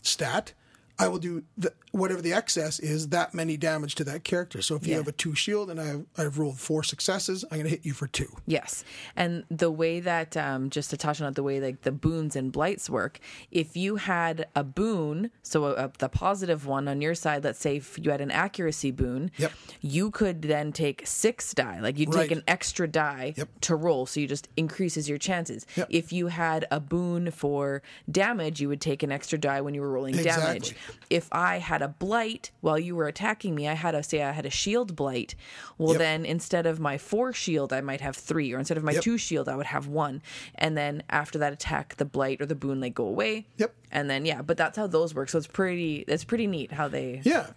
stat, 0.03 0.53
I 0.99 1.09
will 1.09 1.19
do 1.19 1.45
the, 1.59 1.75
whatever 1.97 2.21
the 2.23 2.33
excess 2.33 2.79
is 2.79 3.09
that 3.09 3.35
many 3.35 3.57
damage 3.57 3.95
to 3.97 4.05
that 4.05 4.25
character. 4.25 4.63
So 4.63 4.77
if 4.77 4.87
you 4.87 4.93
Yeah. 4.93 4.99
have 4.99 5.09
a 5.09 5.13
two 5.13 5.35
shield 5.35 5.71
and 5.71 5.81
I 5.81 5.87
have, 5.87 6.05
I've 6.17 6.39
rolled 6.39 6.59
four 6.61 6.83
successes, 6.83 7.45
I'm 7.51 7.59
going 7.59 7.65
to 7.65 7.71
hit 7.71 7.85
you 7.87 7.93
for 7.93 8.07
two. 8.07 8.29
Yes, 8.47 8.85
and 9.17 9.45
the 9.51 9.71
way 9.71 10.01
that 10.01 10.37
um, 10.37 10.71
just 10.71 10.91
to 10.91 10.97
touch 10.97 11.21
on 11.21 11.29
it, 11.29 11.35
the 11.35 11.43
way 11.43 11.61
like 11.61 11.83
the 11.83 11.93
boons 11.93 12.37
and 12.37 12.53
blights 12.53 12.91
work. 12.91 13.19
If 13.51 13.77
you 13.77 13.97
had 13.97 14.47
a 14.55 14.63
boon, 14.65 15.31
so 15.43 15.65
a, 15.67 15.91
the 15.99 16.09
positive 16.09 16.67
one 16.67 16.89
on 16.89 17.01
your 17.01 17.15
side, 17.15 17.45
let's 17.45 17.59
say 17.59 17.77
if 17.77 17.99
you 17.99 18.11
had 18.11 18.21
an 18.21 18.31
accuracy 18.31 18.91
boon, 18.91 19.31
Yep. 19.39 19.53
you 19.81 20.11
could 20.11 20.43
then 20.43 20.73
take 20.73 21.07
six 21.07 21.53
die. 21.55 21.81
Like 21.81 21.99
you 21.99 22.07
would 22.09 22.17
take 22.19 22.31
an 22.31 22.43
extra 22.47 22.87
die 22.87 23.35
Yep. 23.37 23.49
to 23.63 23.77
roll, 23.77 24.07
so 24.07 24.21
you 24.21 24.27
just 24.27 24.49
increases 24.57 25.09
your 25.09 25.19
chances. 25.19 25.67
Yep. 25.77 25.87
If 25.91 26.13
you 26.13 26.27
had 26.29 26.67
a 26.71 26.81
boon 26.81 27.31
for 27.31 27.83
damage, 28.11 28.61
you 28.61 28.69
would 28.69 28.81
take 28.81 29.03
an 29.03 29.11
extra 29.13 29.39
die 29.39 29.61
when 29.61 29.75
you 29.75 29.81
were 29.81 29.91
rolling 29.91 30.17
damage. 30.17 30.75
If 31.11 31.29
I 31.33 31.59
had 31.59 31.83
a 31.83 31.86
blight 31.89 32.51
while 32.61 32.79
you 32.79 32.95
were 32.97 33.07
attacking 33.09 33.55
me, 33.55 33.69
I 33.69 33.75
had 33.75 33.95
a 33.95 34.03
say 34.03 34.23
I 34.23 34.33
had 34.33 34.47
a 34.47 34.51
shield 34.51 34.97
blight. 34.97 35.35
Well, 35.79 35.93
Yep. 35.93 35.99
then 35.99 36.25
instead 36.27 36.67
of 36.67 36.81
my 36.81 36.99
four 36.99 37.33
shield, 37.33 37.73
I 37.73 37.81
might 37.81 38.01
have 38.01 38.17
three, 38.17 38.53
or 38.53 38.59
instead 38.59 38.77
of 38.77 38.85
my 38.85 38.93
Yep. 38.93 39.03
two 39.03 39.19
shield, 39.19 39.49
I 39.49 39.57
would 39.57 39.67
have 39.67 39.87
one. 39.87 40.23
And 40.55 40.77
then 40.77 41.03
after 41.11 41.39
that 41.39 41.53
attack, 41.53 41.97
the 41.97 42.05
blight 42.05 42.41
or 42.41 42.47
the 42.47 42.55
boon 42.55 42.81
they 42.81 42.91
go 42.91 43.07
away. 43.07 43.47
Yep. 43.59 43.75
And 43.91 44.09
then 44.11 44.25
yeah, 44.27 44.43
but 44.43 44.57
that's 44.57 44.77
how 44.77 44.87
those 44.87 45.15
work. 45.15 45.29
So 45.29 45.39
it's 45.39 45.47
pretty. 45.47 46.05
It's 46.09 46.25
pretty 46.25 46.47
neat 46.47 46.73
how 46.73 46.89
they. 46.89 47.21
Yeah. 47.25 47.49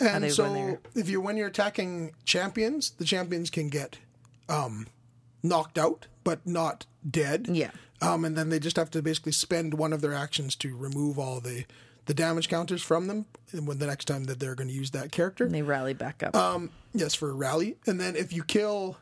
And 0.00 0.30
so 0.32 0.78
if 0.96 1.08
you 1.08 1.20
when 1.20 1.36
you're 1.36 1.46
attacking 1.46 2.14
champions, 2.24 2.90
the 2.90 3.04
champions 3.04 3.48
can 3.50 3.68
get 3.68 3.98
um, 4.48 4.88
knocked 5.42 5.78
out, 5.78 6.06
but 6.24 6.44
not 6.46 6.86
dead. 7.08 7.46
Yeah. 7.50 7.70
Um, 8.02 8.24
and 8.24 8.36
then 8.36 8.48
they 8.50 8.58
just 8.58 8.76
have 8.76 8.90
to 8.90 9.00
basically 9.02 9.32
spend 9.32 9.74
one 9.74 9.92
of 9.92 10.00
their 10.00 10.12
actions 10.12 10.56
to 10.56 10.76
remove 10.76 11.18
all 11.18 11.40
the 11.40 11.64
the 12.06 12.14
damage 12.14 12.48
counters 12.48 12.82
from 12.82 13.06
them. 13.06 13.26
And 13.52 13.66
when 13.66 13.78
the 13.78 13.86
next 13.86 14.04
time 14.06 14.24
that 14.24 14.40
they're 14.40 14.54
going 14.54 14.68
to 14.68 14.74
use 14.74 14.90
that 14.92 15.12
character, 15.12 15.44
And 15.44 15.54
they 15.54 15.62
rally 15.62 15.94
back 15.94 16.22
up. 16.22 16.34
Um, 16.34 16.70
yes, 16.92 17.14
for 17.14 17.30
a 17.30 17.34
rally. 17.34 17.76
And 17.86 18.00
then 18.00 18.16
if 18.16 18.32
you 18.32 18.42
kill 18.44 18.96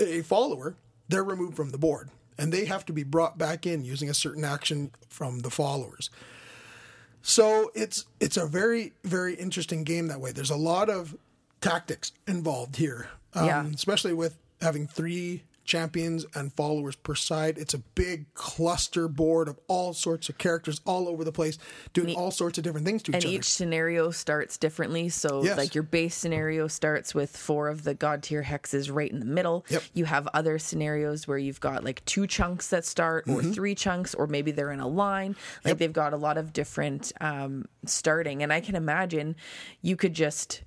a 0.00 0.22
follower, 0.22 0.76
they're 1.08 1.24
removed 1.24 1.56
from 1.56 1.70
the 1.70 1.78
board, 1.78 2.10
and 2.36 2.52
they 2.52 2.66
have 2.66 2.84
to 2.86 2.92
be 2.92 3.02
brought 3.02 3.38
back 3.38 3.66
in 3.66 3.84
using 3.84 4.08
a 4.10 4.14
certain 4.14 4.44
action 4.44 4.90
from 5.08 5.40
the 5.40 5.50
followers. 5.50 6.10
So 7.22 7.70
it's 7.74 8.04
it's 8.20 8.36
a 8.36 8.46
very 8.46 8.92
very 9.04 9.34
interesting 9.34 9.84
game 9.84 10.06
that 10.08 10.20
way. 10.20 10.32
There's 10.32 10.50
a 10.50 10.56
lot 10.56 10.88
of 10.88 11.16
tactics 11.60 12.12
involved 12.26 12.76
here, 12.76 13.08
um, 13.34 13.46
Yeah. 13.46 13.66
especially 13.74 14.12
with 14.14 14.36
having 14.60 14.86
three 14.86 15.42
champions 15.68 16.24
and 16.34 16.52
followers 16.54 16.96
per 16.96 17.14
side. 17.14 17.58
It's 17.58 17.74
a 17.74 17.78
big 17.78 18.32
cluster 18.34 19.06
board 19.06 19.46
of 19.48 19.60
all 19.68 19.92
sorts 19.92 20.28
of 20.30 20.38
characters 20.38 20.80
all 20.86 21.06
over 21.08 21.22
the 21.24 21.30
place, 21.30 21.58
doing 21.92 22.16
all 22.16 22.30
sorts 22.30 22.56
of 22.56 22.64
different 22.64 22.86
things 22.86 23.02
to 23.04 23.12
and 23.12 23.22
each 23.22 23.26
other. 23.26 23.34
And 23.34 23.38
each 23.44 23.50
scenario 23.50 24.10
starts 24.10 24.56
differently. 24.56 25.10
So, 25.10 25.44
Yes. 25.44 25.58
like 25.58 25.74
your 25.74 25.84
base 25.84 26.14
scenario 26.14 26.66
starts 26.68 27.14
with 27.14 27.36
four 27.36 27.68
of 27.68 27.84
the 27.84 27.94
godtear 27.94 28.42
hexes 28.42 28.92
right 28.92 29.10
in 29.10 29.20
the 29.20 29.26
middle. 29.26 29.66
Yep. 29.68 29.82
You 29.92 30.06
have 30.06 30.26
other 30.32 30.58
scenarios 30.58 31.28
where 31.28 31.38
you've 31.38 31.60
got 31.60 31.84
like 31.84 32.02
two 32.06 32.26
chunks 32.26 32.68
that 32.68 32.84
start, 32.86 33.28
or 33.28 33.38
Mm-hmm. 33.42 33.52
three 33.52 33.74
chunks, 33.74 34.14
or 34.14 34.26
maybe 34.26 34.50
they're 34.50 34.72
in 34.72 34.80
a 34.80 34.88
line. 34.88 35.36
Like 35.64 35.76
they've 35.76 35.92
got 35.92 36.14
a 36.14 36.16
lot 36.16 36.38
of 36.38 36.52
different 36.54 37.12
um, 37.20 37.66
starting, 37.84 38.42
and 38.42 38.52
I 38.52 38.60
can 38.60 38.74
imagine 38.74 39.36
you 39.82 39.94
could 39.96 40.14
just. 40.14 40.62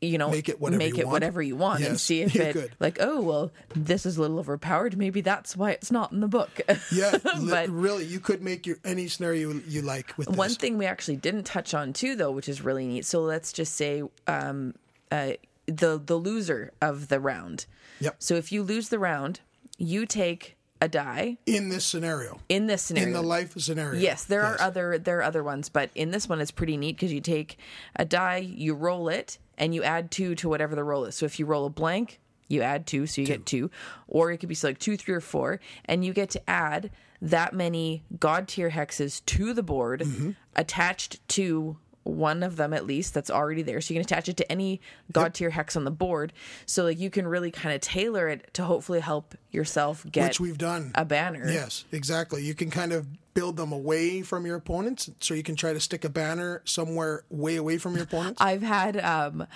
You 0.00 0.16
know, 0.16 0.30
Make 0.30 0.48
it 0.48 0.60
whatever 0.60 0.78
make 0.78 0.94
you 0.96 1.00
it 1.00 1.06
want. 1.06 1.12
whatever 1.14 1.42
you 1.42 1.56
want, 1.56 1.82
and 1.82 1.98
see 1.98 2.20
if 2.22 2.32
you 2.34 2.42
it 2.42 2.52
could. 2.52 2.70
like, 2.78 2.98
oh 3.00 3.20
well, 3.20 3.50
this 3.74 4.06
is 4.06 4.16
a 4.16 4.20
little 4.20 4.38
overpowered. 4.38 4.96
Maybe 4.96 5.20
that's 5.22 5.56
why 5.56 5.72
it's 5.72 5.90
not 5.90 6.12
in 6.12 6.20
the 6.20 6.28
book. 6.28 6.50
Yeah, 6.92 7.18
But- 7.22 7.68
really, 7.68 8.04
you 8.04 8.20
could 8.20 8.40
make 8.40 8.64
your 8.64 8.76
any 8.84 9.08
scenario 9.08 9.54
you 9.66 9.82
like 9.82 10.16
with 10.16 10.28
this. 10.28 10.36
One 10.36 10.50
thing 10.54 10.78
we 10.78 10.86
actually 10.86 11.16
didn't 11.16 11.44
touch 11.44 11.74
on 11.74 11.92
too, 11.92 12.14
though, 12.14 12.30
which 12.30 12.48
is 12.48 12.62
really 12.62 12.86
neat. 12.86 13.06
So 13.06 13.20
let's 13.22 13.52
just 13.52 13.74
say 13.74 14.02
um, 14.28 14.74
uh, 15.10 15.32
the 15.66 16.00
the 16.04 16.14
loser 16.16 16.72
of 16.80 17.08
the 17.08 17.18
round. 17.18 17.66
Yep. 18.00 18.16
So 18.20 18.34
if 18.36 18.52
you 18.52 18.62
lose 18.62 18.90
the 18.90 19.00
round, 19.00 19.40
you 19.78 20.06
take 20.06 20.56
a 20.80 20.86
die 20.86 21.38
in 21.44 21.70
this 21.70 21.84
scenario, 21.84 22.38
in 22.48 22.68
this 22.68 22.82
scenario. 22.82 23.08
in 23.08 23.12
the 23.14 23.22
life 23.22 23.52
scenario. 23.58 24.00
Yes, 24.00 24.24
there 24.24 24.42
Yes. 24.42 24.60
are 24.60 24.62
other 24.62 24.96
there 24.98 25.18
are 25.18 25.22
other 25.24 25.42
ones, 25.42 25.68
but 25.68 25.90
in 25.96 26.12
this 26.12 26.28
one 26.28 26.40
it's 26.40 26.52
pretty 26.52 26.76
neat 26.76 26.94
because 26.94 27.12
you 27.12 27.20
take 27.20 27.58
a 27.96 28.04
die, 28.04 28.36
you 28.36 28.74
roll 28.74 29.08
it, 29.08 29.38
and 29.58 29.74
you 29.74 29.82
add 29.82 30.10
two 30.10 30.34
to 30.36 30.48
whatever 30.48 30.74
the 30.74 30.84
roll 30.84 31.04
is. 31.04 31.14
So 31.14 31.26
if 31.26 31.38
you 31.38 31.44
roll 31.46 31.66
a 31.66 31.70
blank, 31.70 32.20
you 32.48 32.62
add 32.62 32.86
two, 32.86 33.06
so 33.06 33.20
you 33.20 33.26
get 33.26 33.44
two, 33.44 33.70
or 34.06 34.32
it 34.32 34.38
could 34.38 34.48
be 34.48 34.54
so 34.54 34.68
like 34.68 34.78
two, 34.78 34.96
three, 34.96 35.14
or 35.14 35.20
four, 35.20 35.60
and 35.84 36.02
you 36.04 36.14
get 36.14 36.30
to 36.30 36.50
add 36.50 36.90
that 37.20 37.52
many 37.52 38.04
godtear 38.16 38.70
hexes 38.70 39.22
to 39.26 39.52
the 39.52 39.62
board 39.62 40.00
Mm-hmm. 40.00 40.30
attached 40.56 41.26
to 41.28 41.76
one 42.04 42.42
of 42.42 42.56
them 42.56 42.72
at 42.72 42.86
least 42.86 43.12
that's 43.12 43.30
already 43.30 43.60
there 43.60 43.82
so 43.82 43.92
you 43.92 44.00
can 44.00 44.04
attach 44.06 44.30
it 44.30 44.36
to 44.38 44.50
any 44.50 44.80
godtear 45.12 45.50
hex 45.50 45.76
on 45.76 45.84
the 45.84 45.90
board 45.90 46.32
so 46.64 46.84
like 46.84 46.98
you 46.98 47.10
can 47.10 47.26
really 47.28 47.50
kind 47.50 47.74
of 47.74 47.82
tailor 47.82 48.28
it 48.28 48.48
to 48.54 48.64
hopefully 48.64 49.00
help 49.00 49.34
yourself 49.50 50.06
get 50.10 50.28
which 50.28 50.40
we've 50.40 50.56
done. 50.56 50.90
a 50.94 51.04
banner 51.04 51.50
Yes, 51.50 51.84
exactly. 51.92 52.42
You 52.42 52.54
can 52.54 52.70
kind 52.70 52.92
of 52.94 53.06
build 53.38 53.56
them 53.56 53.70
away 53.72 54.22
from 54.22 54.44
your 54.46 54.56
opponents, 54.56 55.08
so 55.20 55.32
you 55.32 55.42
can 55.44 55.54
try 55.54 55.72
to 55.72 55.78
stick 55.80 56.04
a 56.04 56.08
banner 56.08 56.60
somewhere 56.64 57.22
way 57.30 57.54
away 57.56 57.78
from 57.78 57.94
your 57.94 58.02
opponents. 58.04 58.40
I've 58.42 58.62
had 58.62 58.96
um 58.98 59.46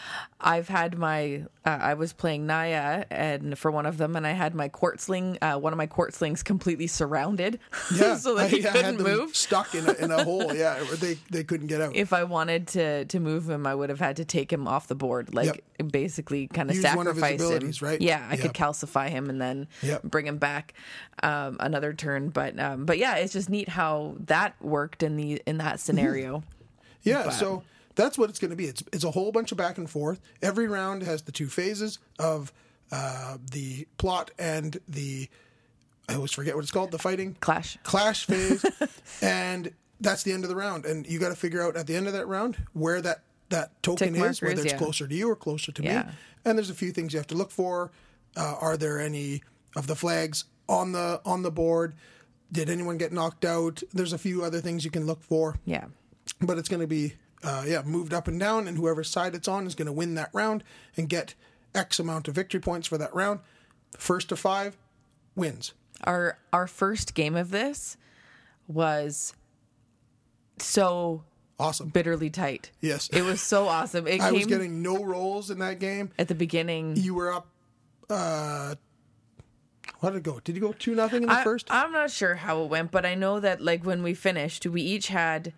I've 0.40 0.68
had 0.68 0.96
my 0.98 1.44
uh, 1.64 1.78
I 1.80 1.94
was 1.94 2.12
playing 2.12 2.46
Naya 2.46 3.04
and 3.10 3.58
for 3.58 3.70
one 3.70 3.86
of 3.86 3.96
them 3.98 4.14
and 4.16 4.26
I 4.26 4.32
had 4.32 4.54
my 4.54 4.68
quartzling 4.68 5.38
uh, 5.42 5.58
one 5.58 5.72
of 5.72 5.76
my 5.76 5.86
quartzlings 5.88 6.44
completely 6.44 6.86
surrounded 6.86 7.58
yeah, 7.94 8.16
so 8.16 8.34
that 8.36 8.44
I, 8.46 8.48
he 8.48 8.58
I 8.66 8.70
couldn't 8.70 8.84
had 8.84 8.98
them 8.98 9.18
move. 9.18 9.34
stuck 9.36 9.74
in 9.74 9.86
a, 9.86 9.92
in 9.94 10.10
a 10.10 10.22
hole. 10.24 10.52
Yeah, 10.62 10.84
they 11.00 11.14
they 11.30 11.42
couldn't 11.44 11.66
get 11.68 11.80
out. 11.80 11.96
If 11.96 12.12
I 12.12 12.22
wanted 12.24 12.68
to 12.68 13.04
to 13.06 13.18
move 13.20 13.48
him, 13.50 13.66
I 13.66 13.74
would 13.74 13.90
have 13.90 14.00
had 14.00 14.16
to 14.16 14.24
take 14.24 14.52
him 14.52 14.68
off 14.68 14.86
the 14.86 14.94
board, 14.94 15.34
like 15.34 15.64
basically 15.90 16.46
kind 16.46 16.70
of 16.70 16.76
Use 16.76 16.84
one 16.94 17.06
of 17.08 17.16
his 17.16 17.22
sacrifice 17.24 17.80
him. 17.80 17.88
right? 17.88 18.00
Yeah, 18.00 18.24
I 18.30 18.34
Yeah. 18.36 18.42
could 18.42 18.52
calcify 18.54 19.08
him 19.08 19.28
and 19.30 19.40
then 19.40 19.66
Yep. 19.82 20.02
bring 20.04 20.26
him 20.26 20.38
back 20.38 20.74
um, 21.22 21.56
another 21.60 21.92
turn. 21.92 22.28
But 22.28 22.58
um, 22.60 22.84
but 22.86 22.98
yeah, 22.98 23.16
it's 23.16 23.32
just 23.32 23.48
neat 23.50 23.68
how 23.72 24.14
that 24.26 24.54
worked 24.60 25.02
in 25.02 25.16
the 25.16 25.42
in 25.46 25.58
that 25.58 25.80
scenario. 25.80 26.42
Yeah, 27.04 27.30
so 27.30 27.64
that's 27.96 28.16
what 28.16 28.30
it's 28.30 28.38
going 28.38 28.50
to 28.52 28.56
be. 28.56 28.66
It's 28.66 28.84
it's 28.92 29.02
a 29.02 29.10
whole 29.10 29.32
bunch 29.32 29.50
of 29.50 29.58
back 29.58 29.76
and 29.76 29.90
forth. 29.90 30.20
Every 30.40 30.68
round 30.68 31.02
has 31.02 31.22
the 31.22 31.32
two 31.32 31.48
phases 31.48 31.98
of 32.20 32.52
uh, 32.92 33.38
the 33.50 33.88
plot 33.98 34.30
and 34.38 34.78
the 34.88 35.28
I 36.08 36.14
always 36.14 36.30
forget 36.30 36.54
what 36.54 36.62
it's 36.62 36.70
called. 36.70 36.92
The 36.92 36.98
fighting 37.00 37.36
Clash. 37.40 37.76
clash 37.82 38.24
phase, 38.30 38.64
and 39.20 39.72
that's 40.00 40.22
the 40.22 40.32
end 40.32 40.44
of 40.44 40.48
the 40.48 40.54
round. 40.54 40.84
And 40.84 41.06
you 41.08 41.18
got 41.18 41.30
to 41.30 41.34
figure 41.36 41.60
out 41.60 41.76
at 41.76 41.88
the 41.88 41.96
end 41.96 42.06
of 42.06 42.12
that 42.12 42.28
round 42.28 42.56
where 42.72 43.00
that 43.02 43.22
that 43.48 43.82
token 43.82 44.14
is, 44.14 44.40
whether 44.40 44.62
it's 44.62 44.72
yeah. 44.72 44.78
closer 44.78 45.08
to 45.08 45.14
you 45.14 45.28
or 45.28 45.34
closer 45.34 45.72
to 45.72 45.82
Yeah. 45.82 46.04
me. 46.04 46.12
And 46.44 46.56
there's 46.56 46.70
a 46.70 46.74
few 46.74 46.92
things 46.92 47.12
you 47.12 47.18
have 47.18 47.26
to 47.28 47.34
look 47.34 47.50
for. 47.50 47.90
Uh, 48.36 48.56
are 48.60 48.76
there 48.76 49.00
any 49.00 49.42
of 49.74 49.86
the 49.88 49.96
flags 49.96 50.44
on 50.68 50.92
the 50.92 51.20
on 51.24 51.42
the 51.42 51.50
board? 51.50 51.94
Did 52.52 52.68
anyone 52.68 52.98
get 52.98 53.12
knocked 53.12 53.44
out? 53.46 53.82
There's 53.92 54.12
a 54.12 54.18
few 54.18 54.44
other 54.44 54.60
things 54.60 54.84
you 54.84 54.90
can 54.90 55.06
look 55.06 55.22
for 55.22 55.56
Yeah. 55.64 55.86
but 56.40 56.58
it's 56.58 56.68
going 56.68 56.80
to 56.82 56.86
be 56.86 57.14
uh, 57.42 57.64
yeah 57.66 57.82
moved 57.84 58.12
up 58.14 58.28
and 58.28 58.38
down, 58.38 58.68
and 58.68 58.76
whoever 58.76 59.02
side 59.02 59.34
it's 59.34 59.48
on 59.48 59.66
is 59.66 59.74
going 59.74 59.86
to 59.86 59.92
win 59.92 60.14
that 60.14 60.30
round 60.32 60.62
and 60.96 61.08
get 61.08 61.34
X 61.74 61.98
amount 61.98 62.28
of 62.28 62.34
victory 62.34 62.60
points 62.60 62.86
for 62.86 62.98
that 62.98 63.14
round. 63.14 63.40
First 63.96 64.28
to 64.28 64.36
five 64.36 64.76
wins. 65.34 65.72
our 66.04 66.38
our 66.52 66.66
first 66.66 67.14
game 67.14 67.34
of 67.34 67.50
this 67.50 67.96
was 68.68 69.34
so 70.58 71.24
Awesome. 71.58 71.88
bitterly 71.90 72.28
tight. 72.30 72.70
Yes. 72.80 73.08
It 73.12 73.22
was 73.22 73.40
so 73.40 73.68
awesome. 73.68 74.06
It 74.08 74.20
I 74.22 74.32
was 74.32 74.46
getting 74.46 74.82
no 74.82 75.02
rolls 75.04 75.50
in 75.50 75.58
that 75.60 75.78
game. 75.78 76.10
at 76.18 76.26
the 76.28 76.34
beginning. 76.34 76.96
You 76.96 77.14
were 77.14 77.32
up. 77.32 77.46
Uh, 78.10 78.74
How 80.02 80.10
did 80.10 80.18
it 80.18 80.22
go? 80.24 80.40
Did 80.42 80.56
you 80.56 80.60
go 80.60 80.72
two 80.72 80.96
nothing 80.96 81.22
in 81.22 81.28
the 81.28 81.34
I, 81.34 81.44
first? 81.44 81.68
I'm 81.70 81.92
not 81.92 82.10
sure 82.10 82.34
how 82.34 82.64
it 82.64 82.68
went, 82.70 82.90
but 82.90 83.06
I 83.06 83.14
know 83.14 83.38
that 83.38 83.60
like 83.60 83.86
when 83.86 84.02
we 84.02 84.14
finished, 84.14 84.66
we 84.66 84.82
each 84.82 85.08
had 85.08 85.52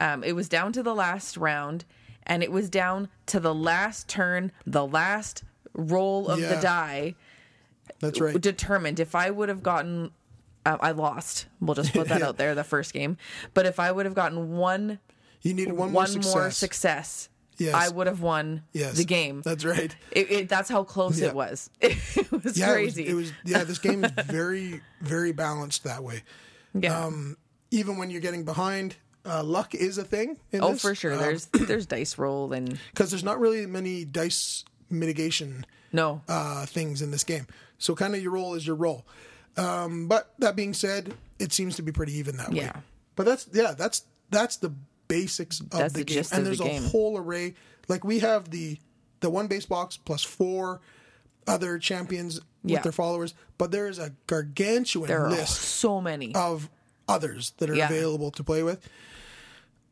um, 0.00 0.22
it 0.22 0.32
was 0.34 0.48
down 0.48 0.72
to 0.74 0.82
the 0.84 0.94
last 0.94 1.36
round, 1.36 1.84
and 2.24 2.42
it 2.44 2.52
was 2.52 2.70
down 2.70 3.08
to 3.26 3.40
the 3.40 3.52
last 3.54 4.08
turn, 4.08 4.52
the 4.64 4.86
last 4.86 5.42
roll 5.74 6.28
of 6.28 6.40
the 6.40 6.58
die 6.60 7.16
That's 8.00 8.20
right. 8.20 8.40
determined 8.40 9.00
if 9.00 9.14
I 9.16 9.30
would 9.30 9.48
have 9.48 9.62
gotten. 9.64 10.12
Uh, 10.64 10.76
I 10.80 10.92
lost. 10.92 11.46
We'll 11.60 11.74
just 11.74 11.92
put 11.92 12.08
that 12.08 12.22
out 12.28 12.36
there. 12.36 12.54
The 12.54 12.64
first 12.64 12.92
game, 12.92 13.16
but 13.52 13.66
if 13.66 13.80
I 13.80 13.90
would 13.90 14.06
have 14.06 14.14
gotten 14.14 14.56
one 14.56 15.00
You 15.42 15.54
needed 15.54 15.72
one 15.72 15.90
more 15.90 16.02
one 16.02 16.06
success. 16.08 16.34
more 16.34 16.50
success, 16.52 17.28
Yes. 17.58 17.74
I 17.74 17.88
would 17.88 18.06
have 18.06 18.20
won 18.20 18.62
Yes, 18.72 18.96
the 18.96 19.04
game. 19.04 19.42
That's 19.44 19.64
right. 19.64 19.94
It, 20.12 20.30
it, 20.30 20.48
that's 20.48 20.68
how 20.68 20.84
close 20.84 21.18
Yeah. 21.20 21.28
it 21.28 21.34
was. 21.34 21.70
It 21.80 22.30
was 22.44 22.56
Yeah, 22.56 22.72
crazy. 22.72 23.06
It 23.06 23.14
was, 23.14 23.28
it 23.30 23.34
was. 23.44 23.52
Yeah, 23.52 23.64
this 23.64 23.78
game 23.78 24.04
is 24.04 24.12
very, 24.26 24.80
very 25.00 25.32
balanced 25.32 25.84
that 25.84 26.02
way. 26.04 26.22
yeah. 26.74 27.04
um, 27.04 27.36
Even 27.70 27.96
when 27.98 28.10
you're 28.10 28.20
getting 28.20 28.44
behind, 28.44 28.94
uh, 29.26 29.42
luck 29.42 29.74
is 29.74 29.98
a 29.98 30.04
thing. 30.04 30.36
In 30.52 30.62
oh, 30.62 30.72
this, 30.72 30.82
for 30.82 30.94
sure. 30.94 31.16
There's 31.16 31.46
there's 31.52 31.86
dice 31.86 32.16
roll 32.16 32.52
and 32.52 32.78
because 32.94 33.10
there's 33.10 33.24
not 33.24 33.38
really 33.40 33.66
many 33.66 34.04
dice 34.04 34.64
mitigation 34.88 35.66
no. 35.92 36.22
uh, 36.28 36.64
things 36.66 37.02
in 37.02 37.10
this 37.10 37.24
game. 37.24 37.46
So 37.78 37.94
kind 37.94 38.14
of 38.14 38.22
your 38.22 38.32
roll 38.32 38.54
is 38.54 38.66
your 38.66 38.76
roll. 38.76 39.04
Um, 39.56 40.06
but 40.08 40.32
that 40.38 40.54
being 40.56 40.72
said, 40.72 41.12
it 41.38 41.52
seems 41.52 41.76
to 41.76 41.82
be 41.82 41.90
pretty 41.92 42.12
even 42.14 42.36
that 42.36 42.50
way. 42.50 42.58
Yeah. 42.58 42.76
But 43.16 43.26
that's 43.26 43.48
yeah, 43.52 43.74
that's 43.76 44.04
that's 44.30 44.56
the 44.58 44.72
basics 45.08 45.60
of 45.60 45.70
That's 45.70 45.92
the, 45.94 46.00
the 46.00 46.04
game, 46.04 46.18
and 46.18 46.26
of 46.26 46.36
the 46.38 46.42
there's 46.44 46.60
a 46.60 46.64
game. 46.64 46.82
whole 46.84 47.18
array. 47.18 47.54
Like 47.88 48.04
we 48.04 48.18
have 48.20 48.50
the 48.50 48.78
the 49.20 49.30
one 49.30 49.46
base 49.48 49.66
box 49.66 49.96
plus 49.96 50.22
four 50.22 50.80
other 51.46 51.78
champions 51.78 52.40
Yeah. 52.62 52.74
with 52.76 52.82
their 52.84 52.92
followers, 52.92 53.34
but 53.56 53.70
there 53.70 53.88
is 53.88 53.98
a 53.98 54.12
gargantuan 54.26 55.08
there 55.08 55.28
list 55.30 55.56
so 55.60 56.00
many. 56.00 56.34
of 56.34 56.68
others 57.08 57.52
that 57.58 57.70
are 57.70 57.74
Yeah. 57.74 57.86
available 57.88 58.30
to 58.32 58.44
play 58.44 58.62
with. 58.62 58.86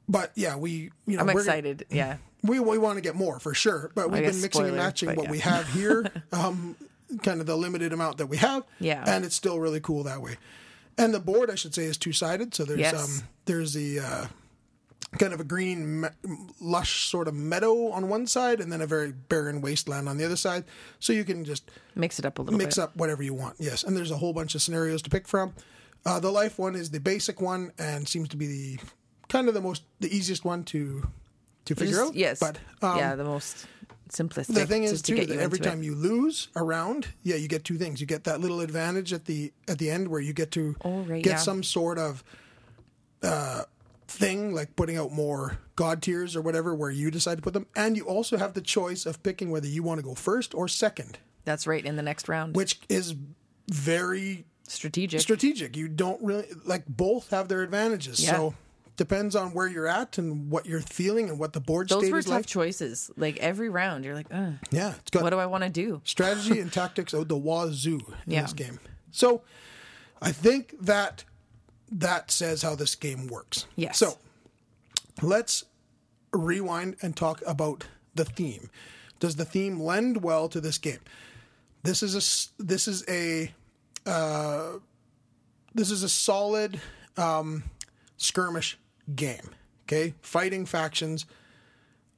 But 0.09 0.33
yeah, 0.37 0.57
we 0.57 0.91
you 1.07 1.17
know 1.17 1.21
I'm 1.21 1.27
we're- 1.27 1.39
excited. 1.41 1.87
Yeah. 1.91 2.19
we, 2.43 2.61
we 2.61 2.79
want 2.79 2.97
to 2.97 3.01
get 3.03 3.14
more 3.17 3.41
for 3.41 3.55
sure, 3.55 3.91
but 3.95 4.11
we've 4.11 4.23
been 4.23 4.41
mixing 4.41 4.67
and 4.67 4.77
matching 4.77 5.09
what 5.17 5.25
yeah. 5.25 5.31
we 5.31 5.39
have 5.41 5.69
here, 5.73 6.05
um, 6.33 6.77
kind 7.23 7.41
of 7.41 7.47
the 7.47 7.57
limited 7.57 7.93
amount 7.93 8.19
that 8.19 8.27
we 8.27 8.37
have. 8.37 8.62
Yeah. 8.79 9.03
and 9.07 9.25
it's 9.25 9.35
still 9.35 9.59
really 9.59 9.81
cool 9.81 10.05
that 10.05 10.21
way. 10.23 10.37
And 10.99 11.12
the 11.12 11.21
board, 11.21 11.51
I 11.51 11.57
should 11.57 11.75
say, 11.75 11.85
is 11.85 11.97
two 11.97 12.12
sided. 12.12 12.55
So 12.55 12.64
there's 12.64 12.79
Yes. 12.81 12.95
um 13.21 13.27
there's 13.47 13.73
the 13.73 13.99
uh, 14.01 14.27
kind 15.19 15.33
of 15.33 15.41
a 15.41 15.45
green, 15.45 16.09
lush 16.61 17.09
sort 17.09 17.29
of 17.29 17.35
meadow 17.35 17.89
on 17.91 18.09
one 18.09 18.27
side, 18.27 18.61
and 18.61 18.71
then 18.73 18.81
a 18.81 18.87
very 18.87 19.12
barren 19.12 19.61
wasteland 19.61 20.09
on 20.09 20.17
the 20.19 20.25
other 20.25 20.37
side. 20.37 20.64
So 21.01 21.12
you 21.12 21.25
can 21.25 21.45
just 21.45 21.71
Mix 21.95 22.19
it 22.19 22.25
up 22.27 22.39
a 22.39 22.43
little 22.43 22.59
bit. 22.59 22.64
mix 22.64 22.77
bit. 22.77 22.83
up 22.83 22.97
whatever 22.97 23.23
you 23.23 23.35
want. 23.35 23.57
Yes, 23.59 23.83
and 23.85 23.97
there's 23.97 24.11
a 24.11 24.17
whole 24.17 24.33
bunch 24.33 24.55
of 24.55 24.62
scenarios 24.62 25.03
to 25.03 25.11
pick 25.11 25.27
from. 25.29 25.55
Uh, 26.05 26.21
the 26.21 26.31
life 26.31 26.59
one 26.59 26.75
is 26.77 26.91
the 26.91 27.01
basic 27.01 27.41
one 27.41 27.73
and 27.79 28.07
seems 28.09 28.29
to 28.29 28.37
be 28.37 28.47
the 28.47 28.79
kind 29.29 29.49
of 29.49 29.55
the 29.55 29.61
most 29.61 29.83
the 30.01 30.14
easiest 30.14 30.45
one 30.45 30.62
to 30.64 31.07
to 31.64 31.75
figure 31.75 31.97
Just- 31.97 32.09
out. 32.11 32.14
Yes. 32.14 32.39
but 32.39 32.59
um, 32.83 32.97
yeah, 32.97 33.17
the 33.17 33.25
most 33.25 33.67
simplistic. 34.09 34.55
the 34.55 34.67
thing 34.67 34.85
is 34.85 35.03
to 35.03 35.12
too 35.12 35.17
get 35.17 35.29
that 35.31 35.41
every 35.41 35.59
into 35.59 35.69
it. 35.69 35.73
time 35.73 35.83
you 35.83 35.97
lose 35.97 36.47
a 36.55 36.62
round, 36.62 37.09
yeah, 37.25 37.35
you 37.35 37.49
get 37.49 37.64
two 37.64 37.77
things. 37.77 38.01
You 38.01 38.07
get 38.07 38.23
that 38.25 38.41
little 38.41 38.61
advantage 38.61 39.12
at 39.12 39.25
the 39.25 39.53
at 39.67 39.79
the 39.79 39.91
end 39.91 40.07
where 40.07 40.21
you 40.21 40.33
get 40.33 40.53
to 40.53 40.77
Oh, 40.85 41.01
right, 41.01 41.25
get 41.25 41.31
yeah. 41.31 41.37
some 41.39 41.64
sort 41.64 41.99
of 41.99 42.23
uh, 43.25 43.62
thing 44.09 44.54
like 44.54 44.76
putting 44.76 44.96
out 44.96 45.12
more 45.12 45.59
godtears 45.76 46.36
or 46.36 46.40
whatever 46.40 46.74
where 46.74 46.90
you 46.90 47.11
decide 47.11 47.36
to 47.36 47.42
put 47.42 47.52
them, 47.54 47.66
and 47.76 47.96
you 47.96 48.04
also 48.04 48.36
have 48.36 48.54
the 48.54 48.61
choice 48.61 49.04
of 49.07 49.22
picking 49.22 49.50
whether 49.50 49.66
you 49.66 49.82
want 49.82 49.98
to 49.98 50.04
go 50.04 50.14
first 50.14 50.54
or 50.54 50.68
second, 50.68 51.18
That's 51.44 51.66
right. 51.66 51.84
In 51.84 51.96
the 51.96 52.02
next 52.02 52.28
round, 52.28 52.54
which 52.57 52.80
is 52.88 53.14
very 53.68 54.44
strategic. 54.68 55.20
strategic. 55.20 55.76
You 55.76 55.88
don't 55.88 56.22
really 56.22 56.46
like 56.64 56.86
both 56.86 57.30
have 57.30 57.48
their 57.48 57.62
advantages. 57.62 58.22
Yeah. 58.22 58.32
So 58.32 58.54
depends 58.96 59.36
on 59.36 59.52
where 59.52 59.66
you're 59.68 59.86
at 59.86 60.16
and 60.18 60.50
what 60.50 60.66
you're 60.66 60.80
feeling 60.80 61.28
and 61.28 61.38
what 61.38 61.52
the 61.52 61.61
board 61.61 61.88
Those 61.88 62.02
state 62.04 62.12
were 62.12 62.18
is 62.18 62.24
tough 62.26 62.34
like. 62.34 62.46
choices. 62.46 63.11
Like 63.16 63.36
every 63.38 63.68
round, 63.68 64.04
you're 64.04 64.14
like, 64.14 64.28
Ugh, 64.32 64.54
Yeah, 64.70 64.94
it's 65.00 65.11
got 65.11 65.22
what 65.22 65.30
do 65.30 65.38
I 65.38 65.46
want 65.46 65.64
to 65.64 65.70
do? 65.70 66.00
strategy 66.04 66.61
and 66.61 66.72
tactics 66.72 67.12
out 67.12 67.28
the 67.28 67.36
wazoo 67.36 68.00
in 68.26 68.32
Yeah. 68.32 68.42
this 68.42 68.52
game. 68.54 68.78
So 69.11 69.42
I 70.22 70.32
think 70.32 70.74
that 70.80 71.24
that 71.91 72.30
says 72.30 72.62
how 72.62 72.74
this 72.74 72.95
game 72.95 73.26
works. 73.26 73.66
Yes. 73.76 73.99
So 73.99 74.18
let's 75.22 75.64
rewind 76.32 76.97
and 77.03 77.16
talk 77.16 77.43
about 77.47 77.87
the 78.14 78.24
theme. 78.24 78.70
Does 79.20 79.37
the 79.37 79.45
theme 79.45 79.80
lend 79.80 80.22
well 80.22 80.49
to 80.49 80.61
this 80.61 80.78
game? 80.78 81.01
This 81.82 82.03
is 82.03 82.14
a 82.14 82.62
this 82.62 82.89
is 82.89 83.05
a 83.09 83.53
uh, 84.05 84.78
this 85.74 85.91
is 85.91 86.03
a 86.03 86.09
solid 86.09 86.80
um, 87.16 87.64
skirmish 88.16 88.78
game. 89.14 89.51
Okay, 89.84 90.14
fighting 90.20 90.66
factions. 90.66 91.26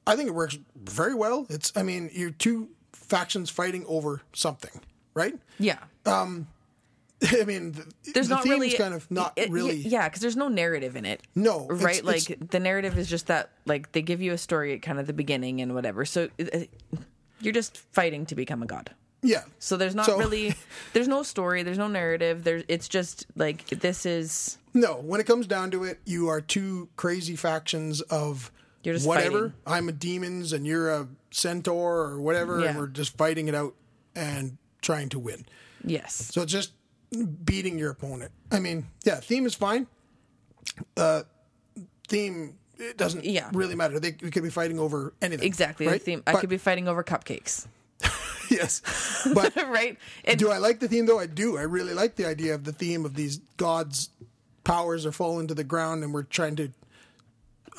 I 0.07 0.15
think 0.15 0.27
it 0.27 0.33
works 0.33 0.57
very 0.75 1.13
well. 1.13 1.45
It's 1.49 1.71
I 1.75 1.83
mean 1.83 2.09
you're 2.11 2.31
two 2.31 2.69
factions 2.93 3.49
fighting 3.49 3.85
over 3.87 4.21
something, 4.33 4.81
right? 5.13 5.35
Yeah. 5.59 5.77
I 7.41 7.43
mean, 7.43 7.73
the, 7.73 7.85
There's 8.13 8.29
the 8.29 8.35
not 8.35 8.45
really 8.45 8.71
kind 8.71 8.93
of 8.93 9.09
not 9.11 9.33
it- 9.35 9.49
really. 9.51 9.77
Yeah, 9.77 10.07
because 10.07 10.21
there's 10.21 10.37
no 10.37 10.47
narrative 10.47 10.95
in 10.95 11.05
it. 11.05 11.21
No, 11.35 11.67
right? 11.67 11.97
it's- 11.99 12.29
like 12.29 12.49
the 12.49 12.59
narrative 12.59 12.97
is 12.97 13.09
just 13.09 13.27
that, 13.27 13.49
like 13.65 13.91
they 13.91 14.01
give 14.01 14.21
you 14.21 14.31
a 14.33 14.37
story 14.37 14.73
at 14.73 14.81
kind 14.81 14.99
of 14.99 15.07
the 15.07 15.13
beginning 15.13 15.59
and 15.61 15.75
whatever. 15.75 16.05
So 16.05 16.29
uh, 16.39 16.59
you're 17.41 17.53
just 17.53 17.77
fighting 17.77 18.25
to 18.27 18.35
become 18.35 18.63
a 18.63 18.65
god. 18.65 18.91
Yeah, 19.21 19.43
So 19.59 19.75
there's 19.75 19.95
not 19.95 20.05
So- 20.05 20.17
really, 20.23 20.55
there's 20.93 21.09
no 21.09 21.23
story, 21.23 21.63
there's 21.63 21.77
no 21.77 21.89
narrative. 21.89 22.45
There's, 22.45 22.63
it's 22.69 22.87
just 22.87 23.25
like 23.35 23.65
this 23.67 24.05
is 24.05 24.57
no. 24.73 24.93
When 24.95 25.19
it 25.19 25.25
comes 25.27 25.45
down 25.45 25.71
to 25.71 25.83
it, 25.83 25.99
you 26.05 26.29
are 26.29 26.39
two 26.39 26.87
crazy 26.95 27.35
factions 27.35 27.99
of 28.01 28.49
You're 28.83 28.95
just 28.95 29.05
whatever. 29.05 29.49
fighting. 29.49 29.53
I'm 29.67 29.89
a 29.89 29.91
demons 29.91 30.53
and 30.53 30.65
you're 30.65 30.89
a 30.89 31.07
centaur 31.31 31.97
or 31.99 32.21
whatever, 32.21 32.61
Yeah. 32.61 32.67
and 32.69 32.77
we're 32.79 32.87
just 32.87 33.17
fighting 33.17 33.49
it 33.49 33.55
out 33.55 33.75
and 34.15 34.57
trying 34.81 35.09
to 35.09 35.19
win. 35.19 35.45
yes, 35.83 36.13
So 36.33 36.43
it's 36.43 36.51
just 36.53 36.71
beating 37.43 37.77
your 37.79 37.91
opponent. 37.91 38.31
I 38.51 38.59
mean, 38.59 38.85
yeah, 39.03 39.15
theme 39.15 39.45
is 39.45 39.55
fine. 39.55 39.87
Uh, 40.95 41.23
theme 42.07 42.55
it 42.77 42.95
doesn't 42.97 43.25
Yeah. 43.25 43.49
really 43.53 43.75
matter. 43.75 43.99
They 43.99 44.15
we 44.21 44.31
could 44.31 44.43
be 44.43 44.49
fighting 44.49 44.79
over 44.79 45.13
anything. 45.21 45.45
exactly. 45.45 45.87
Right? 45.87 45.99
The 45.99 46.05
theme. 46.05 46.23
I 46.25 46.33
could 46.33 46.49
be 46.49 46.57
fighting 46.57 46.87
over 46.87 47.03
cupcakes, 47.03 47.67
yes, 48.49 48.81
but 49.33 49.55
right? 49.67 49.97
And 50.25 50.39
Do 50.39 50.49
I 50.49 50.57
like 50.57 50.79
the 50.79 50.87
theme 50.87 51.05
though? 51.05 51.19
I 51.19 51.25
do. 51.25 51.57
I 51.57 51.63
really 51.63 51.93
like 51.93 52.15
the 52.15 52.25
idea 52.25 52.55
of 52.55 52.63
the 52.63 52.71
theme 52.71 53.03
of 53.05 53.15
these 53.15 53.37
gods' 53.57 54.09
powers 54.63 55.05
are 55.05 55.11
falling 55.11 55.47
to 55.47 55.53
the 55.53 55.63
ground, 55.65 56.03
and 56.03 56.13
we're 56.13 56.23
trying 56.23 56.55
to. 56.57 56.71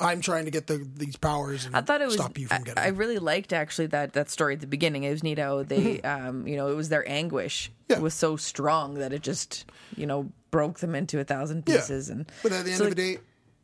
I'm 0.00 0.20
trying 0.20 0.46
to 0.46 0.50
get 0.50 0.66
the 0.66 0.86
these 0.96 1.16
powers 1.16 1.66
and 1.66 1.76
I 1.76 1.82
thought 1.82 2.00
it 2.00 2.06
was. 2.06 2.14
stop 2.14 2.38
you 2.38 2.46
from 2.48 2.56
I, 2.56 2.64
getting. 2.64 2.82
I 2.82 2.86
them. 2.90 2.96
really 2.96 3.18
liked 3.18 3.52
actually 3.52 3.86
that 3.88 4.14
that 4.14 4.30
story 4.30 4.54
at 4.54 4.60
the 4.60 4.66
beginning. 4.66 5.04
It 5.04 5.10
was 5.10 5.22
neat 5.22 5.38
how 5.38 5.62
they, 5.62 6.00
um, 6.02 6.46
you 6.46 6.56
know, 6.56 6.68
it 6.68 6.74
was 6.76 6.88
their 6.88 7.06
anguish 7.08 7.70
Mm-hmm. 7.88 7.98
Yeah. 7.98 8.02
was 8.04 8.14
so 8.14 8.36
strong 8.36 8.94
that 8.94 9.12
it 9.12 9.20
just, 9.22 9.64
you 9.96 10.06
know, 10.06 10.30
broke 10.52 10.78
them 10.78 10.94
into 10.94 11.18
a 11.18 11.24
thousand 11.24 11.64
Yeah. 11.66 11.76
pieces. 11.76 12.08
And 12.08 12.30
but 12.42 12.52
at 12.52 12.64
the 12.64 12.70
end 12.70 12.78
so 12.78 12.84
of 12.84 12.90
the 12.90 12.94
day, 12.96 13.18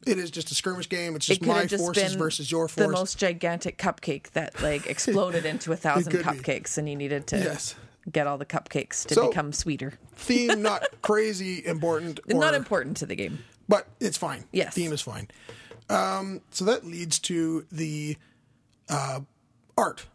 it 0.05 0.19
is 0.19 0.31
just 0.33 0.51
a 0.51 0.55
skirmish 0.55 0.89
game. 0.89 1.15
It's 1.17 1.27
just 1.27 1.43
my 1.43 1.65
just 1.65 1.83
forces 1.83 2.15
versus 2.15 2.51
your 2.51 2.67
forces. 2.69 2.87
the 2.91 2.93
most 2.93 3.19
gigantic 3.19 3.79
cupcake 3.79 4.31
that 4.33 4.61
like 4.63 4.87
exploded 4.91 5.47
into 5.47 5.73
a 5.73 5.77
thousand 5.77 6.11
could 6.13 6.21
be. 6.21 6.27
cupcakes, 6.27 6.77
and 6.77 6.89
you 6.89 6.97
needed 6.97 7.27
to 7.29 7.39
Yes. 7.39 7.77
get 8.11 8.27
all 8.27 8.37
the 8.37 8.45
cupcakes 8.47 9.05
to 9.07 9.15
So- 9.15 9.29
become 9.29 9.53
sweeter. 9.53 9.93
theme 10.17 10.61
not 10.71 10.85
crazy 11.03 11.65
important. 11.65 12.19
Or, 12.31 12.39
Not 12.41 12.55
important 12.55 12.97
to 12.99 13.07
the 13.07 13.15
game. 13.17 13.39
but 13.69 13.87
it's 14.01 14.17
fine. 14.19 14.45
Yes. 14.53 14.75
theme 14.75 14.93
is 14.93 15.01
fine. 15.03 15.29
Um, 15.89 16.41
so 16.51 16.65
that 16.65 16.85
leads 16.85 17.19
to 17.21 17.67
the 17.71 18.17
uh, 18.89 19.21
art. 19.77 20.07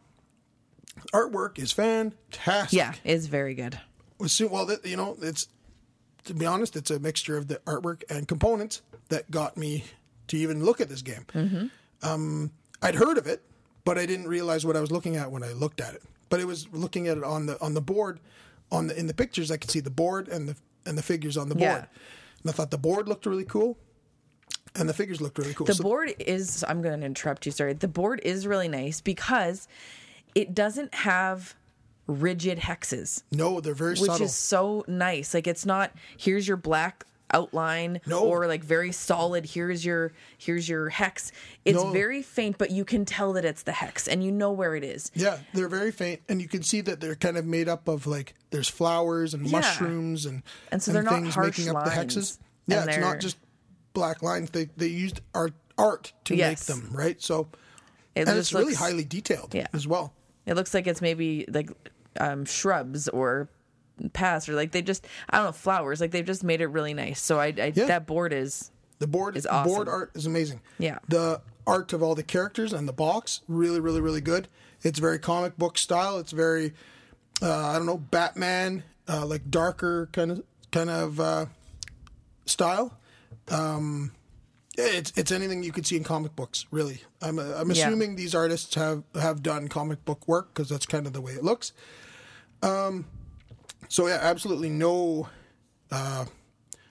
Artwork 1.13 1.57
is 1.59 1.71
fantastic. 1.71 2.77
Yeah, 2.77 2.93
it's 3.03 3.25
very 3.27 3.53
good. 3.55 3.79
well, 4.19 4.69
you 4.83 4.97
know, 4.97 5.17
it's 5.21 5.47
to 6.25 6.33
be 6.33 6.45
honest, 6.45 6.75
it's 6.75 6.91
a 6.91 6.99
mixture 6.99 7.37
of 7.37 7.47
the 7.47 7.55
artwork 7.65 8.03
and 8.09 8.27
components 8.27 8.81
that 9.09 9.29
got 9.31 9.57
me 9.57 9.85
to 10.27 10.37
even 10.37 10.63
look 10.63 10.79
at 10.79 10.89
this 10.89 11.01
game. 11.01 11.25
Mm-hmm. 11.33 11.65
Um, 12.03 12.51
I'd 12.81 12.95
heard 12.95 13.17
of 13.17 13.25
it, 13.27 13.41
but 13.83 13.97
I 13.97 14.05
didn't 14.05 14.27
realize 14.27 14.65
what 14.65 14.75
I 14.77 14.81
was 14.81 14.91
looking 14.91 15.15
at 15.15 15.31
when 15.31 15.43
I 15.43 15.53
looked 15.53 15.81
at 15.81 15.95
it. 15.95 16.03
But 16.29 16.39
it 16.39 16.45
was 16.45 16.67
looking 16.71 17.07
at 17.07 17.17
it 17.17 17.23
on 17.23 17.45
the 17.47 17.59
on 17.61 17.73
the 17.73 17.81
board, 17.81 18.19
on 18.71 18.87
the 18.87 18.97
in 18.99 19.07
the 19.07 19.13
pictures. 19.13 19.49
I 19.51 19.57
could 19.57 19.71
see 19.71 19.79
the 19.79 19.89
board 19.89 20.27
and 20.27 20.47
the 20.49 20.55
and 20.85 20.97
the 20.97 21.03
figures 21.03 21.37
on 21.37 21.49
the 21.49 21.55
Yeah. 21.57 21.73
board, 21.73 21.87
and 22.43 22.49
I 22.49 22.53
thought 22.53 22.71
the 22.71 22.77
board 22.77 23.07
looked 23.09 23.25
really 23.25 23.45
cool, 23.45 23.77
and 24.75 24.87
the 24.87 24.93
figures 24.93 25.19
looked 25.21 25.37
really 25.37 25.53
cool. 25.53 25.65
The 25.67 25.73
So- 25.75 25.83
board 25.83 26.13
is 26.19 26.63
I'm 26.67 26.81
going 26.81 26.99
to 26.99 27.05
interrupt 27.05 27.45
you, 27.45 27.51
sorry. 27.51 27.73
The 27.73 27.87
board 27.87 28.21
is 28.23 28.47
really 28.47 28.67
nice 28.69 29.01
because 29.01 29.67
it 30.35 30.53
doesn't 30.55 30.93
have 30.93 31.55
rigid 32.07 32.59
hexes. 32.59 33.23
no, 33.31 33.61
they're 33.61 33.73
very 33.73 33.91
which 33.91 34.01
subtle. 34.09 34.25
is 34.25 34.35
so 34.35 34.83
nice. 34.87 35.33
Like 35.33 35.47
it's 35.47 35.65
not 35.65 35.91
here's 36.17 36.47
your 36.47 36.57
black 36.57 37.05
outline 37.33 38.01
No. 38.05 38.25
or 38.25 38.45
like 38.47 38.61
very 38.63 38.91
solid. 38.91 39.45
Here's 39.45 39.85
your 39.85 40.11
here's 40.37 40.67
your 40.67 40.89
hex. 40.89 41.31
It's 41.63 41.77
No. 41.81 41.91
very 41.91 42.21
faint, 42.21 42.57
but 42.57 42.71
you 42.71 42.83
can 42.83 43.05
tell 43.05 43.31
that 43.33 43.45
it's 43.45 43.63
the 43.63 43.71
hex, 43.71 44.07
and 44.09 44.21
you 44.23 44.31
know 44.31 44.51
where 44.51 44.75
it 44.75 44.83
is. 44.83 45.11
Yeah, 45.13 45.37
they're 45.53 45.69
very 45.69 45.91
faint, 45.91 46.21
and 46.27 46.41
you 46.41 46.49
can 46.49 46.63
see 46.63 46.81
that 46.81 46.99
they're 46.99 47.15
kind 47.15 47.37
of 47.37 47.45
made 47.45 47.69
up 47.69 47.87
of 47.87 48.05
like 48.07 48.33
there's 48.49 48.67
flowers 48.67 49.33
and 49.33 49.49
mushrooms 49.49 50.25
and 50.25 50.43
And 50.73 50.83
so 50.83 50.91
they're 50.91 51.03
not 51.03 51.23
harsh 51.27 51.59
making 51.59 51.73
up 51.73 51.85
the 51.85 51.89
lines, 51.91 52.15
hexes. 52.17 52.37
Yeah, 52.67 52.83
it's 52.85 52.97
not 52.97 53.19
just 53.19 53.37
black 53.93 54.21
lines. 54.23 54.49
They 54.51 54.65
they 54.77 54.87
used 54.87 55.21
art 55.33 55.53
art 55.77 56.13
to 56.25 56.35
Yes. 56.35 56.67
make 56.69 56.77
them 56.77 56.89
right. 56.95 57.21
So 57.21 57.47
It 58.15 58.27
and 58.27 58.37
it's 58.37 58.53
really 58.53 58.75
highly 58.75 59.03
detailed 59.03 59.53
Yeah. 59.53 59.67
as 59.73 59.87
well. 59.87 60.13
It 60.45 60.55
looks 60.55 60.73
like 60.73 60.87
it's 60.87 61.01
maybe 61.01 61.45
like 61.47 61.69
um, 62.19 62.45
shrubs 62.45 63.07
or 63.09 63.47
paths 64.13 64.49
or 64.49 64.53
like 64.53 64.71
they 64.71 64.81
just 64.81 65.05
I 65.29 65.37
don't 65.37 65.45
know 65.47 65.51
flowers. 65.51 66.01
Like 66.01 66.11
they've 66.11 66.25
just 66.25 66.43
made 66.43 66.61
it 66.61 66.67
really 66.67 66.93
nice. 66.93 67.21
So 67.21 67.39
I, 67.39 67.47
I 67.47 67.71
Yeah. 67.75 67.85
that 67.85 68.05
board 68.07 68.33
is 68.33 68.71
The 68.99 69.07
board 69.07 69.37
Is 69.37 69.43
the 69.43 69.61
board 69.65 69.87
art 69.87 70.11
is 70.15 70.25
amazing. 70.25 70.61
Yeah. 70.77 70.99
The 71.07 71.41
art 71.67 71.93
of 71.93 72.01
all 72.03 72.15
the 72.15 72.23
characters 72.23 72.73
and 72.73 72.87
the 72.87 72.93
box 72.93 73.41
really 73.47 73.79
really 73.79 74.01
really 74.01 74.21
good. 74.21 74.47
It's 74.83 74.99
very 74.99 75.19
comic 75.19 75.57
book 75.57 75.77
style. 75.77 76.17
It's 76.19 76.31
very 76.31 76.73
uh, 77.41 77.67
I 77.69 77.77
don't 77.77 77.85
know 77.85 77.97
Batman 77.97 78.83
uh, 79.07 79.25
like 79.25 79.49
darker 79.49 80.09
kind 80.11 80.31
of 80.31 80.43
kind 80.71 80.89
of 80.89 81.19
uh, 81.19 81.45
style. 82.45 82.97
Um, 83.49 84.11
it's 84.77 85.11
it's 85.15 85.31
anything 85.31 85.63
you 85.63 85.71
could 85.71 85.85
see 85.85 85.97
in 85.97 86.03
comic 86.03 86.35
books. 86.35 86.65
Really, 86.71 87.01
I'm 87.21 87.37
uh, 87.39 87.53
I'm 87.57 87.69
Yeah. 87.71 87.87
assuming 87.87 88.15
these 88.15 88.33
artists 88.33 88.73
have 88.75 89.03
have 89.15 89.43
done 89.43 89.67
comic 89.67 90.03
book 90.05 90.27
work 90.27 90.53
because 90.53 90.69
that's 90.69 90.85
kind 90.85 91.05
of 91.07 91.13
the 91.13 91.21
way 91.21 91.33
it 91.33 91.43
looks. 91.43 91.73
Um, 92.63 93.05
so 93.89 94.07
yeah, 94.07 94.19
absolutely 94.21 94.69
no. 94.69 95.27
I 95.91 96.25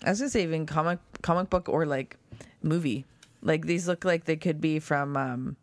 was 0.05 0.19
gonna 0.19 0.31
say 0.31 0.43
even 0.43 0.67
comic 0.67 0.99
comic 1.23 1.51
book 1.51 1.69
or 1.69 1.87
like 1.87 2.17
movie. 2.63 3.07
Like 3.43 3.65
these 3.67 3.89
look 3.89 4.05
like 4.05 4.25
they 4.25 4.37
could 4.37 4.61
be 4.61 4.79
from 4.79 5.17
um 5.17 5.57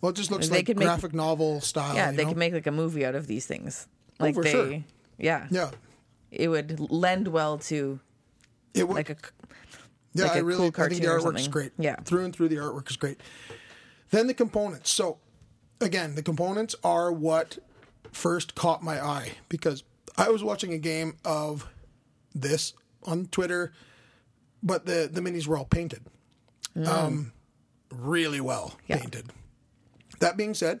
Well, 0.00 0.10
it 0.10 0.16
just 0.16 0.30
looks 0.30 0.48
They 0.48 0.56
like 0.56 0.66
could 0.66 0.78
make- 0.78 0.86
graphic 0.88 1.14
novel 1.14 1.60
style. 1.60 1.94
yeah, 1.94 2.10
they 2.10 2.22
know? 2.24 2.30
could 2.30 2.36
make 2.38 2.52
like 2.52 2.66
a 2.66 2.72
movie 2.72 3.04
out 3.06 3.14
of 3.14 3.26
these 3.28 3.46
things. 3.46 3.86
Like 4.18 4.34
for 4.34 4.42
they 4.42 4.50
sure. 4.50 4.84
yeah. 5.18 5.46
Yeah, 5.50 5.70
It 6.32 6.48
would 6.48 6.80
lend 6.90 7.28
well 7.28 7.58
to 7.58 8.00
it 8.74 8.88
would. 8.88 8.94
like 8.96 9.10
a 9.10 9.16
yeah, 10.14 10.24
like 10.24 10.36
I 10.36 10.38
really. 10.38 10.70
cool 10.70 10.84
I 10.84 10.88
think 10.88 11.02
the 11.02 11.08
artwork's 11.08 11.48
great. 11.48 11.72
Yeah. 11.78 11.96
through 12.04 12.24
and 12.24 12.34
through, 12.34 12.48
the 12.48 12.56
artwork 12.56 12.90
is 12.90 12.96
great. 12.96 13.20
Then 14.10 14.26
the 14.26 14.34
components. 14.34 14.90
So, 14.90 15.18
again, 15.80 16.14
the 16.14 16.22
components 16.22 16.74
are 16.84 17.10
what 17.12 17.58
first 18.12 18.54
caught 18.54 18.82
my 18.82 19.04
eye 19.04 19.32
because 19.48 19.82
I 20.16 20.28
was 20.30 20.42
watching 20.44 20.72
a 20.72 20.78
game 20.78 21.16
of 21.24 21.68
this 22.34 22.72
on 23.02 23.26
Twitter, 23.26 23.72
but 24.62 24.86
the 24.86 25.08
the 25.12 25.20
minis 25.20 25.46
were 25.46 25.58
all 25.58 25.64
painted, 25.64 26.02
um, 26.86 27.32
really 27.90 28.40
well 28.40 28.74
Mm. 28.76 28.80
Yeah. 28.86 28.98
painted. 28.98 29.30
That 30.20 30.36
being 30.36 30.54
said, 30.54 30.80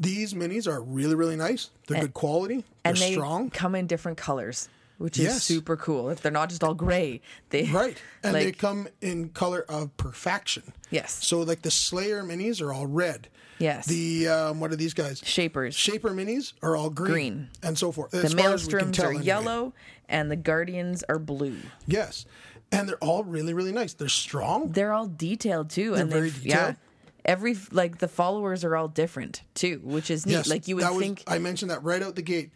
these 0.00 0.34
minis 0.34 0.66
are 0.66 0.82
really 0.82 1.14
really 1.14 1.36
nice. 1.36 1.70
They're 1.86 2.00
good 2.00 2.14
quality. 2.14 2.64
They're 2.82 2.92
and 2.92 2.96
they 2.96 3.12
strong. 3.12 3.50
come 3.50 3.74
in 3.74 3.86
different 3.86 4.18
colors, 4.18 4.68
which 4.98 5.18
is 5.18 5.24
Yes. 5.24 5.42
super 5.42 5.76
cool. 5.76 6.10
If 6.10 6.20
they're 6.22 6.30
not 6.32 6.48
just 6.50 6.62
all 6.62 6.74
gray, 6.74 7.20
they 7.50 7.64
Right. 7.64 7.96
And 8.22 8.34
they 8.34 8.52
come 8.52 8.88
in 9.00 9.30
color 9.30 9.64
of 9.68 9.96
perfection. 9.96 10.72
Yes. 10.90 11.24
So 11.26 11.40
like 11.40 11.62
the 11.62 11.70
Slayer 11.70 12.22
minis 12.22 12.60
are 12.60 12.72
all 12.72 12.86
red. 12.86 13.28
Yes. 13.58 13.86
The 13.86 14.28
um, 14.28 14.60
what 14.60 14.70
are 14.72 14.76
these 14.76 14.94
guys? 14.94 15.20
shapers. 15.24 15.74
Shaper 15.74 16.10
minis 16.10 16.52
are 16.62 16.76
all 16.76 16.90
green. 16.90 17.10
Green. 17.12 17.48
And 17.62 17.76
so 17.78 17.90
forth. 17.90 18.10
the 18.12 18.18
As 18.18 18.34
far 18.34 18.52
as 18.52 18.66
we 18.66 18.72
can 18.74 18.90
maelstroms 18.92 19.02
are 19.02 19.08
anyway. 19.08 19.24
yellow 19.24 19.74
and 20.08 20.30
the 20.30 20.36
guardians 20.36 21.02
are 21.08 21.18
blue. 21.18 21.56
Yes. 21.86 22.24
And 22.70 22.88
they're 22.88 22.98
all 22.98 23.24
really, 23.24 23.54
really 23.54 23.72
nice. 23.72 23.94
They're 23.94 24.08
strong. 24.08 24.72
They're 24.72 24.92
all 24.92 25.06
detailed 25.06 25.70
too, 25.70 25.94
and 25.94 26.10
very 26.10 26.28
they've- 26.30 26.46
yeah. 26.46 26.56
detailed. 26.56 26.76
Every 27.24 27.56
like 27.72 27.98
the 27.98 28.08
followers 28.08 28.64
are 28.64 28.76
all 28.76 28.88
different 28.88 29.42
too, 29.54 29.80
which 29.82 30.10
is 30.10 30.24
neat. 30.24 30.32
Yes. 30.32 30.48
like 30.48 30.68
you 30.68 30.76
would 30.76 30.88
was, 30.88 30.98
think, 30.98 31.24
I 31.26 31.38
mentioned 31.38 31.70
that 31.70 31.82
right 31.82 32.02
out 32.02 32.14
the 32.14 32.22
gate 32.22 32.50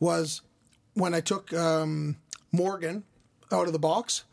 was 0.00 0.42
when 0.98 1.14
I 1.14 1.20
took 1.20 1.52
um, 1.52 2.16
Morgan 2.52 3.04
out 3.52 3.66
of 3.66 3.72
the 3.72 3.78
box. 3.78 4.24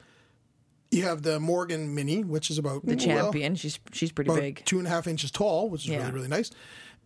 You 0.92 1.04
have 1.04 1.24
the 1.24 1.40
Morgan 1.40 1.94
Mini, 1.94 2.24
which 2.24 2.50
is 2.50 2.58
about 2.58 2.86
the 2.86 2.96
well, 2.96 3.06
champion. 3.06 3.56
She's 3.56 3.80
she's 3.92 4.12
pretty 4.12 4.32
big. 4.34 4.62
two 4.66 4.78
and 4.78 4.88
a 4.88 4.90
half 4.90 5.08
inches 5.08 5.30
tall, 5.32 5.70
which 5.70 5.84
is 5.84 5.90
Yeah. 5.90 5.98
really 6.00 6.12
really 6.12 6.28
nice. 6.28 6.52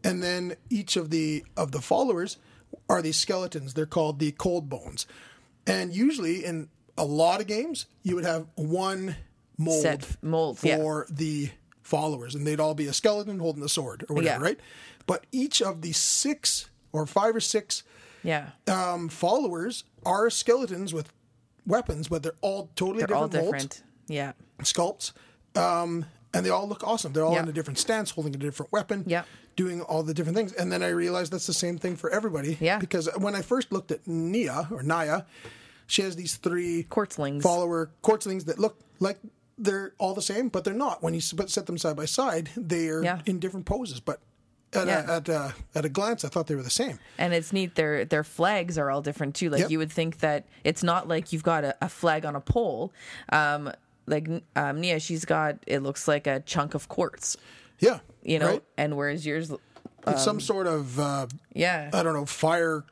And 0.03 0.22
then 0.22 0.55
each 0.70 0.95
of 0.95 1.10
the 1.10 1.43
of 1.57 1.72
the 1.72 1.82
followers 1.82 2.38
are 2.88 3.01
these 3.01 3.18
skeletons. 3.18 3.74
They're 3.74 3.88
called 3.88 4.20
the 4.20 4.32
cold 4.32 4.70
bones. 4.70 5.07
And 5.66 5.93
usually 5.93 6.45
in 6.45 6.70
a 6.97 7.05
lot 7.05 7.41
of 7.41 7.47
games, 7.47 7.88
you 8.03 8.16
would 8.16 8.26
have 8.26 8.47
one 8.55 9.16
mold 9.57 9.82
Set 9.82 10.18
mold, 10.22 10.60
yeah. 10.62 10.78
for 10.78 11.07
the 11.10 11.49
followers, 11.82 12.36
and 12.36 12.45
they'd 12.45 12.60
all 12.60 12.76
be 12.76 12.86
a 12.86 12.93
skeleton 12.93 13.39
holding 13.39 13.64
a 13.64 13.70
sword 13.70 14.05
or 14.10 14.16
whatever, 14.18 14.43
Yeah. 14.43 14.49
right? 14.49 14.60
But 15.07 15.26
each 15.32 15.62
of 15.62 15.82
the 15.82 15.93
six 15.93 16.70
or 16.91 17.07
five 17.07 17.36
or 17.36 17.39
six 17.39 17.82
Yeah, 18.24 18.49
um, 18.67 19.09
followers 19.09 19.84
are 20.05 20.30
skeletons 20.30 20.93
with 20.93 21.11
weapons, 21.65 22.07
but 22.07 22.24
they're 22.24 22.34
all 22.41 22.70
totally 22.76 22.99
different. 23.01 23.32
they're 23.32 23.41
all 23.41 23.51
different, 23.51 23.82
molds. 23.82 23.84
Yeah, 24.07 24.32
sculpts, 24.59 25.11
um, 25.55 26.05
and 26.34 26.45
they 26.45 26.49
all 26.49 26.67
look 26.67 26.84
awesome. 26.84 27.13
They're 27.13 27.24
all 27.26 27.34
Yeah. 27.34 27.43
in 27.43 27.49
a 27.49 27.53
different 27.53 27.78
stance, 27.80 28.11
holding 28.11 28.36
a 28.36 28.38
different 28.38 28.72
weapon, 28.72 29.03
Yeah. 29.07 29.24
doing 29.55 29.82
all 29.82 30.03
the 30.03 30.13
different 30.13 30.36
things. 30.38 30.53
And 30.53 30.72
then 30.72 30.84
I 30.84 30.89
realized 30.89 31.32
that's 31.32 31.47
the 31.47 31.53
same 31.53 31.78
thing 31.78 31.95
for 31.95 32.09
everybody. 32.09 32.57
Yeah. 32.59 32.78
Because 32.80 33.09
when 33.17 33.36
I 33.36 33.41
first 33.41 33.72
looked 33.72 33.91
at 33.91 34.07
Nia 34.07 34.67
or 34.72 34.84
Naya, 34.84 35.24
she 35.88 36.01
has 36.03 36.15
these 36.15 36.36
three 36.36 36.84
quartzlings. 36.89 37.41
follower 37.41 37.91
quartzlings 38.03 38.45
that 38.45 38.59
look 38.59 38.80
like 38.99 39.17
they're 39.57 39.93
all 39.97 40.13
the 40.13 40.22
same, 40.22 40.49
but 40.49 40.63
they're 40.63 40.74
not. 40.74 41.01
When 41.03 41.13
you 41.13 41.20
set 41.20 41.65
them 41.65 41.78
side 41.78 41.95
by 41.97 42.05
side, 42.05 42.49
they 42.55 42.88
are 42.89 43.03
Yeah. 43.03 43.22
in 43.26 43.39
different 43.39 43.65
poses. 43.65 43.99
But 43.99 44.20
at 44.74 44.88
Yeah. 44.88 45.05
a, 45.11 45.15
at 45.17 45.30
a, 45.30 45.53
at 45.76 45.86
a 45.86 45.89
glance, 45.89 46.24
I 46.24 46.30
thought 46.30 46.47
they 46.47 46.55
were 46.55 46.63
the 46.63 46.70
same. 46.70 46.99
and 47.17 47.34
it's 47.34 47.51
neat. 47.53 47.76
Their 47.76 48.05
their 48.05 48.24
flags 48.24 48.78
are 48.78 48.89
all 48.91 49.01
different 49.01 49.36
too. 49.36 49.49
Like 49.49 49.61
Yep. 49.61 49.72
you 49.72 49.78
would 49.80 49.91
think 49.91 50.20
that 50.20 50.45
it's 50.63 50.84
not 50.84 51.07
like 51.07 51.32
you've 51.34 51.43
got 51.43 51.63
a, 51.63 51.76
a 51.82 51.89
flag 51.89 52.26
on 52.26 52.36
a 52.36 52.41
pole. 52.41 52.91
Um, 53.30 53.72
like 54.05 54.28
um, 54.55 54.82
Nia, 54.82 54.99
she's 54.99 55.26
got 55.26 55.57
it 55.67 55.82
looks 55.84 56.07
like 56.07 56.28
a 56.28 56.39
chunk 56.41 56.74
of 56.76 56.88
quartz. 56.88 57.38
Yeah. 57.80 57.99
You 58.24 58.39
know, 58.39 58.47
right? 58.53 58.63
and 58.78 58.97
whereas 58.97 59.26
yours, 59.26 59.51
It's 60.07 60.24
some 60.24 60.39
sort 60.39 60.67
of 60.67 60.99
uh, 60.99 61.28
yeah, 61.53 61.89
I 61.93 62.03
don't 62.03 62.13
know, 62.13 62.26
fire 62.26 62.84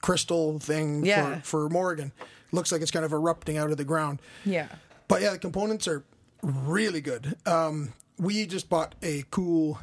crystal 0.00 0.58
thing 0.58 1.04
Yeah. 1.04 1.40
for, 1.40 1.68
for 1.68 1.68
Morgan. 1.68 2.12
Looks 2.52 2.70
like 2.72 2.82
it's 2.82 2.90
kind 2.90 3.04
of 3.04 3.12
erupting 3.12 3.56
out 3.56 3.70
of 3.70 3.76
the 3.76 3.84
ground. 3.84 4.20
yeah, 4.44 4.68
But 5.08 5.22
yeah, 5.22 5.30
the 5.30 5.38
components 5.38 5.88
are 5.88 6.04
really 6.42 7.00
good. 7.00 7.36
Um, 7.46 7.94
we 8.18 8.46
just 8.46 8.68
bought 8.68 8.94
a 9.02 9.24
cool 9.30 9.78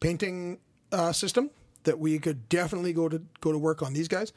painting 0.00 0.58
uh, 0.92 1.12
system 1.12 1.50
that 1.84 1.98
we 1.98 2.18
could 2.18 2.48
definitely 2.48 2.92
go 2.92 3.08
to 3.08 3.20
go 3.40 3.52
to 3.52 3.58
work 3.58 3.82
on 3.82 3.92
these 3.92 4.08
guys, 4.08 4.32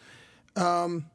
um, 0.56 1.06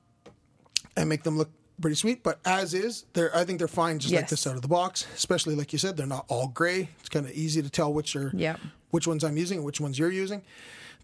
and 0.96 1.08
make 1.08 1.22
them 1.22 1.36
look 1.38 1.50
pretty 1.80 1.96
sweet. 1.96 2.22
But 2.22 2.38
as 2.44 2.74
is, 2.74 3.04
they're 3.12 3.34
I 3.36 3.44
think 3.44 3.58
they're 3.58 3.68
fine 3.68 3.98
just 3.98 4.14
like 4.14 4.28
this 4.28 4.46
out 4.46 4.56
of 4.56 4.62
the 4.62 4.68
box. 4.68 5.06
Especially 5.14 5.54
like 5.54 5.72
you 5.72 5.78
said, 5.78 5.96
they're 5.96 6.06
not 6.06 6.24
all 6.28 6.48
gray. 6.48 6.88
It's 7.00 7.08
kind 7.08 7.26
of 7.26 7.32
easy 7.32 7.62
to 7.62 7.70
tell 7.70 7.92
which 7.92 8.14
are 8.16 8.30
Yeah. 8.34 8.56
which 8.90 9.06
ones 9.06 9.24
I'm 9.24 9.36
using 9.36 9.58
and 9.58 9.66
which 9.66 9.80
ones 9.80 9.98
you're 9.98 10.10
using. 10.12 10.42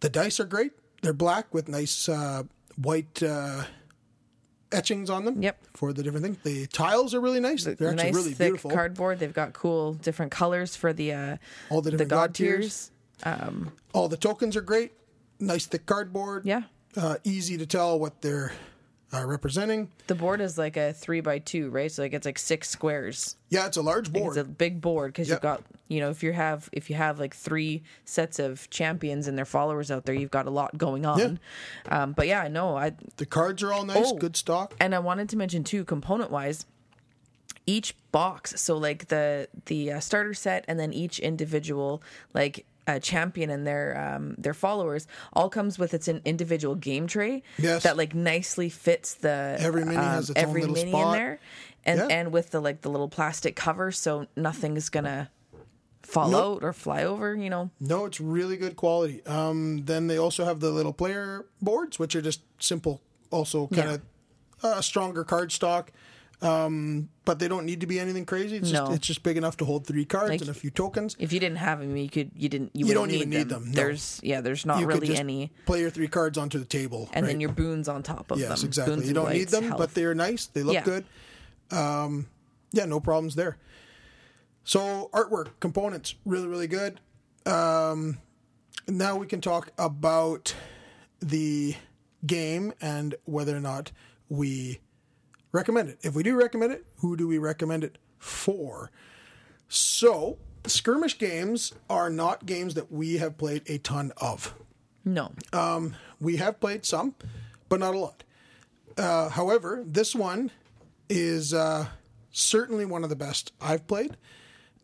The 0.01 0.09
dice 0.09 0.39
are 0.41 0.45
great. 0.45 0.73
They're 1.03 1.13
black 1.13 1.53
with 1.53 1.69
nice 1.69 2.09
uh, 2.09 2.45
white 2.77 3.23
uh, 3.23 3.65
etchings 4.73 5.11
on 5.11 5.25
them. 5.25 5.43
Yep. 5.43 5.59
For 5.75 5.93
the 5.93 6.03
different 6.03 6.25
things. 6.25 6.39
The 6.43 6.67
tiles 6.67 7.15
are 7.15 7.21
really 7.21 7.41
nice. 7.41 7.65
They're 7.65 7.73
actually 7.73 7.95
nice 7.95 8.15
really 8.15 8.31
thick 8.33 8.49
beautiful. 8.49 8.71
cardboard. 8.71 9.19
They've 9.19 9.33
got 9.35 9.53
cool 9.53 9.95
different 9.95 10.31
colors 10.33 10.77
for 10.77 10.93
the 10.93 11.13
uh, 11.13 11.37
All 11.71 11.81
the 11.81 11.91
the 11.91 11.99
different 11.99 12.11
god 12.11 12.31
godtears. 12.31 12.35
tiers. 12.35 12.91
Um, 13.25 13.73
All 13.93 14.09
the 14.09 14.17
tokens 14.17 14.57
are 14.57 14.61
great. 14.61 14.93
Nice 15.41 15.67
thick 15.67 15.87
cardboard. 15.87 16.45
yeah, 16.47 16.63
Uh, 16.97 17.17
easy 17.25 17.57
to 17.59 17.67
tell 17.67 17.99
what 17.99 18.21
they're 18.23 18.53
uh, 19.13 19.25
representing. 19.25 19.89
the 20.07 20.15
board 20.15 20.41
is 20.41 20.59
like 20.59 20.77
a 20.77 20.93
three 20.93 21.21
by 21.21 21.39
two, 21.39 21.71
right? 21.71 21.91
So 21.91 22.03
like 22.03 22.13
it's 22.13 22.27
like 22.27 22.39
six 22.39 22.69
squares. 22.69 23.37
Yeah, 23.49 23.67
it's 23.67 23.77
a 23.77 23.83
large 23.83 24.13
board. 24.13 24.37
It's 24.37 24.47
a 24.47 24.51
big 24.51 24.81
board 24.81 25.13
because 25.13 25.29
Yep. 25.29 25.37
you've 25.37 25.43
got 25.43 25.63
you 25.89 26.01
know 26.01 26.11
if 26.11 26.23
you 26.23 26.33
have 26.33 26.69
if 26.73 26.91
you 26.91 26.97
have 26.97 27.19
like 27.19 27.35
three 27.35 27.83
sets 28.05 28.39
of 28.39 28.69
champions 28.69 29.27
and 29.27 29.39
their 29.39 29.47
followers 29.47 29.91
out 29.91 30.05
there, 30.05 30.15
you've 30.15 30.31
got 30.31 30.47
a 30.47 30.51
lot 30.51 30.77
going 30.77 31.07
on. 31.07 31.41
Um, 31.89 32.13
but 32.13 32.27
yeah, 32.27 32.49
no, 32.49 32.77
I 32.77 32.93
the 33.17 33.25
cards 33.27 33.63
are 33.63 33.73
all 33.73 33.85
nice. 33.87 33.97
Oh. 34.13 34.17
Good 34.17 34.37
stock. 34.37 34.75
and 34.81 34.95
I 34.95 34.99
wanted 34.99 35.29
to 35.31 35.37
mention 35.39 35.65
too, 35.65 35.85
component 35.85 36.31
wise, 36.31 36.67
each 37.67 37.95
box. 38.13 38.61
So 38.61 38.77
like 38.77 39.09
the 39.09 39.49
the 39.67 39.93
uh, 39.93 40.01
starter 40.01 40.35
set, 40.35 40.65
and 40.69 40.79
then 40.79 40.93
each 40.93 41.19
individual 41.19 42.03
like 42.35 42.67
uh, 42.89 42.99
champion 42.99 43.51
and 43.51 43.65
their 43.67 43.97
um, 44.17 44.35
their 44.39 44.55
followers 44.55 45.07
all 45.33 45.49
comes 45.49 45.79
with 45.79 45.95
its 45.95 46.09
an 46.09 46.21
individual 46.25 46.75
game 46.75 47.07
tray. 47.07 47.43
Yes. 47.59 47.85
that 47.85 47.97
like 47.97 48.15
nicely 48.15 48.69
fits 48.71 49.15
the 49.15 49.57
Every 49.61 49.85
mini 49.85 49.97
um, 49.99 50.05
has 50.05 50.31
its 50.31 50.41
every 50.41 50.63
little 50.63 50.75
mini 50.75 50.91
spot. 50.91 51.15
in 51.15 51.21
there, 51.21 51.39
and 51.85 51.99
Yeah. 52.01 52.07
and 52.19 52.33
with 52.33 52.51
the 52.51 52.61
like 52.61 52.81
the 52.81 52.91
little 52.91 53.09
plastic 53.09 53.55
cover, 53.55 53.93
so 53.93 54.27
nothing's 54.35 54.89
gonna 54.89 55.31
fall 56.03 56.31
Nope. 56.31 56.57
out 56.57 56.65
or 56.65 56.73
fly 56.73 57.05
over. 57.05 57.35
You 57.37 57.51
know, 57.51 57.71
No, 57.79 58.07
it's 58.07 58.21
really 58.21 58.57
good 58.57 58.77
quality. 58.77 59.25
Um, 59.27 59.85
then 59.85 60.07
they 60.07 60.17
also 60.17 60.45
have 60.47 60.61
the 60.61 60.71
little 60.71 60.95
player 60.95 61.45
boards, 61.61 61.99
which 61.99 62.17
are 62.17 62.23
just 62.23 62.41
simple, 62.59 63.03
also 63.31 63.67
kind 63.69 63.91
of 63.91 64.01
uh, 64.63 64.81
stronger 64.81 65.23
card 65.25 65.53
stock. 65.53 65.93
Um, 66.41 67.09
but 67.25 67.41
they 67.41 67.49
don't 67.49 67.67
need 67.67 67.81
to 67.81 67.87
be 67.89 67.99
anything 67.99 68.25
crazy. 68.25 68.57
It's 68.59 68.71
just 68.71 68.85
No. 68.89 68.95
it's 68.95 69.05
just 69.07 69.25
big 69.25 69.37
enough 69.37 69.57
to 69.57 69.65
hold 69.65 69.85
three 69.87 70.05
cards 70.05 70.31
Like- 70.31 70.41
and 70.43 70.51
a 70.51 70.55
few 70.55 70.71
tokens. 70.71 71.17
If 71.19 71.33
you 71.33 71.41
didn't 71.41 71.59
have 71.59 71.81
them, 71.81 71.97
you 71.97 72.09
could 72.09 72.31
you 72.37 72.49
didn't 72.49 72.71
you, 72.75 72.87
You 72.87 72.95
don't 72.95 73.11
even 73.11 73.29
need 73.31 73.49
them, 73.49 73.67
no. 73.67 73.73
There's 73.75 74.21
yeah, 74.23 74.41
there's 74.41 74.65
not 74.65 74.79
You 74.81 74.87
could 74.87 75.03
really 75.03 75.17
any, 75.17 75.51
Play 75.67 75.81
your 75.81 75.91
three 75.91 76.07
cards 76.07 76.39
onto 76.39 76.59
the 76.61 76.65
table, 76.65 77.11
and 77.13 77.25
right? 77.27 77.33
then 77.33 77.41
your 77.41 77.51
boons 77.51 77.89
on 77.89 78.05
top 78.05 78.31
of 78.31 78.39
them. 78.39 78.49
yes, 78.51 78.63
exactly. 78.63 78.95
Boons 78.97 79.09
You 79.09 79.15
don't 79.15 79.33
need 79.33 79.49
them, 79.49 79.65
health. 79.65 79.79
but 79.79 79.95
they're 79.95 80.15
nice. 80.15 80.47
They 80.47 80.63
look 80.63 80.75
Yeah. 80.75 80.85
good. 80.85 81.05
Um, 81.73 82.29
yeah, 82.73 82.85
no 82.85 83.01
problems 83.01 83.35
there. 83.35 83.57
So 84.65 85.11
artwork 85.13 85.49
components 85.61 86.15
really 86.25 86.47
really 86.47 86.69
good. 86.69 87.01
Um, 87.47 88.19
now 88.87 89.17
we 89.17 89.27
can 89.27 89.41
talk 89.41 89.73
about 89.77 90.55
the 91.21 91.75
game 92.25 92.73
and 92.81 93.17
whether 93.25 93.57
or 93.57 93.61
not 93.61 93.91
we 94.29 94.79
recommend 95.53 95.89
it. 95.91 95.99
If 96.03 96.15
we 96.15 96.23
do 96.23 96.37
recommend 96.37 96.73
it, 96.73 96.85
who 96.99 97.17
do 97.17 97.27
we 97.29 97.39
recommend 97.39 97.85
it 97.85 97.99
for? 98.19 98.91
So, 99.69 100.39
skirmish 100.67 101.19
games 101.19 101.73
are 101.91 102.11
not 102.11 102.47
games 102.47 102.75
that 102.75 102.91
we 102.91 103.19
have 103.19 103.37
played 103.39 103.63
a 103.67 103.79
ton 103.79 104.13
of. 104.19 104.55
no. 105.05 105.33
We 106.21 106.37
have 106.39 106.59
played 106.59 106.85
some, 106.85 107.15
but 107.69 107.79
not 107.79 107.95
a 107.95 107.99
lot. 107.99 108.25
Uh, 108.97 109.29
however, 109.29 109.85
this 109.87 110.13
one 110.15 110.51
is 111.09 111.55
uh, 111.55 111.87
certainly 112.33 112.85
one 112.85 113.05
of 113.05 113.09
the 113.11 113.15
best 113.17 113.53
I've 113.61 113.87
played. 113.87 114.17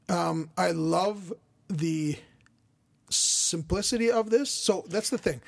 Um, 0.08 0.50
I 0.56 0.70
love 0.70 1.32
the 1.68 2.16
simplicity 3.10 4.10
of 4.12 4.30
this. 4.30 4.50
So 4.50 4.84
that's 4.88 5.10
the 5.10 5.18
thing. 5.18 5.40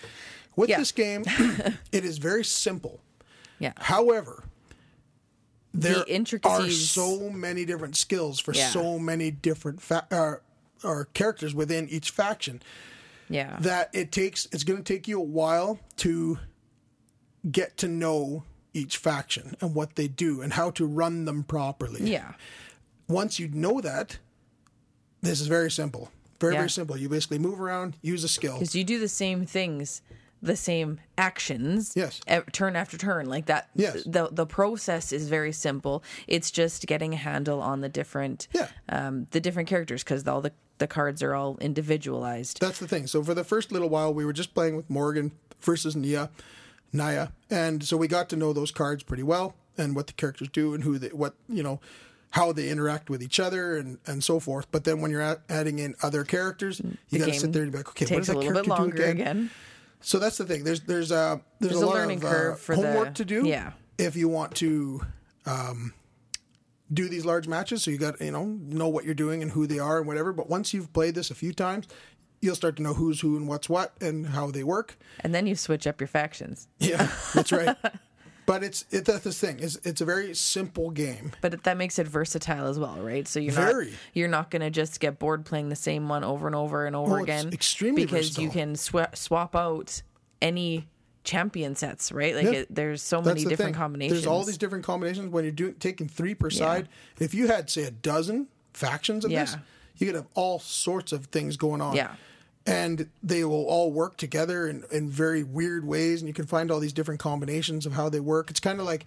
With 0.57 0.71
Yeah. 0.71 0.79
this 0.79 0.91
game, 0.93 1.25
it 1.93 2.05
is 2.05 2.19
very 2.19 2.45
simple. 2.45 3.01
yeah. 3.61 3.73
However, 3.77 4.43
there 5.81 5.99
are 5.99 6.05
intricacies- 6.09 6.91
so 6.91 7.31
many 7.31 7.65
different 7.65 7.97
skills 7.97 8.41
for 8.41 8.53
Yeah. 8.55 8.71
so 8.71 8.99
many 8.99 9.31
different 9.31 9.81
fa- 9.83 10.07
uh, 10.11 10.87
or 10.87 11.07
characters 11.15 11.55
within 11.55 11.89
each 11.89 12.11
faction 12.11 12.63
Yeah. 13.29 13.57
that 13.61 13.91
it 13.93 14.13
takes 14.13 14.47
it's 14.53 14.65
going 14.65 14.83
to 14.83 14.95
take 14.95 15.09
you 15.09 15.19
a 15.19 15.25
while 15.25 15.79
to 15.99 16.39
get 17.51 17.77
to 17.79 17.89
know 17.89 18.45
each 18.75 18.97
faction 18.99 19.57
and 19.61 19.75
what 19.75 19.97
they 19.97 20.09
do 20.09 20.43
and 20.43 20.53
how 20.53 20.71
to 20.73 20.87
run 20.87 21.25
them 21.25 21.43
properly. 21.45 22.03
yeah. 22.11 22.35
Once 23.09 23.39
you 23.39 23.49
know 23.49 23.81
that, 23.81 24.19
this 25.23 25.41
is 25.41 25.47
very 25.47 25.71
simple. 25.71 26.11
Very 26.41 26.55
Yeah. 26.55 26.61
very 26.61 26.71
simple. 26.71 26.97
You 26.97 27.09
basically 27.09 27.39
move 27.39 27.61
around, 27.61 27.97
use 28.03 28.25
a 28.25 28.29
skill. 28.29 28.55
Because 28.55 28.75
you 28.75 28.85
do 28.85 28.99
the 28.99 29.09
same 29.09 29.47
things, 29.47 30.03
the 30.43 30.57
same 30.57 31.01
actions. 31.19 31.93
Yes. 31.97 32.21
turn 32.53 32.77
after 32.77 32.97
turn, 32.97 33.27
like 33.27 33.47
that. 33.47 33.71
Yes. 33.75 34.05
The 34.05 34.29
the 34.31 34.47
process 34.47 35.13
is 35.13 35.29
very 35.29 35.53
simple. 35.53 36.03
It's 36.27 36.51
just 36.51 36.87
getting 36.87 37.15
a 37.15 37.17
handle 37.17 37.61
on 37.61 37.81
the 37.81 37.89
different. 37.89 38.49
Yeah. 38.53 38.69
Um, 38.89 39.27
the 39.31 39.41
different 39.41 39.69
characters 39.69 40.05
because 40.05 40.27
all 40.27 40.41
the 40.41 40.53
the 40.79 40.87
cards 40.87 41.23
are 41.23 41.35
all 41.35 41.57
individualized. 41.59 42.61
That's 42.61 42.79
the 42.79 42.89
thing. 42.89 43.07
So 43.07 43.23
for 43.23 43.35
the 43.35 43.45
first 43.45 43.73
little 43.73 43.89
while, 43.89 44.13
we 44.13 44.25
were 44.25 44.33
just 44.33 44.55
playing 44.55 44.77
with 44.77 44.91
Morgan 44.91 45.33
versus 45.61 45.97
Nia, 45.97 46.31
Naya, 46.93 47.29
and 47.51 47.83
so 47.83 47.97
we 47.97 48.09
got 48.09 48.29
to 48.31 48.37
know 48.37 48.53
those 48.53 48.71
cards 48.71 49.03
pretty 49.03 49.23
well 49.23 49.55
and 49.79 49.97
what 49.97 50.07
the 50.07 50.13
characters 50.13 50.49
do 50.49 50.75
and 50.75 50.85
who 50.85 50.99
they, 50.99 51.09
what 51.09 51.35
you 51.49 51.63
know, 51.63 51.81
how 52.31 52.53
they 52.53 52.69
interact 52.69 53.09
with 53.09 53.23
each 53.23 53.41
other 53.41 53.77
and 53.77 53.99
and 54.07 54.23
so 54.23 54.39
forth. 54.39 54.67
But 54.71 54.85
then 54.85 55.01
when 55.01 55.11
you're 55.11 55.39
adding 55.49 55.79
in 55.79 55.95
other 56.03 56.25
characters, 56.25 56.81
you 57.09 57.19
got 57.19 57.27
to 57.27 57.35
sit 57.35 57.53
there 57.53 57.63
and 57.63 57.73
be 57.73 57.79
like, 57.79 57.89
okay, 57.89 58.05
what 58.07 58.19
does 58.19 58.29
a 58.29 58.33
that 58.33 58.39
little 58.39 58.53
bit 58.53 58.65
character 58.65 58.83
longer 58.83 58.97
do 58.97 59.03
again? 59.03 59.21
again. 59.21 59.51
So 60.01 60.19
that's 60.19 60.37
the 60.39 60.45
thing. 60.45 60.65
There's 60.65 60.81
there's 60.83 61.11
a 61.11 61.41
there's, 61.61 61.73
There's 61.73 61.83
a 61.83 61.85
a 61.85 61.89
lot 61.89 61.95
learning 61.97 62.19
of 62.19 62.25
uh, 62.25 62.31
curve 62.31 62.61
for 62.61 62.77
the- 62.77 62.83
homework 62.83 63.15
to 63.15 63.25
do. 63.25 63.47
yeah. 63.47 63.73
If 63.99 64.15
you 64.15 64.29
want 64.29 64.55
to 64.57 65.01
um, 65.47 65.95
do 66.93 67.09
these 67.09 67.25
large 67.25 67.49
matches, 67.49 67.83
so 67.83 67.91
you 67.91 67.99
got 67.99 68.21
you 68.21 68.31
know 68.31 68.45
know 68.45 68.89
what 68.89 69.05
you're 69.05 69.15
doing 69.15 69.43
and 69.43 69.51
who 69.51 69.67
they 69.67 69.79
are 69.79 69.99
and 69.99 70.07
whatever. 70.07 70.33
But 70.33 70.49
once 70.51 70.75
you've 70.75 70.93
played 70.93 71.15
this 71.15 71.31
a 71.31 71.35
few 71.35 71.53
times, 71.55 71.89
you'll 72.43 72.55
start 72.57 72.77
to 72.77 72.83
know 72.83 72.93
who's 72.95 73.21
who 73.23 73.37
and 73.37 73.49
what's 73.49 73.69
what 73.69 73.95
and 74.03 74.27
how 74.27 74.51
they 74.51 74.63
work. 74.65 74.99
And 75.21 75.35
then 75.35 75.47
you 75.47 75.57
switch 75.57 75.87
up 75.87 76.01
your 76.01 76.09
factions. 76.09 76.69
Yeah, 76.79 77.11
that's 77.35 77.53
right. 77.53 77.77
But 78.47 78.63
it's 78.63 78.85
it, 78.91 79.05
that's 79.05 79.25
the 79.25 79.33
thing. 79.33 79.59
It's 79.61 79.77
it's 79.85 80.01
a 80.01 80.05
very 80.05 80.35
simple 80.35 80.91
game. 80.91 81.33
But 81.41 81.65
that 81.65 81.77
makes 81.77 81.99
it 81.99 82.07
versatile 82.07 82.67
as 82.69 82.79
well, 82.79 82.97
right? 83.01 83.27
So 83.27 83.41
you're 83.41 83.53
Very. 83.53 83.87
not 83.87 83.95
you're 84.15 84.29
not 84.29 84.51
going 84.51 84.63
to 84.63 84.71
just 84.71 85.01
get 85.01 85.19
bored 85.19 85.45
playing 85.45 85.69
the 85.69 85.77
same 85.77 86.09
one 86.09 86.23
over 86.25 86.47
and 86.47 86.55
over 86.55 86.87
and 86.87 86.95
over 86.95 87.15
Oh, 87.15 87.17
it's 87.17 87.23
again. 87.25 87.53
extremely 87.53 88.05
because 88.07 88.39
you 88.39 88.49
can 88.49 88.75
swa- 88.75 89.15
swap 89.17 89.57
out 89.57 90.01
any 90.41 90.87
champion 91.25 91.75
sets, 91.75 92.13
right? 92.13 92.37
Like 92.37 92.45
Yeah. 92.45 92.51
it, 92.53 92.75
there's 92.75 93.03
so 93.03 93.17
That's 93.17 93.27
many 93.27 93.43
the 93.45 93.51
different 93.51 93.75
thing. 93.75 93.81
combinations. 93.81 94.21
There's 94.21 94.27
all 94.29 94.45
these 94.45 94.59
different 94.59 94.85
combinations 94.85 95.29
when 95.33 95.43
you're 95.43 95.51
doing 95.53 95.75
taking 95.75 96.09
three 96.09 96.35
per 96.37 96.49
side. 96.51 96.89
If 97.19 97.35
you 97.35 97.49
had 97.49 97.69
say 97.69 97.83
a 97.83 97.91
dozen 97.91 98.47
factions 98.73 99.25
of 99.25 99.33
this, 99.33 99.57
you 99.97 100.07
could 100.07 100.15
have 100.15 100.29
all 100.35 100.61
sorts 100.61 101.11
of 101.11 101.27
things 101.27 101.57
going 101.57 101.81
on. 101.81 101.97
Yeah. 101.97 102.15
And 102.67 103.09
they 103.23 103.45
will 103.45 103.65
all 103.67 103.93
work 103.93 104.17
together 104.17 104.67
in, 104.69 104.83
in 104.91 105.09
very 105.09 105.45
weird 105.45 105.87
ways, 105.87 106.21
and 106.21 106.27
you 106.29 106.35
can 106.35 106.47
find 106.47 106.71
all 106.71 106.81
these 106.81 106.93
different 106.93 107.21
combinations 107.21 107.87
of 107.87 107.93
how 107.93 108.09
they 108.09 108.19
work. 108.19 108.51
It's 108.51 108.59
kind 108.61 108.81
of 108.81 108.87
like 108.87 109.07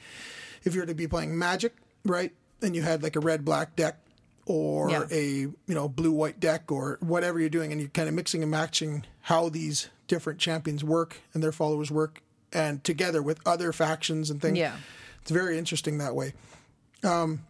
if 0.64 0.74
you 0.74 0.80
were 0.80 0.88
to 0.88 0.94
be 0.96 1.08
playing 1.08 1.38
Magic, 1.38 1.74
right? 2.06 2.32
And 2.62 2.74
you 2.76 2.82
had 2.84 3.04
like 3.04 3.16
a 3.18 3.20
red 3.20 3.44
black 3.44 3.76
deck 3.76 3.98
or 4.46 4.90
Yeah. 4.90 5.04
a 5.12 5.24
you 5.42 5.56
know 5.68 5.90
blue 5.90 6.12
white 6.12 6.40
deck 6.40 6.72
or 6.72 6.98
whatever 7.02 7.40
you're 7.40 7.50
doing, 7.50 7.72
and 7.74 7.82
you're 7.82 7.90
kind 7.90 8.08
of 8.08 8.16
mixing 8.16 8.42
and 8.44 8.50
matching 8.52 9.06
how 9.22 9.50
these 9.50 9.90
different 10.08 10.40
champions 10.40 10.84
work 10.84 11.18
and 11.34 11.44
their 11.44 11.52
followers 11.52 11.92
work, 11.92 12.22
and 12.54 12.82
together 12.86 13.22
with 13.22 13.40
other 13.46 13.74
factions 13.74 14.30
and 14.30 14.42
things. 14.42 14.58
Yeah. 14.58 14.78
it's 15.22 15.32
very 15.32 15.58
interesting 15.58 15.98
that 16.00 16.16
way. 16.16 16.34
Um, 17.04 17.42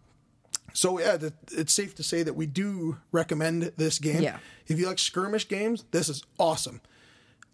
so 0.72 0.98
yeah, 0.98 1.16
it's 1.52 1.72
safe 1.72 1.94
to 1.96 2.02
say 2.02 2.22
that 2.22 2.34
we 2.34 2.46
do 2.46 2.96
recommend 3.12 3.72
this 3.76 3.98
game. 3.98 4.22
Yeah. 4.22 4.38
If 4.66 4.78
you 4.78 4.86
like 4.86 4.98
skirmish 4.98 5.48
games, 5.48 5.84
this 5.90 6.08
is 6.08 6.22
awesome. 6.38 6.80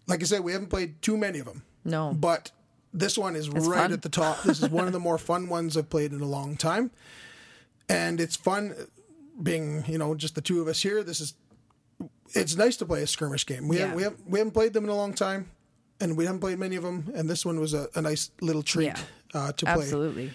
Like 0.07 0.21
I 0.21 0.25
said, 0.25 0.41
we 0.43 0.51
haven't 0.53 0.69
played 0.69 1.01
too 1.01 1.17
many 1.17 1.39
of 1.39 1.45
them. 1.45 1.63
No. 1.83 2.13
But 2.13 2.51
this 2.93 3.17
one 3.17 3.35
is 3.35 3.49
right 3.49 3.63
fun. 3.81 3.93
at 3.93 4.01
the 4.01 4.09
top. 4.09 4.41
This 4.43 4.61
is 4.63 4.69
one 4.69 4.87
of 4.87 4.93
the 4.93 4.99
more 5.07 5.17
fun 5.17 5.49
ones 5.49 5.75
I've 5.77 5.89
played 5.89 6.13
in 6.13 6.21
a 6.21 6.25
long 6.25 6.55
time. 6.57 6.91
And 7.89 8.19
it's 8.19 8.35
fun 8.35 8.73
being, 9.41 9.83
you 9.87 9.97
know, 9.97 10.15
just 10.15 10.35
the 10.35 10.41
two 10.41 10.61
of 10.61 10.67
us 10.67 10.81
here. 10.81 11.03
This 11.03 11.19
is 11.21 11.33
it's 12.33 12.55
nice 12.55 12.75
to 12.77 12.85
play 12.85 13.01
a 13.03 13.07
skirmish 13.07 13.45
game. 13.45 13.67
We 13.67 13.77
Yeah. 13.77 13.83
haven't, 13.87 13.95
we 13.97 14.03
haven't 14.03 14.29
we 14.29 14.39
haven't 14.39 14.51
played 14.53 14.73
them 14.73 14.83
in 14.83 14.89
a 14.89 14.95
long 14.95 15.13
time 15.13 15.49
and 15.99 16.15
we 16.17 16.25
haven't 16.25 16.41
played 16.41 16.59
many 16.59 16.75
of 16.75 16.83
them 16.83 17.11
and 17.15 17.29
this 17.29 17.45
one 17.45 17.59
was 17.59 17.73
a, 17.73 17.87
a 17.95 18.01
nice 18.01 18.31
little 18.41 18.61
treat 18.63 18.85
Yeah. 18.87 18.99
uh, 19.33 19.51
to 19.53 19.65
play. 19.65 19.73
Absolutely. 19.73 20.31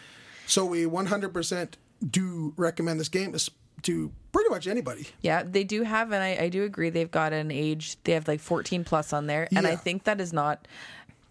So 0.47 0.65
we 0.67 0.85
100% 0.85 1.69
do 2.11 2.53
recommend 2.57 2.99
this 3.01 3.09
game 3.09 3.35
to 3.83 4.13
pretty 4.33 4.51
much 4.51 4.67
anybody. 4.67 5.09
Yeah, 5.21 5.43
they 5.45 5.65
do 5.65 5.83
have, 5.83 6.13
and 6.13 6.23
I, 6.23 6.45
I 6.45 6.49
do 6.49 6.65
agree. 6.65 6.91
They've 6.91 7.11
got 7.11 7.33
an 7.33 7.51
age. 7.51 7.97
They 8.05 8.13
have 8.13 8.29
like 8.29 8.41
14 8.41 8.85
plus 8.85 9.13
on 9.13 9.27
there, 9.27 9.49
and 9.55 9.67
I 9.67 9.77
think 9.77 10.05
that 10.05 10.21
is 10.21 10.33
not 10.33 10.67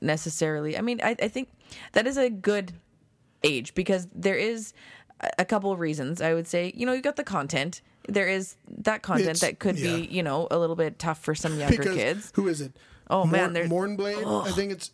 necessarily. 0.01 0.77
I 0.77 0.81
mean, 0.81 0.99
I, 1.03 1.15
I 1.21 1.27
think 1.27 1.49
that 1.93 2.07
is 2.07 2.17
a 2.17 2.29
good 2.29 2.73
age 3.43 3.73
because 3.73 4.07
there 4.13 4.35
is 4.35 4.73
a- 5.37 5.45
couple 5.45 5.71
of 5.71 5.79
reasons. 5.79 6.21
I 6.21 6.33
would 6.33 6.47
say, 6.47 6.73
you 6.75 6.85
know, 6.85 6.93
you 6.93 7.01
got 7.01 7.15
the 7.15 7.23
content. 7.23 7.81
There 8.07 8.27
is 8.27 8.55
that 8.79 9.01
content 9.03 9.37
It's- 9.37 9.41
that 9.41 9.59
could 9.59 9.77
yeah. 9.79 9.95
be, 9.97 10.01
you 10.07 10.23
know, 10.23 10.47
a 10.51 10.57
little 10.57 10.75
bit 10.75 10.99
tough 10.99 11.19
for 11.23 11.35
some 11.35 11.57
younger 11.59 11.77
Because 11.77 11.95
kids. 11.95 12.31
who 12.35 12.47
is 12.47 12.61
it? 12.61 12.73
Oh, 13.09 13.25
man, 13.25 13.53
Morn, 13.69 13.97
they're- 13.97 14.15
Mournblade. 14.17 14.47
I 14.47 14.51
think 14.51 14.71
it's 14.71 14.91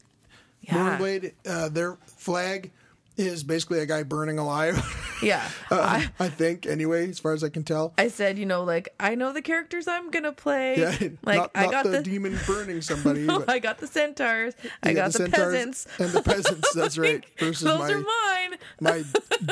Yeah. 0.61 0.97
Mournblade. 0.99 1.33
Uh, 1.45 1.69
their 1.69 1.97
flag 2.05 2.71
is 3.15 3.43
basically 3.43 3.79
a 3.79 3.85
guy 3.85 4.03
burning 4.03 4.37
alive. 4.39 4.75
Yeah, 5.21 5.47
Uh, 5.71 6.01
I 6.19 6.29
think 6.29 6.65
anyway, 6.65 7.09
as 7.09 7.19
far 7.19 7.33
as 7.33 7.43
I 7.43 7.49
can 7.49 7.63
tell. 7.63 7.93
I 7.97 8.07
said, 8.07 8.37
you 8.37 8.45
know, 8.45 8.63
like 8.63 8.89
I 8.99 9.15
know 9.15 9.33
the 9.33 9.41
characters 9.41 9.87
I'm 9.87 10.11
gonna 10.11 10.31
play. 10.31 10.77
Yeah, 10.79 10.95
like 11.23 11.37
not, 11.37 11.51
I 11.55 11.63
not 11.63 11.71
got 11.71 11.83
the, 11.85 11.89
the, 11.91 12.01
demon 12.03 12.37
burning 12.47 12.81
somebody. 12.81 13.25
but 13.25 13.49
I 13.49 13.59
got 13.59 13.79
the 13.79 13.87
centaurs. 13.87 14.53
I 14.83 14.93
got 14.93 15.13
the, 15.13 15.19
centaurs 15.19 15.53
peasants. 15.53 15.87
and 15.99 16.11
the 16.11 16.21
peasants. 16.21 16.73
That's 16.73 16.97
right. 16.97 17.23
Versus 17.39 17.61
Those 17.63 17.79
my 17.79 17.91
are 17.91 17.99
mine. 17.99 18.57
my 18.79 19.03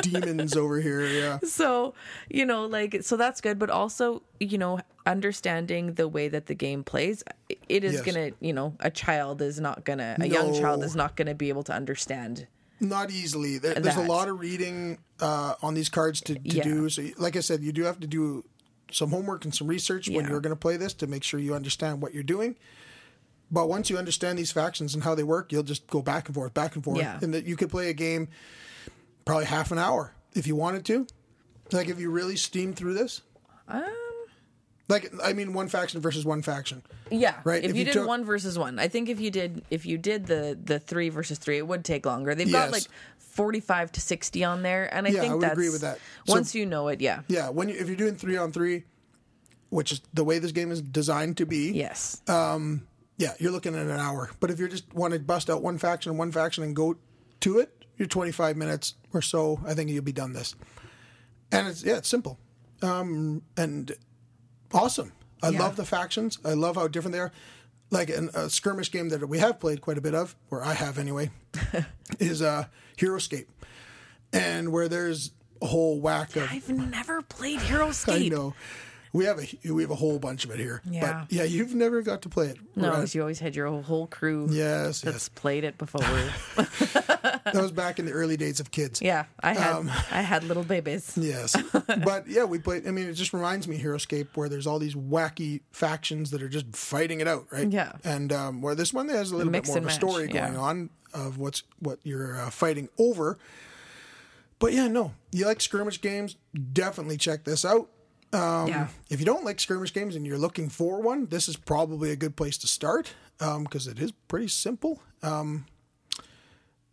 demons 0.02 0.56
over 0.56 0.80
here. 0.80 1.04
Yeah, 1.06 1.38
so 1.44 1.94
you 2.30 2.44
know 2.46 2.66
like 2.66 3.02
so 3.02 3.16
that's 3.16 3.40
good 3.40 3.58
but 3.58 3.70
also 3.70 4.22
you 4.40 4.58
know 4.58 4.80
understanding 5.06 5.94
the 5.94 6.06
way 6.08 6.28
that 6.28 6.46
the 6.46 6.54
game 6.54 6.82
plays 6.84 7.22
it 7.68 7.84
is 7.84 7.94
Yes. 7.94 8.02
gonna 8.04 8.30
you 8.40 8.52
know 8.52 8.74
a 8.80 8.90
child 8.90 9.40
is 9.40 9.58
not 9.60 9.84
gonna 9.84 10.16
a 10.20 10.26
young 10.26 10.52
child 10.54 10.82
is 10.84 10.94
not 10.96 11.16
gonna 11.16 11.34
be 11.34 11.48
able 11.48 11.62
to 11.64 11.72
understand 11.72 12.46
not 12.80 13.10
easily. 13.10 13.58
There, 13.58 13.74
there's 13.74 13.96
a 13.96 14.02
lot 14.02 14.28
of 14.28 14.40
reading 14.40 14.98
uh, 15.20 15.54
on 15.62 15.74
these 15.74 15.88
cards 15.88 16.20
to, 16.22 16.34
to 16.34 16.40
Yeah. 16.42 16.62
do. 16.62 16.88
So, 16.88 17.02
like 17.18 17.36
I 17.36 17.40
said, 17.40 17.62
you 17.62 17.72
do 17.72 17.84
have 17.84 18.00
to 18.00 18.06
do 18.06 18.44
some 18.90 19.10
homework 19.10 19.44
and 19.44 19.54
some 19.54 19.66
research 19.66 20.08
when 20.08 20.26
you're 20.28 20.40
going 20.40 20.54
to 20.54 20.60
play 20.60 20.76
this 20.76 20.92
to 20.94 21.06
make 21.06 21.22
sure 21.24 21.40
you 21.40 21.54
understand 21.54 22.00
what 22.02 22.14
you're 22.14 22.22
doing. 22.22 22.54
But 23.50 23.68
once 23.68 23.90
you 23.90 23.96
understand 23.98 24.38
these 24.38 24.50
factions 24.52 24.94
and 24.94 25.02
how 25.04 25.14
they 25.14 25.22
work, 25.22 25.52
you'll 25.52 25.62
just 25.62 25.86
go 25.86 26.02
back 26.02 26.26
and 26.28 26.34
forth, 26.34 26.52
back 26.54 26.74
and 26.74 26.84
forth, 26.84 26.98
Yeah. 26.98 27.18
and 27.22 27.32
that 27.34 27.44
you 27.46 27.56
could 27.56 27.70
play 27.70 27.88
a 27.90 27.94
game 27.94 28.28
probably 29.24 29.44
half 29.46 29.70
an 29.72 29.78
hour 29.78 30.12
if 30.34 30.46
you 30.46 30.54
wanted 30.56 30.84
to. 30.86 31.06
Like 31.72 31.88
if 31.88 31.98
you 31.98 32.10
really 32.10 32.36
steam 32.36 32.74
through 32.74 32.94
this, 32.94 33.22
um 33.68 33.84
Like 34.88 35.12
I 35.22 35.32
mean, 35.32 35.52
one 35.52 35.68
faction 35.68 36.00
versus 36.00 36.24
one 36.24 36.42
faction. 36.42 36.82
Yeah, 37.10 37.34
Right, 37.44 37.64
If, 37.64 37.70
if 37.70 37.76
you, 37.76 37.80
you 37.80 37.84
did 37.86 37.92
took- 37.94 38.06
one 38.08 38.24
versus 38.24 38.56
one, 38.58 38.78
I 38.78 38.86
think 38.88 39.08
if 39.08 39.20
you 39.20 39.30
did 39.30 39.64
if 39.70 39.84
you 39.84 39.98
did 39.98 40.26
the 40.26 40.56
the 40.62 40.78
three 40.78 41.08
versus 41.08 41.38
three, 41.38 41.58
it 41.58 41.66
would 41.66 41.84
take 41.84 42.06
longer. 42.06 42.34
They've 42.34 42.50
got 42.50 42.70
like 42.70 42.84
forty 43.18 43.58
five 43.60 43.90
to 43.92 44.00
sixty 44.00 44.44
on 44.44 44.62
there, 44.62 44.92
and 44.94 45.06
I 45.06 45.10
Yeah, 45.10 45.20
think 45.20 45.30
I 45.32 45.34
would 45.34 45.42
that's 45.42 45.52
agree 45.52 45.70
with 45.70 45.80
that. 45.80 45.98
So- 46.26 46.34
once 46.34 46.54
you 46.54 46.66
know 46.66 46.88
it, 46.88 47.00
yeah, 47.00 47.22
Yeah, 47.28 47.48
when 47.48 47.68
you, 47.68 47.74
if 47.76 47.88
you're 47.88 47.96
doing 47.96 48.14
three 48.16 48.36
on 48.36 48.52
three, 48.52 48.84
which 49.70 49.90
is 49.90 50.00
the 50.14 50.22
way 50.24 50.38
this 50.38 50.52
game 50.52 50.70
is 50.70 50.80
designed 50.80 51.36
to 51.38 51.46
be, 51.46 51.72
yes, 51.72 52.22
yeah, 52.28 53.32
you're 53.40 53.50
looking 53.50 53.74
at 53.74 53.82
an 53.86 53.90
hour. 53.98 54.30
But 54.40 54.50
if 54.50 54.60
you 54.60 54.68
just 54.68 54.92
want 54.94 55.14
to 55.14 55.18
bust 55.20 55.48
out 55.50 55.62
one 55.62 55.78
faction 55.78 56.10
and 56.10 56.18
one 56.18 56.30
faction 56.30 56.62
and 56.62 56.76
go 56.76 56.96
to 57.40 57.58
it, 57.60 57.84
you're 57.96 58.06
25 58.06 58.56
minutes 58.58 58.94
or 59.14 59.22
so. 59.22 59.58
I 59.66 59.72
think 59.74 59.88
you'll 59.90 60.04
be 60.04 60.12
done 60.12 60.32
this. 60.34 60.54
And 61.50 61.66
it's 61.66 61.82
yeah, 61.82 61.96
it's 61.96 62.08
simple, 62.08 62.38
um, 62.82 63.42
and 63.56 63.90
awesome. 64.72 65.12
I 65.42 65.50
Yeah. 65.50 65.60
love 65.60 65.76
the 65.76 65.84
factions. 65.84 66.38
I 66.44 66.54
love 66.54 66.76
how 66.76 66.88
different 66.88 67.12
they 67.12 67.20
are. 67.20 67.32
Like 67.90 68.10
an, 68.10 68.30
a 68.34 68.50
skirmish 68.50 68.90
game 68.90 69.10
that 69.10 69.28
we 69.28 69.38
have 69.38 69.60
played 69.60 69.80
quite 69.80 69.96
a 69.98 70.00
bit 70.00 70.14
of, 70.14 70.34
or 70.50 70.64
I 70.64 70.74
have 70.74 70.98
anyway, 70.98 71.30
is 72.18 72.42
uh, 72.42 72.64
Heroscape, 72.98 73.46
and 74.32 74.72
where 74.72 74.88
there's 74.88 75.30
a 75.62 75.66
whole 75.66 76.00
whack 76.00 76.34
of 76.36 76.50
I've 76.50 76.68
never 76.68 77.22
played 77.22 77.60
Hero 77.60 77.92
I 78.08 78.28
know. 78.28 78.54
We 79.12 79.24
have 79.26 79.38
a 79.38 79.72
we 79.72 79.82
have 79.82 79.90
a 79.92 79.94
whole 79.94 80.18
bunch 80.18 80.44
of 80.44 80.50
it 80.50 80.58
here. 80.58 80.82
Yeah. 80.84 81.00
But 81.28 81.32
yeah, 81.32 81.44
you've 81.44 81.74
never 81.74 82.02
got 82.02 82.22
to 82.22 82.28
play 82.28 82.48
it. 82.48 82.58
No, 82.74 82.88
Right. 82.88 82.96
because 82.96 83.14
you 83.14 83.20
always 83.22 83.38
had 83.38 83.54
your 83.56 83.80
whole 83.82 84.08
crew 84.08 84.48
Yes, 84.50 85.00
that's 85.00 85.14
yes. 85.14 85.28
played 85.30 85.62
it 85.64 85.78
before. 85.78 86.02
That 87.52 87.62
was 87.62 87.72
back 87.72 87.98
in 87.98 88.06
the 88.06 88.12
early 88.12 88.36
days 88.36 88.58
of 88.60 88.70
kids. 88.70 89.00
yeah, 89.00 89.26
I 89.40 89.54
had 89.54 89.72
Um, 89.74 89.88
I 90.10 90.22
had 90.22 90.44
little 90.44 90.64
babies. 90.64 91.16
Yes. 91.16 91.54
but 92.04 92.26
yeah, 92.28 92.44
we 92.44 92.58
played 92.58 92.86
I 92.88 92.90
mean 92.90 93.08
it 93.08 93.12
just 93.14 93.32
reminds 93.32 93.68
me 93.68 93.76
of 93.76 93.82
Heroscape 93.82 94.28
where 94.34 94.48
there's 94.48 94.66
all 94.66 94.78
these 94.78 94.94
wacky 94.94 95.60
factions 95.72 96.30
that 96.32 96.42
are 96.42 96.48
just 96.48 96.74
fighting 96.74 97.20
it 97.20 97.28
out, 97.28 97.46
right? 97.50 97.70
Yeah. 97.70 97.92
And 98.04 98.32
um, 98.32 98.62
where 98.62 98.74
this 98.74 98.92
one 98.92 99.08
has 99.08 99.30
a 99.30 99.36
little 99.36 99.52
bit 99.52 99.66
more 99.66 99.78
of 99.78 99.86
a 99.86 99.90
story 99.90 100.26
match, 100.26 100.34
yeah. 100.34 100.46
going 100.48 100.58
on 100.58 100.90
of 101.14 101.38
what's 101.38 101.62
what 101.78 101.98
you're 102.02 102.36
uh, 102.36 102.50
fighting 102.50 102.88
over. 102.98 103.38
But 104.58 104.72
yeah, 104.72 104.88
no. 104.88 105.12
You 105.32 105.46
like 105.46 105.60
skirmish 105.60 106.00
games, 106.00 106.36
definitely 106.72 107.16
check 107.16 107.44
this 107.44 107.64
out. 107.64 107.90
Um, 108.32 108.68
yeah, 108.68 108.88
If 109.08 109.20
you 109.20 109.26
don't 109.26 109.44
like 109.44 109.60
skirmish 109.60 109.94
games 109.94 110.16
and 110.16 110.26
you're 110.26 110.38
looking 110.38 110.68
for 110.68 111.00
one, 111.00 111.26
this 111.26 111.48
is 111.48 111.56
probably 111.56 112.10
a 112.10 112.16
good 112.16 112.36
place 112.36 112.58
to 112.58 112.66
start 112.66 113.14
because 113.38 113.86
it 113.86 113.98
is 113.98 114.12
pretty 114.28 114.48
simple. 114.48 115.00
Um, 115.22 115.66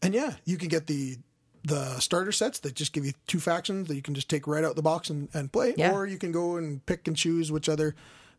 and 0.03 0.13
yeah, 0.13 0.33
you 0.45 0.57
can 0.57 0.67
get 0.67 0.85
the 0.87 1.17
the 1.65 1.97
starter 1.99 2.31
sets 2.33 2.59
that 2.59 2.75
just 2.75 2.91
give 2.91 3.05
you 3.05 3.13
two 3.25 3.39
factions 3.39 3.87
that 3.87 3.95
you 3.95 4.01
can 4.01 4.13
just 4.13 4.29
take 4.29 4.45
right 4.47 4.65
out 4.65 4.71
of 4.71 4.75
the 4.75 4.81
box 4.81 5.09
and, 5.09 5.29
and 5.33 5.49
play, 5.51 5.73
Yeah. 5.77 5.93
or 5.93 6.05
you 6.05 6.17
can 6.17 6.33
go 6.33 6.57
and 6.57 6.85
pick 6.85 7.07
and 7.07 7.15
choose 7.15 7.53
which 7.53 7.69
other 7.69 7.95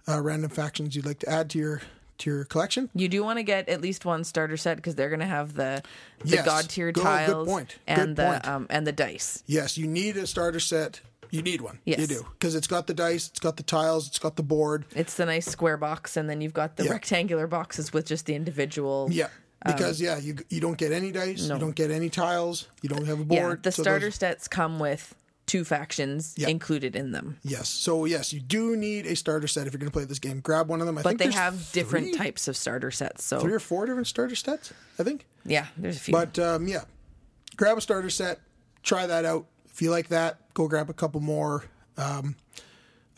uh, 0.07 0.21
random 0.21 0.51
factions 0.51 0.95
you'd 0.95 1.07
like 1.07 1.21
to 1.21 1.29
add 1.31 1.49
to 1.51 1.59
your 1.59 1.81
to 2.19 2.31
your 2.31 2.45
collection. 2.45 2.91
you 2.95 3.09
do 3.09 3.25
want 3.25 3.39
to 3.39 3.43
get 3.43 3.69
at 3.69 3.81
least 3.81 4.05
one 4.05 4.23
starter 4.23 4.57
set 4.57 4.77
because 4.77 4.95
they're 4.95 5.09
going 5.09 5.19
to 5.21 5.27
have 5.27 5.55
the 5.55 5.83
the 6.21 6.37
Yes. 6.37 6.47
godtear 6.47 6.95
tiles 6.95 7.49
and 7.89 8.15
the 8.15 8.25
point. 8.27 8.47
um 8.47 8.67
and 8.71 8.87
the 8.87 8.93
dice. 8.93 9.43
Yes, 9.47 9.77
you 9.79 9.87
need 9.89 10.17
a 10.19 10.27
starter 10.27 10.61
set. 10.61 11.01
You 11.31 11.43
need 11.43 11.61
one. 11.62 11.81
Yes. 11.85 11.99
You 11.99 12.07
do 12.07 12.27
because 12.39 12.55
it's 12.55 12.69
got 12.69 12.87
the 12.87 12.95
dice, 12.95 13.29
it's 13.29 13.41
got 13.41 13.57
the 13.57 13.65
tiles, 13.65 14.07
it's 14.07 14.19
got 14.21 14.37
the 14.37 14.45
board. 14.45 14.85
It's 14.95 15.15
the 15.15 15.25
nice 15.27 15.47
square 15.47 15.77
box, 15.79 16.17
and 16.17 16.29
then 16.31 16.41
you've 16.41 16.53
got 16.55 16.77
the 16.77 16.85
Yeah. 16.85 16.93
rectangular 16.93 17.47
boxes 17.49 17.93
with 17.93 18.07
just 18.07 18.27
the 18.27 18.35
individual. 18.37 19.09
Yeah. 19.11 19.29
Because 19.65 20.01
yeah, 20.01 20.19
you 20.19 20.37
you 20.51 20.61
don't 20.61 20.77
get 20.79 20.93
any 20.93 21.11
dice, 21.11 21.43
Um, 21.43 21.49
No. 21.49 21.55
you 21.55 21.61
don't 21.61 21.75
get 21.75 21.91
any 21.91 22.11
tiles, 22.11 22.69
you 22.83 22.89
don't 22.89 23.07
have 23.07 23.19
a 23.21 23.23
Yeah, 23.35 23.41
board. 23.43 23.62
the 23.62 23.73
so 23.73 23.83
starter 23.83 24.07
those- 24.07 24.17
sets 24.17 24.47
come 24.49 24.79
with 24.79 25.15
two 25.47 25.65
factions 25.65 26.35
Yeah. 26.37 26.49
included 26.49 26.97
in 26.97 27.12
them, 27.12 27.39
yes, 27.43 27.69
so 27.69 28.05
yes, 28.07 28.33
you 28.33 28.41
do 28.41 28.77
need 28.77 29.07
a 29.07 29.15
starter 29.15 29.47
set 29.47 29.67
if 29.67 29.73
you're 29.75 29.79
going 29.79 29.91
to 29.91 29.93
play 29.93 30.05
this 30.05 30.19
game. 30.19 30.41
Grab 30.41 30.69
one 30.69 30.81
of 30.81 30.87
them. 30.87 30.97
I 30.99 31.03
but 31.03 31.19
think 31.19 31.33
they 31.33 31.37
have 31.39 31.71
different 31.73 32.09
three, 32.09 32.15
types 32.19 32.49
of 32.49 32.57
starter 32.57 32.91
sets. 32.91 33.25
So 33.25 33.41
three 33.41 33.53
or 33.53 33.61
four 33.61 33.85
different 33.87 34.07
starter 34.07 34.35
sets. 34.37 34.73
I 34.99 35.03
think. 35.03 35.27
yeah, 35.45 35.67
there's 35.77 35.97
a 35.97 36.01
few. 36.01 36.12
But 36.12 36.39
um, 36.39 36.67
yeah, 36.69 36.85
grab 37.57 37.77
a 37.77 37.81
starter 37.83 38.09
set, 38.11 38.41
try 38.83 39.07
that 39.07 39.25
out. 39.27 39.47
If 39.73 39.83
you 39.83 39.91
like 39.91 40.09
that, 40.09 40.39
go 40.55 40.67
grab 40.69 40.89
a 40.89 40.95
couple 40.95 41.21
more 41.21 41.65
um, 41.99 42.37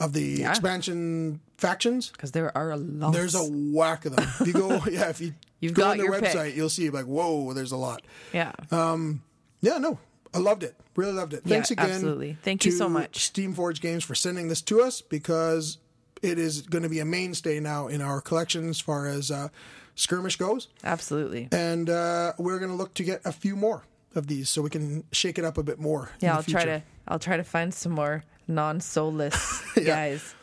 of 0.01 0.13
the 0.13 0.23
Yeah. 0.41 0.51
expansion 0.51 1.41
factions. 1.59 2.11
because 2.11 2.33
there 2.33 2.55
are 2.59 2.73
a 2.73 2.77
lot. 2.77 3.13
There's 3.13 3.35
a 3.37 3.45
whack 3.45 4.05
of 4.05 4.17
them. 4.17 4.29
If 4.41 4.47
you 4.49 4.53
go, 4.53 4.69
yeah, 4.91 5.09
if 5.11 5.21
you 5.21 5.35
You've 5.67 5.75
go 5.75 5.89
on 5.91 5.97
their 5.99 6.07
your 6.07 6.21
pick. 6.21 6.31
website, 6.33 6.55
you'll 6.57 6.69
see 6.71 6.91
like, 6.91 7.05
whoa, 7.07 7.53
there's 7.53 7.73
a 7.73 7.77
lot. 7.77 8.03
yeah. 8.33 8.53
Um, 8.71 9.23
Yeah, 9.61 9.79
no, 9.79 9.99
I 10.35 10.39
loved 10.39 10.63
it. 10.63 10.75
Really 10.97 11.13
loved 11.13 11.35
it. 11.35 11.43
Yeah, 11.45 11.55
Thanks 11.57 11.71
again. 11.71 11.91
absolutely. 11.91 12.37
Thank 12.43 12.65
you 12.65 12.71
so 12.73 12.89
much. 12.89 13.33
Steamforged 13.33 13.81
Games 13.81 14.03
for 14.05 14.15
sending 14.15 14.49
this 14.49 14.63
to 14.63 14.81
us 14.83 15.01
because 15.03 15.79
it 16.23 16.39
is 16.39 16.63
going 16.63 16.83
to 16.83 16.89
be 16.89 17.01
a 17.01 17.05
mainstay 17.05 17.61
now 17.61 17.89
in 17.89 18.01
our 18.01 18.21
collection 18.23 18.69
as 18.71 18.81
far 18.81 19.07
as 19.07 19.31
uh, 19.31 19.49
skirmish 19.95 20.37
goes, 20.37 20.69
Absolutely. 20.85 21.49
and 21.53 21.91
uh, 21.91 22.33
we're 22.39 22.59
going 22.59 22.71
to 22.71 22.77
look 22.77 22.95
to 22.95 23.05
get 23.05 23.21
a 23.27 23.33
few 23.33 23.55
more 23.57 23.83
of 24.15 24.27
these 24.27 24.49
so 24.49 24.63
we 24.63 24.71
can 24.71 25.05
shake 25.13 25.39
it 25.39 25.45
up 25.45 25.59
a 25.59 25.63
bit 25.63 25.79
more. 25.79 26.11
Yeah, 26.21 26.37
I'll 26.37 26.43
try 26.43 26.65
to. 26.65 26.83
I'll 27.09 27.19
try 27.19 27.37
to 27.37 27.45
find 27.45 27.73
some 27.75 27.93
more 27.93 28.25
non-soulless 28.49 29.63
guys. 29.85 30.35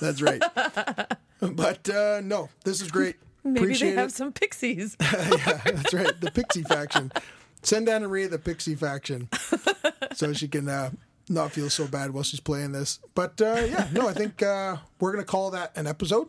That's 0.00 0.22
right. 0.22 0.42
but 1.40 1.88
uh, 1.90 2.20
no, 2.24 2.48
this 2.64 2.80
is 2.80 2.90
great. 2.90 3.16
Maybe 3.52 3.64
Appreciate 3.66 3.90
they 3.90 3.96
have 3.96 4.08
it. 4.10 4.14
some 4.14 4.32
pixies. 4.32 4.96
yeah, 5.02 5.60
that's 5.64 5.94
right. 5.94 6.20
The 6.20 6.30
Pixie 6.30 6.62
faction. 6.62 7.12
Send 7.62 7.88
Anna-Marie 7.88 8.26
the 8.26 8.38
Pixie 8.38 8.74
faction 8.76 9.28
so 10.14 10.32
she 10.32 10.46
can 10.48 10.68
uh, 10.68 10.90
not 11.28 11.50
feel 11.52 11.68
so 11.70 11.86
bad 11.88 12.12
while 12.12 12.22
she's 12.22 12.40
playing 12.40 12.72
this. 12.72 13.00
But 13.14 13.40
uh, 13.40 13.62
yeah, 13.68 13.88
no, 13.92 14.08
I 14.08 14.12
think 14.12 14.42
uh, 14.42 14.76
we're 15.00 15.12
going 15.12 15.24
to 15.24 15.30
call 15.30 15.50
that 15.50 15.76
an 15.76 15.86
episode. 15.86 16.28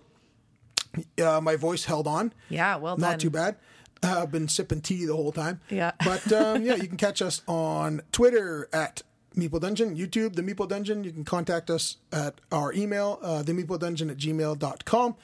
Uh, 1.23 1.39
my 1.39 1.55
voice 1.55 1.85
held 1.85 2.07
on. 2.07 2.33
yeah, 2.49 2.75
well 2.77 2.95
done. 2.95 3.01
Not 3.01 3.09
done. 3.11 3.19
too 3.19 3.29
bad. 3.29 3.55
Uh, 4.01 4.21
I've 4.23 4.31
been 4.31 4.47
sipping 4.47 4.81
tea 4.81 5.05
the 5.05 5.15
whole 5.15 5.31
time. 5.31 5.59
Yeah. 5.69 5.91
But 6.03 6.31
um, 6.31 6.63
yeah, 6.63 6.75
you 6.75 6.87
can 6.87 6.97
catch 6.97 7.21
us 7.21 7.41
on 7.47 8.01
Twitter 8.11 8.67
at 8.73 9.03
Meeple 9.35 9.61
Dungeon, 9.61 9.95
YouTube, 9.95 10.35
The 10.35 10.41
Meeple 10.41 10.67
Dungeon. 10.67 11.03
You 11.03 11.11
can 11.11 11.25
contact 11.25 11.69
us 11.69 11.97
at 12.11 12.41
our 12.51 12.73
email, 12.73 13.19
uh, 13.21 13.43
themeepledungeon 13.45 14.09
at 14.09 14.17
gmail.com. 14.17 15.15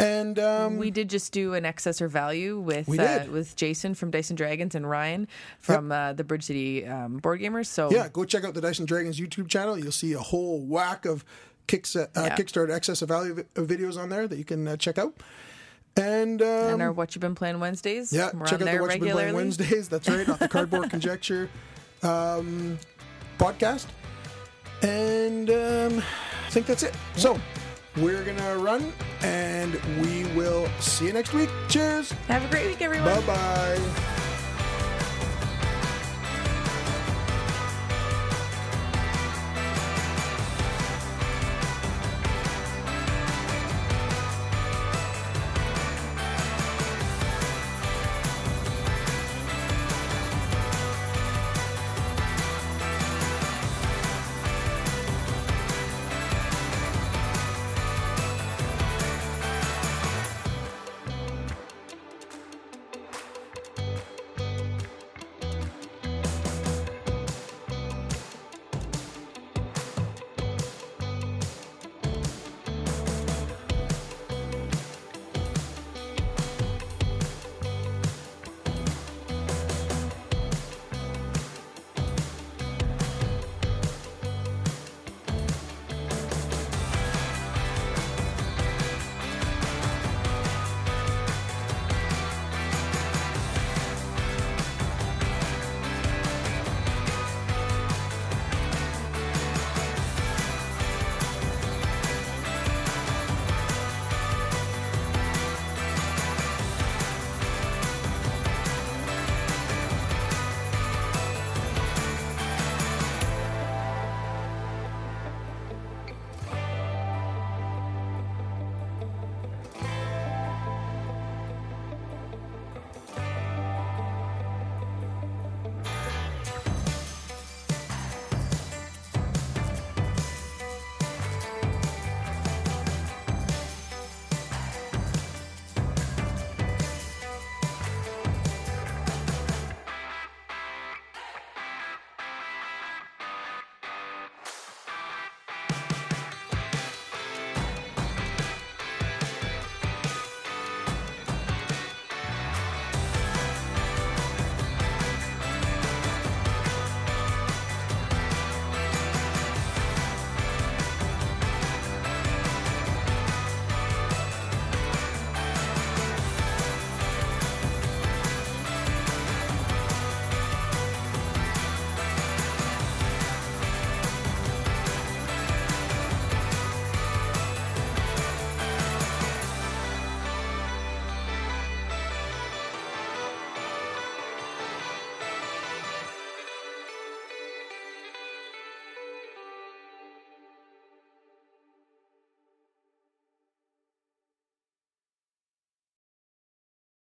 And 0.00 0.38
um, 0.38 0.76
We 0.78 0.90
did 0.90 1.10
just 1.10 1.30
do 1.32 1.52
an 1.54 1.66
excess 1.66 2.00
or 2.00 2.08
value 2.08 2.58
with 2.58 2.88
uh, 2.98 3.26
with 3.30 3.54
Jason 3.54 3.94
from 3.94 4.10
Dyson 4.10 4.34
Dragons 4.34 4.74
and 4.74 4.88
Ryan 4.88 5.28
from 5.58 5.92
uh, 5.92 6.14
the 6.14 6.24
Bridge 6.24 6.44
City 6.44 6.86
um, 6.86 7.18
Board 7.18 7.40
Gamers. 7.40 7.66
So 7.66 7.90
yeah, 7.90 8.08
go 8.10 8.24
check 8.24 8.44
out 8.44 8.54
the 8.54 8.60
Dyson 8.62 8.86
Dragons 8.86 9.20
YouTube 9.20 9.48
channel. 9.48 9.78
You'll 9.78 9.92
see 9.92 10.14
a 10.14 10.18
whole 10.18 10.60
whack 10.60 11.04
of 11.04 11.24
kicks, 11.66 11.94
uh, 11.96 12.06
Yeah. 12.16 12.34
Kickstarter 12.34 12.70
excess 12.70 13.02
of 13.02 13.08
value 13.08 13.34
vi- 13.34 13.42
uh, 13.56 13.64
videos 13.64 13.98
on 14.00 14.08
there 14.08 14.26
that 14.26 14.38
you 14.38 14.44
can 14.44 14.66
uh, 14.66 14.76
check 14.76 14.96
out. 14.98 15.14
And, 15.96 16.40
um, 16.40 16.48
and 16.48 16.82
our 16.82 16.92
What 16.92 17.14
You've 17.14 17.20
Been 17.20 17.34
Playing 17.34 17.60
Wednesdays. 17.60 18.12
yeah, 18.12 18.30
we're 18.32 18.46
check 18.46 18.62
on 18.62 18.68
out 18.68 18.74
the 18.76 18.80
What 18.80 18.92
You've 18.94 19.00
Been 19.02 19.12
Playing. 19.12 19.34
Wednesdays. 19.34 19.88
That's 19.88 20.08
right, 20.08 20.26
on 20.28 20.38
the 20.38 20.48
Cardboard 20.56 20.88
Conjecture 20.88 21.50
um, 22.02 22.78
podcast. 23.38 23.86
And 24.82 25.50
um, 25.50 25.98
I 26.46 26.50
think 26.50 26.66
that's 26.66 26.84
it. 26.84 26.94
So 27.16 27.38
we're 28.00 28.24
going 28.24 28.36
to 28.36 28.56
run 28.58 28.92
and 29.22 29.74
we 30.00 30.24
will 30.34 30.68
see 30.80 31.06
you 31.06 31.12
next 31.12 31.32
week. 31.32 31.50
Cheers. 31.68 32.12
Have 32.28 32.44
a 32.44 32.48
great 32.48 32.66
week, 32.66 32.82
everyone. 32.82 33.08
Bye 33.20 33.26
bye. 33.26 34.19